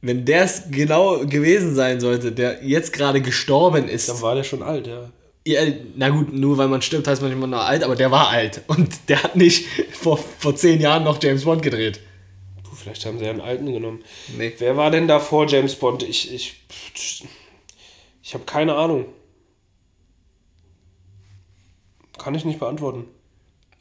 wenn 0.00 0.24
der 0.24 0.42
es 0.44 0.62
genau 0.70 1.24
gewesen 1.26 1.74
sein 1.74 2.00
sollte, 2.00 2.32
der 2.32 2.64
jetzt 2.64 2.92
gerade 2.92 3.20
gestorben 3.20 3.88
ist, 3.88 4.08
Dann 4.08 4.20
war 4.22 4.34
der 4.34 4.44
schon 4.44 4.62
alt, 4.62 4.86
ja. 4.86 5.10
ja, 5.46 5.60
na 5.96 6.08
gut, 6.08 6.32
nur 6.32 6.56
weil 6.58 6.68
man 6.68 6.82
stirbt, 6.82 7.06
heißt 7.08 7.20
man 7.20 7.30
nicht 7.30 7.38
immer 7.38 7.46
noch 7.48 7.64
alt, 7.64 7.82
aber 7.82 7.96
der 7.96 8.10
war 8.10 8.28
alt 8.28 8.62
und 8.68 8.88
der 9.08 9.22
hat 9.22 9.36
nicht 9.36 9.66
vor, 9.92 10.16
vor 10.16 10.54
zehn 10.54 10.80
Jahren 10.80 11.04
noch 11.04 11.22
James 11.22 11.44
Bond 11.44 11.62
gedreht. 11.62 12.00
Puh, 12.62 12.76
vielleicht 12.76 13.06
haben 13.06 13.18
sie 13.18 13.26
einen 13.26 13.40
alten 13.40 13.72
genommen. 13.72 14.04
Nee. 14.36 14.52
Wer 14.58 14.76
war 14.76 14.90
denn 14.90 15.08
da 15.08 15.18
vor 15.18 15.46
James 15.48 15.74
Bond? 15.74 16.02
Ich, 16.04 16.32
ich, 16.32 16.60
ich 18.22 18.34
habe 18.34 18.44
keine 18.44 18.74
Ahnung. 18.74 19.06
Kann 22.18 22.34
ich 22.34 22.44
nicht 22.44 22.58
beantworten. 22.58 23.04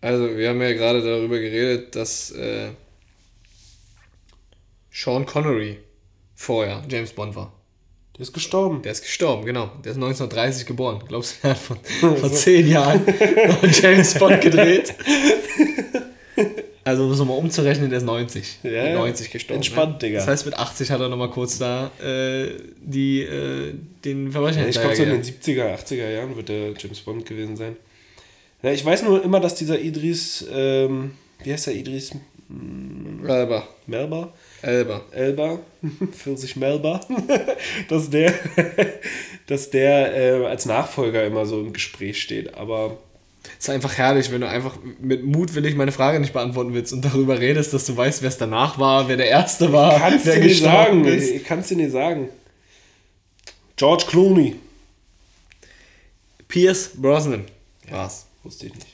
Also, 0.02 0.38
wir 0.38 0.50
haben 0.50 0.62
ja 0.62 0.74
gerade 0.74 1.02
darüber 1.02 1.40
geredet, 1.40 1.96
dass 1.96 2.32
äh, 2.32 2.70
Sean 4.92 5.26
Connery 5.26 5.80
vorher 6.36 6.84
James 6.88 7.12
Bond 7.14 7.36
war. 7.36 7.52
Der 8.16 8.22
ist 8.24 8.34
gestorben. 8.34 8.82
Der 8.82 8.92
ist 8.92 9.04
gestorben, 9.04 9.46
genau. 9.46 9.68
Der 9.84 9.92
ist 9.92 9.98
1930 9.98 10.66
geboren. 10.66 11.04
Glaubst 11.08 11.38
du, 11.38 11.42
der 11.44 11.52
hat 11.52 11.58
vor, 11.58 11.78
vor 12.18 12.32
zehn 12.32 12.68
Jahren 12.68 13.02
James 13.72 14.14
Bond 14.16 14.42
gedreht? 14.42 14.94
Also, 16.88 17.04
um 17.04 17.12
es 17.12 17.20
nochmal 17.20 17.38
umzurechnen, 17.38 17.90
der 17.90 17.98
ist 17.98 18.06
90. 18.06 18.60
Ja, 18.64 18.70
Mit 18.70 18.92
ja. 18.92 18.94
90 18.94 19.30
gestorben. 19.30 19.58
Entspannt? 19.58 20.02
Digga. 20.02 20.20
Das 20.20 20.28
heißt, 20.28 20.46
mit 20.46 20.56
80 20.56 20.90
hat 20.90 21.02
er 21.02 21.10
nochmal 21.10 21.30
kurz 21.30 21.58
da 21.58 21.92
äh, 22.02 22.52
die, 22.80 23.24
äh, 23.24 23.74
den 24.06 24.32
Verbrecher 24.32 24.66
ich 24.66 24.80
glaube, 24.80 24.96
so 24.96 25.04
in 25.04 25.10
den 25.10 25.22
hinterhergejagt. 25.22 25.86
70er, 25.86 25.98
80er 25.98 26.10
Jahren 26.10 26.36
wird 26.38 26.48
der 26.48 26.74
James 26.78 27.02
Bond 27.02 27.26
gewesen 27.26 27.58
sein. 27.58 27.76
Ja, 28.64 28.72
ich 28.72 28.84
weiß 28.84 29.04
nur 29.04 29.24
immer, 29.24 29.40
dass 29.40 29.56
dieser 29.56 29.80
Idris, 29.80 30.46
ähm, 30.52 31.12
wie 31.44 31.54
heißt 31.54 31.68
der 31.68 31.76
Idris 31.76 32.14
Elba. 33.28 33.68
Melba? 33.86 34.34
Elba. 34.62 35.02
Elba, 35.12 35.60
40 36.12 36.56
Melba, 36.56 37.02
dass 37.90 38.10
der, 38.10 38.34
dass 39.48 39.70
der 39.70 40.16
äh, 40.16 40.46
als 40.46 40.66
Nachfolger 40.66 41.26
immer 41.26 41.46
so 41.46 41.60
im 41.60 41.74
Gespräch 41.74 42.22
steht. 42.22 42.54
Aber 42.54 42.98
ist 43.60 43.70
einfach 43.70 43.98
herrlich, 43.98 44.32
wenn 44.32 44.42
du 44.42 44.48
einfach 44.50 44.78
mit 45.00 45.24
mutwillig 45.24 45.76
meine 45.76 45.92
Frage 45.92 46.20
nicht 46.20 46.34
beantworten 46.34 46.74
willst 46.74 46.94
und 46.94 47.04
darüber 47.04 47.40
redest, 47.40 47.74
dass 47.74 47.86
du 47.86 47.96
weißt, 47.96 48.22
wer 48.22 48.30
es 48.30 48.38
danach 48.38 48.80
war, 48.80 49.08
wer 49.08 49.18
der 49.18 49.28
Erste 49.28 49.72
war, 49.74 50.00
kannst 50.00 50.26
wer 50.26 50.40
nicht 50.40 50.62
gestorben 50.62 51.04
sagen. 51.04 51.18
ist. 51.18 51.30
Ich 51.30 51.44
kann's 51.44 51.68
dir 51.68 51.78
nicht 51.78 51.92
sagen. 51.92 52.30
George 53.76 54.06
Clooney. 54.08 54.56
Pierce 56.48 56.92
Brosnan 56.96 57.46
war's. 57.90 58.27
Wusste 58.48 58.68
ich 58.68 58.76
nicht. 58.76 58.88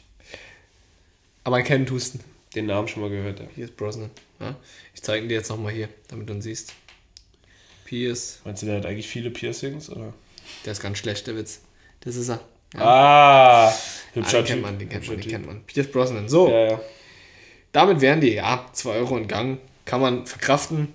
Aber 1.43 1.61
kennen 1.61 1.85
tust 1.85 2.15
du. 2.15 2.19
Den 2.55 2.65
Namen 2.67 2.87
schon 2.87 3.01
mal 3.03 3.09
gehört, 3.11 3.39
ja. 3.39 3.45
Pierce 3.45 3.71
Brosnan. 3.71 4.09
Ja? 4.39 4.55
Ich 4.95 5.01
zeige 5.03 5.23
ihn 5.23 5.29
dir 5.29 5.35
jetzt 5.35 5.49
nochmal 5.49 5.73
hier, 5.73 5.89
damit 6.07 6.27
du 6.29 6.33
ihn 6.33 6.41
siehst. 6.41 6.73
Pierce. 7.85 8.39
Meinst 8.45 8.61
du, 8.63 8.65
der 8.67 8.77
hat 8.77 8.85
eigentlich 8.85 9.07
viele 9.07 9.29
Piercings? 9.29 9.89
Oder? 9.89 10.13
Der 10.65 10.71
ist 10.71 10.81
ganz 10.81 10.97
schlecht, 10.97 11.27
der 11.27 11.35
Witz. 11.37 11.61
Das 12.01 12.15
ist 12.15 12.29
er. 12.29 12.39
Ja. 12.73 12.81
Ah, 12.81 13.67
Ah, 13.67 13.73
hübscher 14.13 14.41
den 14.41 14.47
kennt 14.47 14.61
man, 14.63 14.79
den 14.79 14.89
kennt 14.89 15.07
man, 15.07 15.17
den 15.17 15.29
kennt 15.29 15.45
man. 15.45 15.63
Pierce 15.65 15.91
Brosnan. 15.91 16.27
So, 16.29 16.49
Ja, 16.49 16.71
ja. 16.71 16.81
damit 17.71 18.01
wären 18.01 18.21
die, 18.21 18.33
ja, 18.33 18.65
2 18.73 18.89
Euro 18.91 19.17
in 19.17 19.27
Gang. 19.27 19.59
Kann 19.85 20.01
man 20.01 20.25
verkraften. 20.25 20.91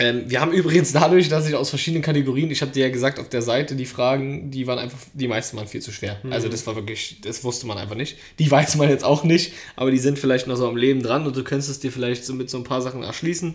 Ähm, 0.00 0.30
wir 0.30 0.40
haben 0.40 0.52
übrigens 0.52 0.92
dadurch, 0.92 1.28
dass 1.28 1.48
ich 1.48 1.56
aus 1.56 1.70
verschiedenen 1.70 2.02
Kategorien, 2.02 2.50
ich 2.52 2.62
habe 2.62 2.70
dir 2.70 2.86
ja 2.86 2.92
gesagt, 2.92 3.18
auf 3.18 3.28
der 3.28 3.42
Seite 3.42 3.74
die 3.74 3.84
Fragen, 3.84 4.50
die 4.50 4.66
waren 4.68 4.78
einfach, 4.78 4.98
die 5.12 5.26
meisten 5.26 5.56
waren 5.56 5.66
viel 5.66 5.82
zu 5.82 5.90
schwer. 5.90 6.20
Also 6.30 6.48
das 6.48 6.66
war 6.68 6.76
wirklich, 6.76 7.20
das 7.22 7.42
wusste 7.42 7.66
man 7.66 7.78
einfach 7.78 7.96
nicht. 7.96 8.16
Die 8.38 8.48
weiß 8.50 8.76
man 8.76 8.88
jetzt 8.88 9.04
auch 9.04 9.24
nicht, 9.24 9.52
aber 9.74 9.90
die 9.90 9.98
sind 9.98 10.18
vielleicht 10.18 10.46
noch 10.46 10.56
so 10.56 10.68
am 10.68 10.76
Leben 10.76 11.02
dran 11.02 11.26
und 11.26 11.36
du 11.36 11.42
könntest 11.42 11.68
es 11.68 11.80
dir 11.80 11.90
vielleicht 11.90 12.24
so 12.24 12.32
mit 12.32 12.48
so 12.48 12.58
ein 12.58 12.64
paar 12.64 12.80
Sachen 12.80 13.02
erschließen. 13.02 13.54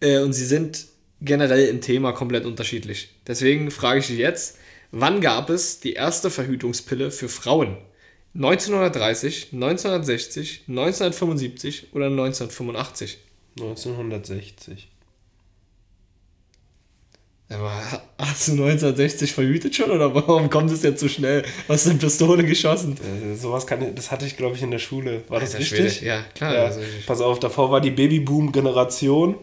Äh, 0.00 0.18
und 0.20 0.32
sie 0.32 0.46
sind 0.46 0.86
generell 1.20 1.66
im 1.66 1.80
Thema 1.80 2.12
komplett 2.12 2.44
unterschiedlich. 2.44 3.08
Deswegen 3.26 3.72
frage 3.72 3.98
ich 3.98 4.06
dich 4.06 4.18
jetzt, 4.18 4.58
wann 4.92 5.20
gab 5.20 5.50
es 5.50 5.80
die 5.80 5.94
erste 5.94 6.30
Verhütungspille 6.30 7.10
für 7.10 7.28
Frauen? 7.28 7.78
1930, 8.36 9.52
1960, 9.52 10.64
1975 10.68 11.88
oder 11.94 12.06
1985? 12.06 13.18
1960. 13.60 14.88
Aber 17.50 17.70
hast 18.18 18.48
du 18.48 18.52
1960 18.52 19.32
verhütet 19.32 19.76
schon 19.76 19.90
oder 19.90 20.14
warum 20.14 20.48
kommt 20.48 20.70
es 20.70 20.82
jetzt 20.82 21.00
so 21.00 21.08
schnell 21.08 21.44
aus 21.68 21.84
der 21.84 21.92
Pistole 21.92 22.42
geschossen? 22.44 22.96
Äh, 22.96 23.36
sowas 23.36 23.66
kann 23.66 23.82
ich, 23.82 23.94
das 23.94 24.10
hatte 24.10 24.24
ich, 24.24 24.36
glaube 24.36 24.56
ich, 24.56 24.62
in 24.62 24.70
der 24.70 24.78
Schule. 24.78 25.22
War 25.28 25.40
das 25.40 25.54
Alter 25.54 25.60
richtig? 25.60 25.98
Schwede. 25.98 26.06
Ja, 26.06 26.24
klar. 26.34 26.54
Ja. 26.54 26.64
Also 26.64 26.80
Pass 27.06 27.20
auf, 27.20 27.38
davor 27.40 27.70
war 27.70 27.80
die 27.80 27.90
Babyboom-Generation. 27.90 29.36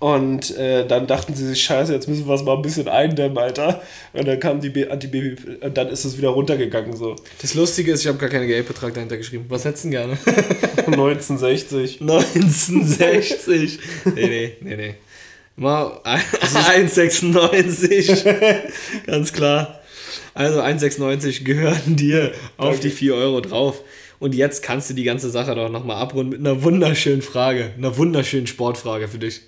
Und 0.00 0.56
äh, 0.56 0.86
dann 0.86 1.06
dachten 1.06 1.34
sie 1.34 1.46
sich, 1.46 1.62
scheiße, 1.62 1.92
jetzt 1.92 2.08
müssen 2.08 2.26
wir 2.26 2.34
es 2.34 2.42
mal 2.42 2.56
ein 2.56 2.62
bisschen 2.62 2.88
eindämmen, 2.88 3.36
Alter. 3.36 3.82
Und 4.14 4.26
dann 4.26 4.40
kam 4.40 4.58
die 4.58 4.90
Antibaby, 4.90 5.36
und 5.60 5.76
dann 5.76 5.88
ist 5.88 6.06
es 6.06 6.16
wieder 6.16 6.30
runtergegangen, 6.30 6.96
so. 6.96 7.16
Das 7.42 7.52
Lustige 7.52 7.92
ist, 7.92 8.00
ich 8.00 8.06
habe 8.06 8.16
gar 8.16 8.30
keinen 8.30 8.46
Geldbetrag 8.46 8.94
dahinter 8.94 9.18
geschrieben. 9.18 9.44
Was 9.50 9.66
hättest 9.66 9.84
du 9.84 9.90
gerne? 9.90 10.16
1960. 10.86 12.00
1960. 12.00 13.78
nee, 14.14 14.26
nee, 14.26 14.56
nee, 14.62 14.76
nee. 14.76 14.94
Mal 15.60 16.00
1,96. 16.04 18.24
Ganz 19.06 19.32
klar. 19.34 19.78
Also 20.32 20.62
1,96 20.62 21.44
gehören 21.44 21.96
dir 21.96 22.32
auf 22.56 22.80
die 22.80 22.88
4 22.88 23.14
Euro 23.14 23.42
drauf. 23.42 23.82
Und 24.18 24.34
jetzt 24.34 24.62
kannst 24.62 24.88
du 24.88 24.94
die 24.94 25.04
ganze 25.04 25.28
Sache 25.28 25.54
doch 25.54 25.68
nochmal 25.68 25.96
abrunden 25.96 26.30
mit 26.30 26.40
einer 26.40 26.62
wunderschönen 26.62 27.20
Frage. 27.20 27.72
Einer 27.76 27.94
wunderschönen 27.98 28.46
Sportfrage 28.46 29.06
für 29.08 29.18
dich. 29.18 29.42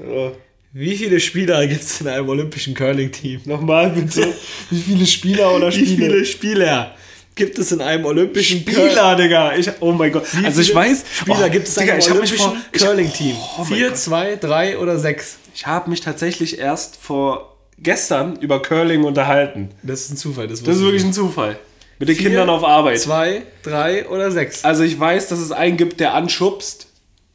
Ja. 0.00 0.32
Wie 0.72 0.96
viele 0.96 1.20
Spieler 1.20 1.64
gibt 1.68 1.82
es 1.82 2.00
in 2.00 2.08
einem 2.08 2.28
olympischen 2.28 2.74
Curling-Team? 2.74 3.42
Nochmal 3.44 3.90
bitte. 3.90 4.34
Wie 4.70 4.80
viele 4.80 5.06
Spieler 5.06 5.54
oder 5.54 5.68
Wie 5.68 5.86
Spiele? 5.86 6.10
viele 6.10 6.24
Spieler 6.24 6.96
gibt 7.38 7.58
es 7.58 7.72
in 7.72 7.80
einem 7.80 8.04
olympischen 8.04 8.60
Spieler, 8.60 9.16
Digga. 9.16 9.56
Ich, 9.56 9.70
oh 9.80 9.92
mein 9.92 10.12
Gott. 10.12 10.26
Also 10.44 10.60
ich 10.60 10.74
weiß. 10.74 11.04
Spieler 11.20 11.46
oh, 11.46 11.50
gibt 11.50 11.66
es 11.68 11.76
in 11.78 11.88
einem 11.88 12.02
olympischen 12.02 12.52
Curling-Team? 12.72 13.36
Oh 13.58 13.64
Vier, 13.64 13.88
Gott. 13.88 13.96
zwei, 13.96 14.36
drei 14.36 14.76
oder 14.76 14.98
sechs? 14.98 15.38
ich 15.54 15.66
habe 15.66 15.90
mich 15.90 16.00
tatsächlich 16.02 16.58
erst 16.58 16.96
vor 16.96 17.56
gestern 17.78 18.36
über 18.36 18.62
Curling 18.62 19.02
unterhalten. 19.04 19.70
Das 19.82 20.02
ist 20.02 20.10
ein 20.10 20.16
Zufall. 20.16 20.46
Das, 20.46 20.62
Das 20.62 20.76
ist 20.76 20.82
wirklich 20.82 21.02
ein 21.04 21.12
Zufall. 21.12 21.58
Mit 21.98 22.08
den 22.08 22.16
Vier, 22.16 22.28
Kindern 22.28 22.48
auf 22.48 22.62
Arbeit. 22.62 23.00
Zwei, 23.00 23.42
drei 23.62 24.08
oder 24.08 24.30
sechs? 24.30 24.64
Also 24.64 24.84
ich 24.84 24.98
weiß, 25.00 25.28
dass 25.28 25.40
es 25.40 25.50
einen 25.50 25.76
gibt, 25.76 25.98
der 25.98 26.14
anschubst. 26.14 26.86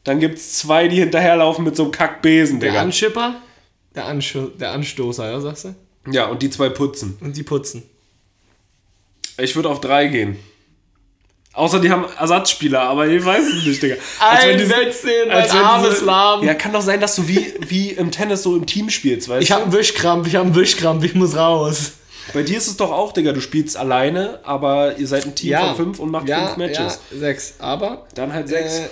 Dann 0.04 0.20
gibt 0.20 0.38
es 0.38 0.54
zwei, 0.54 0.88
die 0.88 0.96
hinterherlaufen 0.96 1.64
mit 1.64 1.76
so 1.76 1.82
einem 1.82 1.92
Kackbesen, 1.92 2.60
Der 2.60 2.70
Digga. 2.70 2.82
Anschipper, 2.82 3.36
der, 3.94 4.06
Anscho 4.06 4.46
der 4.48 4.72
Anstoßer, 4.72 5.30
ja, 5.30 5.40
sagst 5.40 5.64
du? 5.64 5.74
ja, 6.10 6.26
und 6.26 6.42
die 6.42 6.50
zwei 6.50 6.68
putzen. 6.68 7.16
Und 7.20 7.36
die 7.36 7.42
putzen. 7.42 7.82
Ich 9.38 9.54
würde 9.56 9.68
auf 9.68 9.80
drei 9.80 10.06
gehen. 10.06 10.36
Außer 11.52 11.78
die 11.80 11.88
haben 11.90 12.04
Ersatzspieler, 12.18 12.80
aber 12.80 13.06
ich 13.06 13.24
weiß 13.24 13.44
es 13.46 13.64
nicht, 13.64 13.80
Digga. 13.80 13.94
Als 14.18 14.44
wenn 14.44 14.58
diese- 14.58 14.74
Einwechseln, 14.74 15.30
als 15.30 15.52
mein 15.52 15.62
armes 15.62 16.00
Lamm. 16.00 16.42
Ja, 16.44 16.54
kann 16.54 16.72
doch 16.72 16.82
sein, 16.82 17.00
dass 17.00 17.14
du 17.14 17.28
wie, 17.28 17.54
wie 17.68 17.90
im 17.90 18.10
Tennis 18.10 18.42
so 18.42 18.56
im 18.56 18.66
Team 18.66 18.90
spielst, 18.90 19.28
weißt 19.28 19.40
Ich 19.42 19.52
habe 19.52 19.62
einen 19.62 19.72
Wischkrampf, 19.72 20.26
ich 20.26 20.34
habe 20.34 20.46
einen 20.46 20.54
Wischkrampf, 20.56 21.04
ich 21.04 21.14
muss 21.14 21.36
raus. 21.36 21.92
du? 22.26 22.32
Bei 22.32 22.42
dir 22.42 22.56
ist 22.56 22.66
es 22.66 22.76
doch 22.76 22.90
auch, 22.90 23.12
Digga, 23.12 23.30
du 23.32 23.40
spielst 23.40 23.76
alleine, 23.76 24.40
aber 24.42 24.98
ihr 24.98 25.06
seid 25.06 25.26
ein 25.26 25.34
Team 25.36 25.56
von 25.56 25.76
fünf 25.76 25.98
und 26.00 26.10
macht 26.10 26.28
ja, 26.28 26.46
fünf 26.46 26.56
Matches. 26.56 26.98
Ja, 27.12 27.18
sechs. 27.18 27.54
Aber 27.58 28.06
Dann 28.16 28.32
halt 28.32 28.48
sechs. 28.48 28.78
Äh, 28.78 28.88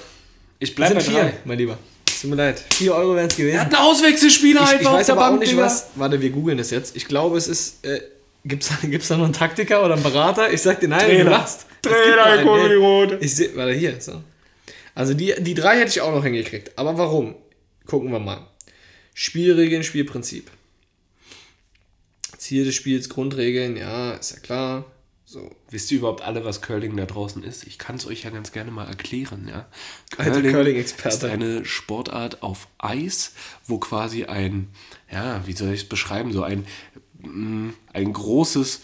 ich 0.61 0.73
bleib 0.77 0.91
sind 0.91 0.99
bei 0.99 1.05
vier, 1.05 1.21
drei. 1.21 1.33
mein 1.45 1.59
Lieber. 1.59 1.79
Tut 2.21 2.31
mir 2.31 2.37
leid. 2.37 2.63
Vier 2.75 2.95
Euro 2.95 3.17
wären 3.17 3.27
es 3.27 3.35
gewesen. 3.35 3.57
Er 3.57 3.63
hat 3.63 3.75
einen 3.75 3.85
Auswechselspieler 3.85 4.61
ich, 4.63 4.69
einfach 4.69 4.81
ich 4.81 4.87
auf 4.87 4.95
weiß 4.99 5.07
der 5.07 5.15
aber 5.17 5.25
auch 5.25 5.29
Bank, 5.31 5.41
nicht, 5.41 5.51
Digga. 5.53 5.65
was. 5.65 5.87
Warte, 5.97 6.21
wir 6.21 6.31
googeln 6.31 6.59
das 6.59 6.71
jetzt. 6.71 6.95
Ich 6.95 7.09
glaube, 7.09 7.37
es 7.39 7.49
ist. 7.49 7.85
Äh, 7.85 8.03
Gibt 8.45 8.65
es 8.65 8.71
gibt's 8.83 9.09
da 9.09 9.17
noch 9.17 9.25
einen 9.25 9.33
Taktiker 9.33 9.85
oder 9.85 9.95
einen 9.95 10.03
Berater? 10.03 10.53
Ich 10.53 10.63
sag 10.63 10.81
dir 10.81 10.89
nein, 10.89 11.01
Trainer. 11.01 11.25
du 11.25 11.31
lachst. 11.31 11.67
Trainer, 11.83 12.43
guck 12.43 12.69
die 12.69 12.75
Rote. 12.75 13.19
Ich 13.21 13.35
seh, 13.37 13.51
warte, 13.55 13.73
hier. 13.73 14.01
So. 14.01 14.23
Also 14.95 15.15
die, 15.15 15.35
die 15.39 15.55
drei 15.55 15.79
hätte 15.79 15.91
ich 15.91 16.01
auch 16.01 16.15
noch 16.15 16.25
hingekriegt. 16.25 16.77
Aber 16.77 16.99
warum? 16.99 17.35
Gucken 17.87 18.11
wir 18.11 18.19
mal. 18.19 18.47
Spielregeln, 19.15 19.83
Spielprinzip. 19.83 20.51
Ziel 22.37 22.65
des 22.65 22.75
Spiels, 22.75 23.09
Grundregeln, 23.09 23.77
ja, 23.77 24.15
ist 24.15 24.33
ja 24.33 24.41
klar. 24.41 24.85
So. 25.25 25.51
Wisst 25.71 25.91
ihr 25.91 25.99
überhaupt 25.99 26.23
alle, 26.23 26.45
was 26.45 26.61
Curling 26.61 26.95
da 26.97 27.07
draußen 27.07 27.43
ist? 27.43 27.67
Ich 27.67 27.79
kann 27.79 27.97
es 27.97 28.07
euch 28.07 28.25
ja 28.25 28.31
ganz 28.31 28.53
gerne 28.53 28.71
mal 28.71 28.87
erklären. 28.87 29.49
Ja? 29.49 29.67
Alter 30.19 30.43
Curling-Experte. 30.43 31.27
ist 31.27 31.33
eine 31.33 31.65
Sportart 31.65 32.43
auf 32.43 32.69
Eis, 32.77 33.33
wo 33.67 33.79
quasi 33.79 34.25
ein, 34.25 34.69
ja, 35.11 35.47
wie 35.47 35.55
soll 35.55 35.73
ich 35.73 35.83
es 35.83 35.89
beschreiben, 35.89 36.33
so 36.33 36.43
ein, 36.43 36.67
ein 37.23 38.13
großes 38.13 38.83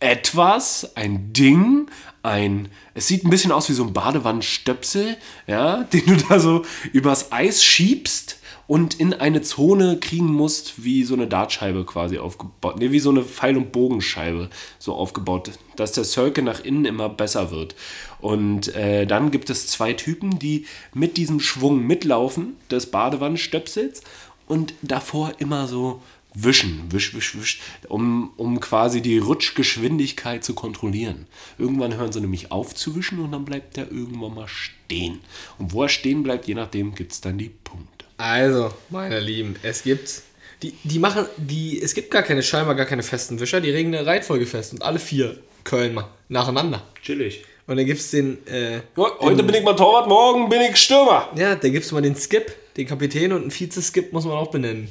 etwas, 0.00 0.94
ein 0.94 1.32
Ding, 1.32 1.86
ein, 2.22 2.68
es 2.94 3.06
sieht 3.06 3.24
ein 3.24 3.30
bisschen 3.30 3.52
aus 3.52 3.68
wie 3.68 3.74
so 3.74 3.84
ein 3.84 3.92
Badewannenstöpsel, 3.92 5.16
ja, 5.46 5.84
den 5.92 6.04
du 6.06 6.16
da 6.28 6.38
so 6.38 6.64
übers 6.92 7.32
Eis 7.32 7.64
schiebst 7.64 8.38
und 8.66 8.94
in 8.94 9.14
eine 9.14 9.42
Zone 9.42 9.98
kriegen 10.00 10.32
musst, 10.32 10.84
wie 10.84 11.04
so 11.04 11.14
eine 11.14 11.28
Dartscheibe 11.28 11.84
quasi 11.84 12.18
aufgebaut, 12.18 12.78
ne, 12.80 12.90
wie 12.92 12.98
so 12.98 13.10
eine 13.10 13.22
Pfeil- 13.22 13.56
und 13.56 13.72
Bogenscheibe 13.72 14.50
so 14.78 14.94
aufgebaut, 14.94 15.52
dass 15.76 15.92
der 15.92 16.04
Circle 16.04 16.42
nach 16.44 16.60
innen 16.60 16.84
immer 16.84 17.08
besser 17.08 17.50
wird. 17.50 17.76
Und 18.20 18.74
äh, 18.74 19.06
dann 19.06 19.30
gibt 19.30 19.50
es 19.50 19.68
zwei 19.68 19.92
Typen, 19.92 20.38
die 20.38 20.66
mit 20.94 21.16
diesem 21.16 21.38
Schwung 21.38 21.86
mitlaufen, 21.86 22.56
des 22.70 22.90
Badewannenstöpsels, 22.90 24.02
und 24.48 24.74
davor 24.82 25.32
immer 25.38 25.66
so 25.66 26.02
wischen, 26.36 26.84
wisch, 26.90 27.14
wisch, 27.14 27.34
wisch, 27.38 27.60
um, 27.88 28.32
um 28.36 28.60
quasi 28.60 29.00
die 29.00 29.18
Rutschgeschwindigkeit 29.18 30.44
zu 30.44 30.54
kontrollieren. 30.54 31.26
Irgendwann 31.58 31.96
hören 31.96 32.12
sie 32.12 32.20
nämlich 32.20 32.52
auf 32.52 32.74
zu 32.74 32.94
wischen 32.94 33.18
und 33.20 33.32
dann 33.32 33.44
bleibt 33.44 33.76
der 33.76 33.90
irgendwann 33.90 34.34
mal 34.34 34.48
stehen. 34.48 35.20
Und 35.58 35.72
wo 35.72 35.82
er 35.82 35.88
stehen 35.88 36.22
bleibt, 36.22 36.46
je 36.46 36.54
nachdem, 36.54 36.94
gibt 36.94 37.12
es 37.12 37.20
dann 37.20 37.38
die 37.38 37.48
Punkte. 37.48 38.04
Also, 38.18 38.70
meine 38.90 39.20
Lieben, 39.20 39.56
es 39.62 39.82
gibt. 39.82 40.22
Die, 40.62 40.72
die 40.84 40.98
machen. 40.98 41.26
Die, 41.36 41.80
es 41.82 41.94
gibt 41.94 42.10
gar 42.10 42.22
keine, 42.22 42.42
scheinbar 42.42 42.74
gar 42.74 42.86
keine 42.86 43.02
festen 43.02 43.40
Wischer, 43.40 43.60
die 43.60 43.70
regeln 43.70 43.94
eine 43.94 44.06
Reihenfolge 44.06 44.46
fest 44.46 44.72
und 44.72 44.82
alle 44.82 44.98
vier 44.98 45.38
Köln 45.64 45.94
mal 45.94 46.08
nacheinander. 46.28 46.82
Chillig. 47.02 47.44
Und 47.66 47.76
dann 47.76 47.84
gibt 47.84 48.00
es 48.00 48.10
den. 48.10 48.46
Äh, 48.46 48.80
Heute 48.96 49.42
bin 49.42 49.54
ich 49.54 49.62
mal 49.62 49.74
Torwart, 49.74 50.08
morgen 50.08 50.48
bin 50.48 50.60
ich 50.62 50.76
Stürmer. 50.76 51.30
ja, 51.36 51.56
da 51.56 51.68
gibt 51.68 51.84
es 51.84 51.92
mal 51.92 52.00
den 52.00 52.16
Skip, 52.16 52.54
den 52.76 52.86
Kapitän 52.86 53.32
und 53.32 53.42
einen 53.42 53.50
Vize-Skip 53.50 54.12
muss 54.12 54.24
man 54.24 54.34
auch 54.34 54.50
benennen. 54.50 54.90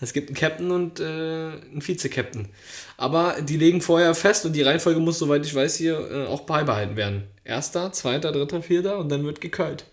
Es 0.00 0.12
gibt 0.12 0.28
einen 0.28 0.36
Captain 0.36 0.70
und 0.70 1.00
äh, 1.00 1.04
einen 1.04 1.80
Vize-Captain. 1.80 2.48
Aber 2.96 3.36
die 3.40 3.56
legen 3.56 3.80
vorher 3.80 4.14
fest 4.14 4.44
und 4.44 4.52
die 4.52 4.62
Reihenfolge 4.62 5.00
muss, 5.00 5.18
soweit 5.18 5.44
ich 5.44 5.54
weiß, 5.54 5.76
hier 5.76 6.10
äh, 6.10 6.26
auch 6.26 6.42
beibehalten 6.42 6.96
werden. 6.96 7.24
Erster, 7.44 7.92
zweiter, 7.92 8.32
dritter, 8.32 8.62
vierter 8.62 8.98
und 8.98 9.08
dann 9.08 9.24
wird 9.24 9.40
geköllt. 9.40 9.84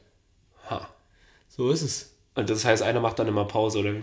Ha. 0.70 0.90
So 1.50 1.72
ist 1.72 1.84
es. 1.84 2.14
Und 2.36 2.50
das 2.50 2.66
heißt, 2.66 2.84
einer 2.84 3.00
macht 3.00 3.20
dann 3.20 3.28
immer 3.28 3.46
Pause, 3.46 3.80
oder? 3.80 3.94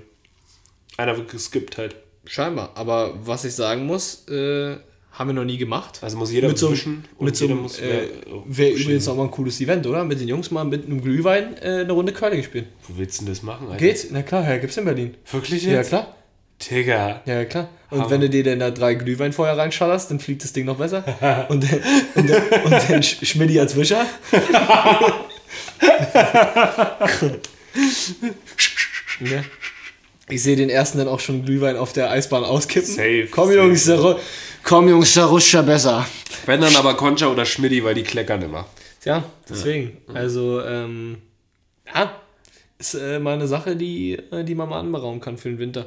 Einer 0.96 1.16
wird 1.16 1.30
geskippt 1.30 1.78
halt. 1.78 1.96
Scheinbar. 2.24 2.72
Aber 2.74 3.14
was 3.26 3.44
ich 3.44 3.54
sagen 3.54 3.86
muss, 3.86 4.26
äh, 4.28 4.76
haben 5.12 5.28
wir 5.28 5.34
noch 5.34 5.44
nie 5.44 5.58
gemacht. 5.58 5.98
Also 6.02 6.16
muss 6.16 6.30
jeder 6.32 6.48
mit 6.48 6.58
so, 6.58 6.70
wischen 6.72 7.04
mit 7.18 7.36
so 7.36 7.46
einem, 7.46 7.66
äh, 7.66 8.08
Wäre 8.46 8.70
übrigens 8.70 9.06
auch 9.08 9.16
mal 9.16 9.24
ein 9.24 9.30
cooles 9.30 9.60
Event, 9.60 9.86
oder? 9.86 10.04
Mit 10.04 10.20
den 10.20 10.28
Jungs 10.28 10.50
mal 10.50 10.64
mit 10.64 10.86
einem 10.86 11.02
Glühwein 11.02 11.56
äh, 11.58 11.80
eine 11.80 11.92
Runde 11.92 12.12
Curling 12.12 12.42
spielen. 12.42 12.66
Wo 12.88 12.96
willst 12.96 13.20
du 13.20 13.24
denn 13.24 13.34
das 13.34 13.42
machen, 13.42 13.66
Alter? 13.68 13.78
Geht? 13.78 14.08
Na 14.12 14.22
klar, 14.22 14.48
ja, 14.48 14.56
gibt's 14.58 14.76
in 14.76 14.84
Berlin. 14.84 15.14
Wirklich 15.30 15.64
Ja, 15.64 15.72
jetzt? 15.72 15.88
klar. 15.88 16.14
Digga. 16.70 17.22
Ja, 17.24 17.44
klar. 17.46 17.68
Und 17.90 18.00
Hammer. 18.00 18.10
wenn 18.10 18.20
du 18.20 18.28
dir 18.30 18.44
dann 18.44 18.58
da 18.60 18.70
drei 18.70 18.94
Glühwein 18.94 19.32
vorher 19.32 19.56
reinschallerst, 19.56 20.10
dann 20.10 20.20
fliegt 20.20 20.44
das 20.44 20.52
Ding 20.52 20.66
noch 20.66 20.76
besser. 20.76 21.02
und, 21.48 21.64
dann- 21.64 21.80
und, 22.14 22.30
dann- 22.30 22.62
und 22.64 22.72
dann 22.90 23.02
Schmidti 23.02 23.58
als 23.58 23.74
Wischer. 23.76 24.04
ja. 29.20 29.42
Ich 30.32 30.44
sehe 30.44 30.54
den 30.54 30.70
ersten 30.70 30.98
dann 30.98 31.08
auch 31.08 31.18
schon 31.18 31.44
Glühwein 31.44 31.76
auf 31.76 31.92
der 31.92 32.08
Eisbahn 32.08 32.44
auskippen. 32.44 32.88
Safe, 32.88 33.26
Komm, 33.32 33.48
safe. 33.48 33.56
Jungs, 33.58 33.84
komm, 34.64 34.88
Jungs, 34.88 35.14
der 35.14 35.24
rutscht 35.24 35.54
ja 35.54 35.62
besser. 35.62 36.06
Wenn 36.46 36.60
dann 36.60 36.76
aber 36.76 36.94
Concha 36.94 37.26
oder 37.26 37.44
Schmidti, 37.44 37.82
weil 37.84 37.94
die 37.94 38.02
kleckern 38.02 38.42
immer. 38.42 38.66
Ja, 39.04 39.24
deswegen. 39.48 39.98
Also, 40.12 40.62
ähm, 40.62 41.18
ja, 41.86 42.12
ist 42.78 42.94
äh, 42.94 43.18
mal 43.18 43.34
eine 43.34 43.46
Sache, 43.48 43.76
die, 43.76 44.14
äh, 44.14 44.44
die 44.44 44.54
man 44.54 44.68
mal 44.68 44.80
anberaumen 44.80 45.20
kann 45.20 45.36
für 45.38 45.48
den 45.48 45.58
Winter. 45.58 45.86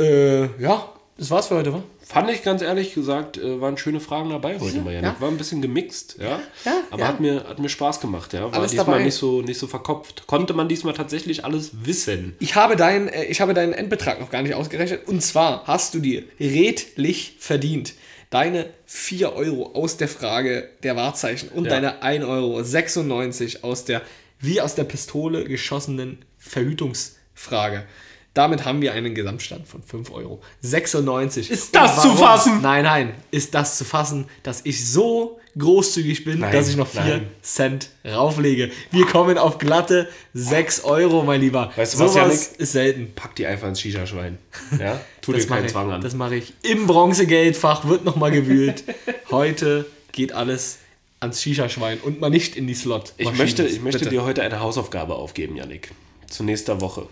Äh, 0.00 0.44
ja, 0.62 0.88
Das 1.18 1.30
war's 1.30 1.48
für 1.48 1.56
heute, 1.56 1.72
wa? 1.72 1.82
Fand 2.12 2.28
ich 2.30 2.42
ganz 2.42 2.60
ehrlich 2.60 2.92
gesagt, 2.94 3.38
äh, 3.38 3.60
waren 3.60 3.76
schöne 3.76 4.00
Fragen 4.00 4.30
dabei 4.30 4.58
heute 4.58 4.78
mal, 4.80 4.92
Janik. 4.92 5.12
Ja. 5.14 5.20
War 5.20 5.28
ein 5.28 5.36
bisschen 5.38 5.62
gemixt, 5.62 6.16
ja. 6.18 6.40
Ja, 6.64 6.80
Aber. 6.90 7.06
Hat, 7.06 7.20
mir, 7.20 7.44
hat 7.48 7.58
mir 7.60 7.68
Spaß 7.68 8.00
gemacht, 8.00 8.32
ja. 8.32 8.42
War 8.42 8.54
Alles 8.54 8.72
diesmal 8.72 8.86
dabei. 8.86 9.04
nicht 9.04 9.14
so, 9.14 9.42
nicht 9.42 9.58
so 9.58 9.68
verkopft. 9.68 10.26
Konnte 10.26 10.52
man 10.52 10.68
diesmal 10.68 10.94
tatsächlich 10.94 11.44
alles 11.44 11.70
wissen. 11.84 12.34
Ich 12.40 12.56
habe, 12.56 12.74
dein, 12.74 13.06
äh, 13.08 13.26
ich 13.26 13.40
habe 13.40 13.54
deinen 13.54 13.72
Endbetrag 13.72 14.18
noch 14.20 14.30
gar 14.30 14.42
nicht 14.42 14.54
ausgerechnet. 14.54 15.06
Und 15.06 15.22
zwar 15.22 15.64
hast 15.68 15.94
du 15.94 16.00
dir 16.00 16.24
redlich 16.40 17.36
verdient 17.38 17.94
deine 18.30 18.66
4 18.86 19.32
Euro 19.34 19.72
aus 19.74 19.96
der 19.96 20.08
Frage 20.08 20.68
der 20.82 20.96
Wahrzeichen 20.96 21.48
und 21.50 21.64
Ja. 21.66 21.70
deine 21.70 22.02
1,96 22.02 23.62
Euro 23.62 23.70
aus 23.72 23.84
der 23.84 24.02
wie 24.38 24.60
aus 24.60 24.74
der 24.74 24.84
Pistole 24.84 25.44
geschossenen 25.44 26.24
Verhütungsfrage. 26.38 27.84
Damit 28.32 28.64
haben 28.64 28.80
wir 28.80 28.92
einen 28.92 29.14
Gesamtstand 29.14 29.66
von 29.66 29.82
5 29.82 30.12
Euro. 30.12 30.40
96. 30.60 31.50
Ist 31.50 31.74
das 31.74 32.00
zu 32.00 32.14
fassen? 32.14 32.60
Nein, 32.62 32.84
nein. 32.84 33.14
Ist 33.32 33.54
das 33.54 33.76
zu 33.76 33.84
fassen, 33.84 34.26
dass 34.44 34.60
ich 34.64 34.88
so 34.88 35.40
großzügig 35.58 36.24
bin, 36.24 36.38
Nein, 36.38 36.52
dass 36.52 36.68
ich 36.68 36.76
noch 36.76 36.86
4 36.86 37.00
nein. 37.02 37.26
Cent 37.42 37.90
rauflege. 38.06 38.70
Wir 38.92 39.04
kommen 39.06 39.36
auf 39.36 39.58
glatte 39.58 40.08
6 40.34 40.84
Euro, 40.84 41.24
mein 41.24 41.40
Lieber. 41.40 41.72
Weißt 41.74 41.94
du 41.94 41.98
was, 41.98 42.12
Sowas 42.12 42.44
Janik? 42.46 42.60
ist 42.60 42.72
selten. 42.72 43.12
Pack 43.16 43.34
die 43.34 43.46
einfach 43.46 43.66
ins 43.68 43.80
Shisha-Schwein. 43.80 44.38
Ja? 44.78 45.00
Tu 45.22 45.32
dir 45.32 45.44
keinen 45.46 45.68
Zwang 45.68 45.90
an. 45.90 46.00
das 46.00 46.14
mache 46.14 46.36
ich. 46.36 46.54
Im 46.62 46.86
Bronzegeldfach 46.86 47.88
wird 47.88 48.04
nochmal 48.04 48.30
gewühlt. 48.30 48.84
Heute 49.30 49.86
geht 50.12 50.32
alles 50.32 50.78
ans 51.18 51.42
Shisha-Schwein 51.42 51.98
und 51.98 52.20
mal 52.20 52.30
nicht 52.30 52.54
in 52.56 52.68
die 52.68 52.74
Slot. 52.74 53.12
Ich 53.16 53.32
möchte, 53.36 53.64
ich 53.66 53.82
möchte 53.82 54.08
dir 54.08 54.24
heute 54.24 54.42
eine 54.42 54.60
Hausaufgabe 54.60 55.14
aufgeben, 55.16 55.56
Yannick. 55.56 55.90
Zu 56.28 56.44
nächster 56.44 56.80
Woche. 56.80 57.08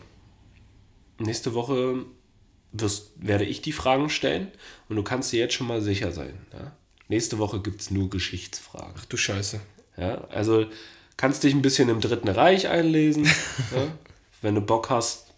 Nächste 1.19 1.55
Woche 1.55 2.05
wirst, 2.73 3.13
werde 3.17 3.45
ich 3.45 3.63
die 3.63 3.73
Fragen 3.73 4.11
stellen 4.11 4.51
und 4.89 4.97
du 4.97 5.03
kannst 5.03 5.33
dir 5.33 5.41
jetzt 5.41 5.55
schon 5.55 5.67
mal 5.67 5.81
sicher 5.81 6.13
sein. 6.13 6.35
Ja? 6.53 6.73
Nächste 7.09 7.39
Woche 7.39 7.61
gibt 7.61 7.81
es 7.81 7.91
nur 7.91 8.11
Geschichtsfragen. 8.11 8.95
Du 9.09 9.17
Scheiße. 9.17 9.61
Ja? 9.97 10.25
Also 10.31 10.67
kannst 11.17 11.43
dich 11.45 11.55
ein 11.55 11.63
bisschen 11.63 11.89
im 11.89 12.01
Dritten 12.01 12.29
Reich 12.29 12.69
einlesen. 12.69 13.25
ja? 13.75 13.89
Wenn 14.43 14.55
du 14.55 14.61
Bock 14.61 14.91
hast, 14.91 15.33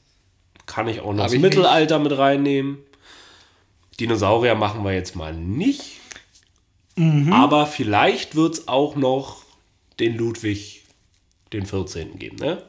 kann 0.67 0.89
ich 0.89 1.01
auch 1.01 1.13
noch 1.13 1.25
Hab 1.25 1.31
das 1.31 1.41
Mittelalter 1.41 1.99
mit 1.99 2.17
reinnehmen. 2.17 2.79
Dinosaurier 3.99 4.55
machen 4.55 4.85
wir 4.85 4.93
jetzt 4.93 5.17
mal 5.17 5.35
nicht. 5.35 6.01
Mhm. 6.97 7.33
Aber 7.33 7.67
vielleicht 7.67 8.35
wird 8.35 8.55
es 8.55 8.69
auch 8.69 8.97
noch 8.97 9.45
den 9.99 10.17
Ludwig 10.17 10.85
den 11.53 11.67
14. 11.67 12.19
geben. 12.19 12.37
Ne? 12.37 12.63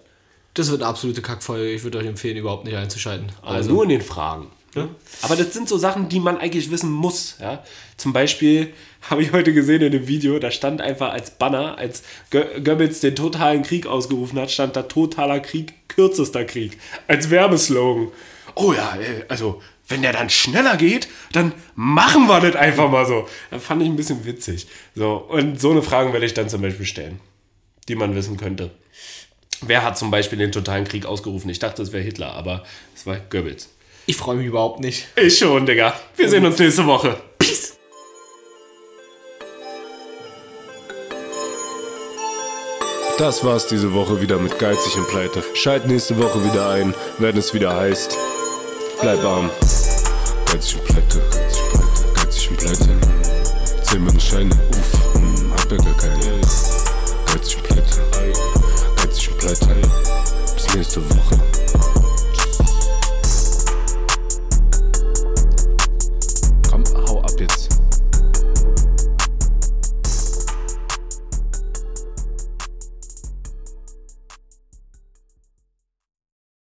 Das 0.53 0.69
wird 0.69 0.81
eine 0.81 0.89
absolute 0.89 1.21
Kackfolge. 1.21 1.71
Ich 1.71 1.83
würde 1.83 1.99
euch 1.99 2.07
empfehlen, 2.07 2.37
überhaupt 2.37 2.65
nicht 2.65 2.75
einzuschalten. 2.75 3.31
Also 3.41 3.71
nur 3.71 3.83
in 3.83 3.89
den 3.89 4.01
Fragen. 4.01 4.47
Ne? 4.75 4.89
Aber 5.21 5.35
das 5.35 5.53
sind 5.53 5.67
so 5.67 5.77
Sachen, 5.77 6.07
die 6.07 6.19
man 6.19 6.37
eigentlich 6.37 6.71
wissen 6.71 6.91
muss. 6.91 7.35
Ja? 7.41 7.63
Zum 7.97 8.13
Beispiel 8.13 8.73
habe 9.09 9.21
ich 9.21 9.33
heute 9.33 9.53
gesehen 9.53 9.81
in 9.81 9.91
dem 9.91 10.07
Video, 10.07 10.39
da 10.39 10.51
stand 10.51 10.81
einfach 10.81 11.11
als 11.11 11.31
Banner, 11.31 11.77
als 11.77 12.03
Goebbels 12.29 13.01
den 13.01 13.15
totalen 13.15 13.63
Krieg 13.63 13.85
ausgerufen 13.85 14.39
hat, 14.39 14.51
stand 14.51 14.75
da 14.75 14.83
totaler 14.83 15.39
Krieg, 15.39 15.73
kürzester 15.89 16.45
Krieg. 16.45 16.77
Als 17.07 17.29
Werbeslogan. 17.29 18.09
Oh 18.55 18.73
ja, 18.73 18.95
äh, 18.95 19.25
also 19.27 19.61
wenn 19.87 20.01
der 20.01 20.13
dann 20.13 20.29
schneller 20.29 20.77
geht, 20.77 21.09
dann 21.33 21.53
machen 21.75 22.27
wir 22.27 22.39
das 22.39 22.55
einfach 22.55 22.89
mal 22.89 23.05
so. 23.05 23.27
Das 23.49 23.63
fand 23.63 23.81
ich 23.81 23.89
ein 23.89 23.97
bisschen 23.97 24.25
witzig. 24.25 24.67
So, 24.95 25.15
und 25.15 25.59
so 25.59 25.71
eine 25.71 25.81
Frage 25.81 26.13
werde 26.13 26.25
ich 26.25 26.33
dann 26.33 26.47
zum 26.47 26.61
Beispiel 26.61 26.85
stellen, 26.85 27.19
die 27.89 27.95
man 27.95 28.15
wissen 28.15 28.37
könnte. 28.37 28.71
Wer 29.61 29.83
hat 29.83 29.95
zum 29.97 30.09
Beispiel 30.09 30.39
den 30.39 30.51
totalen 30.51 30.85
Krieg 30.85 31.05
ausgerufen? 31.05 31.49
Ich 31.49 31.59
dachte, 31.59 31.83
es 31.83 31.93
wäre 31.93 32.03
Hitler, 32.03 32.33
aber 32.33 32.63
es 32.95 33.05
war 33.05 33.17
Goebbels. 33.17 33.69
Ich 34.07 34.17
freue 34.17 34.35
mich 34.35 34.47
überhaupt 34.47 34.79
nicht. 34.79 35.07
Ich 35.15 35.37
schon, 35.37 35.67
Digga. 35.67 35.93
Wir 36.15 36.27
sehen 36.29 36.43
uns 36.45 36.57
nächste 36.57 36.87
Woche. 36.87 37.21
Peace. 37.37 37.77
Das 43.19 43.45
war's 43.45 43.67
diese 43.67 43.93
Woche 43.93 44.19
wieder 44.19 44.39
mit 44.39 44.57
Geizig 44.57 44.97
und 44.97 45.07
Pleite. 45.07 45.43
Schalt 45.53 45.85
nächste 45.85 46.17
Woche 46.17 46.43
wieder 46.43 46.71
ein, 46.71 46.95
wenn 47.19 47.37
es 47.37 47.53
wieder 47.53 47.75
heißt. 47.75 48.17
Bleib 48.99 49.23
arm. 49.23 49.51
Geizig 50.51 50.79
und 50.79 50.85
Pleite, 50.85 51.21
geizig 51.29 51.61
und 51.61 51.71
Pleite, 51.71 52.13
geizig 52.15 52.49
und 52.49 52.57
Pleite. 52.57 53.83
Zähl 53.83 53.99
meine 53.99 54.19
Scheine, 54.19 54.55
uff, 54.71 55.13
hm, 55.13 55.53
hab 55.53 55.71
ja 55.71 55.77
gar 55.77 55.97
keine. 55.97 56.40
Pleite. 59.59 59.81
Bis 60.55 60.75
nächste 60.75 61.09
Woche. 61.09 61.60